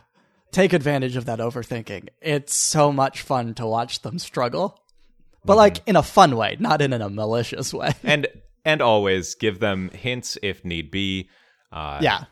Take 0.55 0.71
advantage 0.71 1.17
of 1.17 1.25
that 1.25 1.39
overthinking. 1.39 2.07
It's 2.21 2.55
so 2.55 2.93
much 2.93 3.23
fun 3.23 3.55
to 3.55 3.65
watch 3.65 4.03
them 4.03 4.17
struggle. 4.17 4.79
But 5.43 5.57
like 5.57 5.85
in 5.85 5.97
a 5.97 6.01
fun 6.01 6.37
way, 6.37 6.55
not 6.61 6.81
in 6.81 6.93
in 6.93 7.01
a 7.01 7.09
malicious 7.09 7.73
way. 7.73 7.91
And 8.05 8.25
and 8.63 8.81
always 8.81 9.35
give 9.35 9.59
them 9.59 9.89
hints 9.89 10.37
if 10.41 10.63
need 10.63 10.91
be. 10.91 11.29
Uh, 11.73 11.99
yeah. 12.01 12.23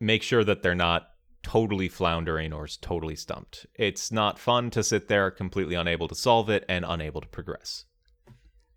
make 0.00 0.24
sure 0.24 0.42
that 0.42 0.64
they're 0.64 0.74
not 0.74 1.06
totally 1.44 1.88
floundering 1.88 2.52
or 2.52 2.66
totally 2.66 3.14
stumped. 3.14 3.64
It's 3.76 4.10
not 4.10 4.36
fun 4.36 4.70
to 4.70 4.82
sit 4.82 5.06
there 5.06 5.30
completely 5.30 5.76
unable 5.76 6.08
to 6.08 6.16
solve 6.16 6.50
it 6.50 6.64
and 6.68 6.84
unable 6.84 7.20
to 7.20 7.28
progress. 7.28 7.84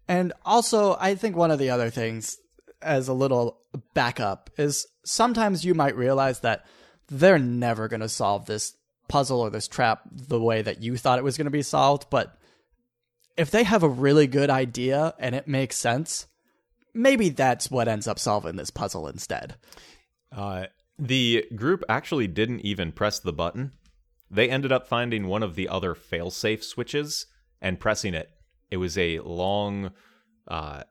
And 0.07 0.33
also, 0.45 0.97
I 0.99 1.15
think 1.15 1.35
one 1.35 1.49
of 1.49 1.57
the 1.57 1.71
other 1.71 1.89
things, 1.89 2.37
as 2.79 3.07
a 3.07 3.13
little 3.13 3.57
backup, 3.95 4.51
is 4.55 4.85
sometimes 5.03 5.65
you 5.65 5.73
might 5.73 5.95
realize 5.95 6.41
that 6.41 6.67
they're 7.09 7.39
never 7.39 7.87
going 7.87 7.99
to 8.01 8.09
solve 8.09 8.45
this 8.45 8.75
puzzle 9.07 9.41
or 9.41 9.49
this 9.49 9.67
trap 9.67 10.01
the 10.11 10.39
way 10.39 10.61
that 10.61 10.81
you 10.81 10.97
thought 10.97 11.19
it 11.19 11.23
was 11.23 11.37
going 11.37 11.45
to 11.45 11.51
be 11.51 11.63
solved. 11.63 12.07
But 12.09 12.37
if 13.37 13.51
they 13.51 13.63
have 13.63 13.83
a 13.83 13.89
really 13.89 14.27
good 14.27 14.49
idea 14.49 15.13
and 15.19 15.35
it 15.35 15.47
makes 15.47 15.75
sense, 15.77 16.27
maybe 16.93 17.29
that's 17.29 17.71
what 17.71 17.87
ends 17.87 18.07
up 18.07 18.19
solving 18.19 18.55
this 18.55 18.69
puzzle 18.69 19.07
instead. 19.07 19.55
Uh, 20.31 20.65
the 20.97 21.45
group 21.55 21.83
actually 21.89 22.27
didn't 22.27 22.61
even 22.61 22.91
press 22.91 23.19
the 23.19 23.33
button. 23.33 23.71
They 24.29 24.49
ended 24.49 24.71
up 24.71 24.87
finding 24.87 25.27
one 25.27 25.41
of 25.41 25.55
the 25.55 25.67
other 25.69 25.95
failsafe 25.95 26.63
switches 26.63 27.25
and 27.61 27.79
pressing 27.79 28.13
it. 28.13 28.29
It 28.69 28.77
was 28.77 28.97
a 28.97 29.19
long 29.19 29.91
uh, 30.47 30.83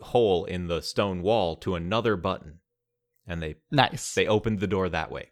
hole 0.00 0.44
in 0.44 0.68
the 0.68 0.80
stone 0.80 1.22
wall 1.22 1.56
to 1.56 1.74
another 1.74 2.16
button, 2.16 2.60
and 3.26 3.42
they 3.42 3.56
Nice. 3.70 4.14
they 4.14 4.26
opened 4.28 4.60
the 4.60 4.68
door 4.68 4.88
that 4.88 5.10
way. 5.10 5.30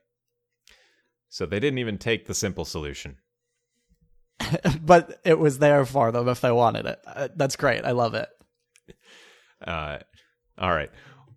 So 1.32 1.46
they 1.46 1.60
didn't 1.60 1.78
even 1.78 1.96
take 1.96 2.26
the 2.26 2.34
simple 2.34 2.66
solution. 2.66 3.16
but 4.82 5.18
it 5.24 5.38
was 5.38 5.60
there 5.60 5.86
for 5.86 6.12
them 6.12 6.28
if 6.28 6.42
they 6.42 6.52
wanted 6.52 6.84
it. 6.84 6.98
Uh, 7.06 7.28
that's 7.34 7.56
great. 7.56 7.86
I 7.86 7.92
love 7.92 8.12
it. 8.12 8.28
Uh, 9.66 10.00
all 10.58 10.74
right. 10.74 10.90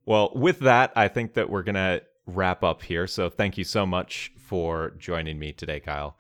Well, 0.06 0.34
with 0.36 0.60
that, 0.60 0.92
I 0.98 1.08
think 1.08 1.36
that 1.36 1.50
we're 1.50 1.64
gonna 1.64 2.02
wrap 2.28 2.62
up 2.62 2.84
here. 2.84 3.08
So 3.08 3.30
thank 3.30 3.58
you 3.58 3.64
so 3.64 3.86
much 3.86 4.34
for 4.38 4.92
joining 4.98 5.40
me 5.40 5.54
today, 5.54 5.80
Kyle. 5.80 6.18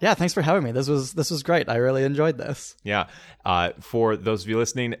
Yeah, 0.00 0.14
thanks 0.14 0.32
for 0.32 0.40
having 0.40 0.64
me. 0.64 0.72
This 0.72 0.88
was 0.88 1.12
this 1.12 1.30
was 1.30 1.42
great. 1.42 1.68
I 1.68 1.76
really 1.76 2.04
enjoyed 2.04 2.38
this. 2.38 2.74
Yeah. 2.84 3.08
Uh, 3.44 3.72
for 3.80 4.16
those 4.16 4.44
of 4.44 4.48
you 4.48 4.56
listening, 4.56 4.94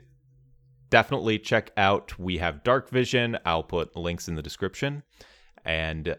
definitely 0.90 1.38
check 1.38 1.70
out 1.78 2.18
We 2.18 2.36
Have 2.36 2.64
Dark 2.64 2.90
Vision. 2.90 3.38
I'll 3.46 3.62
put 3.62 3.96
links 3.96 4.28
in 4.28 4.34
the 4.34 4.42
description. 4.42 5.04
And 5.64 6.18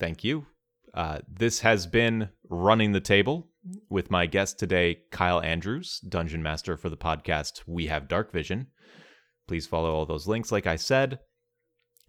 thank 0.00 0.24
you. 0.24 0.46
Uh, 0.98 1.20
this 1.32 1.60
has 1.60 1.86
been 1.86 2.28
Running 2.50 2.90
the 2.90 2.98
Table 2.98 3.46
with 3.88 4.10
my 4.10 4.26
guest 4.26 4.58
today, 4.58 4.98
Kyle 5.12 5.40
Andrews, 5.40 6.00
Dungeon 6.00 6.42
Master 6.42 6.76
for 6.76 6.88
the 6.88 6.96
podcast 6.96 7.62
We 7.68 7.86
Have 7.86 8.08
Dark 8.08 8.32
Vision. 8.32 8.66
Please 9.46 9.64
follow 9.64 9.94
all 9.94 10.06
those 10.06 10.26
links, 10.26 10.50
like 10.50 10.66
I 10.66 10.74
said. 10.74 11.20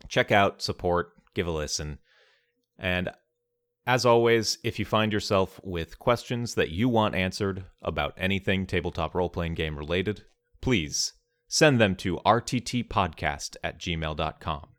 Check 0.08 0.32
out, 0.32 0.64
support, 0.64 1.12
give 1.36 1.46
a 1.46 1.52
listen. 1.52 2.00
And 2.80 3.10
as 3.86 4.08
always, 4.08 4.58
if 4.64 4.80
you 4.80 4.86
find 4.86 5.14
yourself 5.14 5.62
with 5.64 6.00
questions 6.00 6.56
that 6.56 6.72
you 6.72 6.90
want 6.90 7.14
answered 7.14 7.66
about 7.84 8.16
anything 8.18 8.66
tabletop 8.66 9.14
role 9.14 9.30
playing 9.30 9.54
game 9.54 9.78
related, 9.78 10.24
please 10.62 11.14
send 11.48 11.80
them 11.80 11.96
to 11.98 12.18
rttpodcast 12.26 13.56
at 13.64 13.80
gmail.com. 13.80 14.70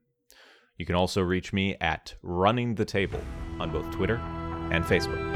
You 0.81 0.87
can 0.87 0.95
also 0.95 1.21
reach 1.21 1.53
me 1.53 1.77
at 1.83 2.15
Running 2.23 2.75
the 2.75 2.87
Table 2.87 3.21
on 3.59 3.71
both 3.71 3.91
Twitter 3.91 4.17
and 4.73 4.83
Facebook. 4.83 5.30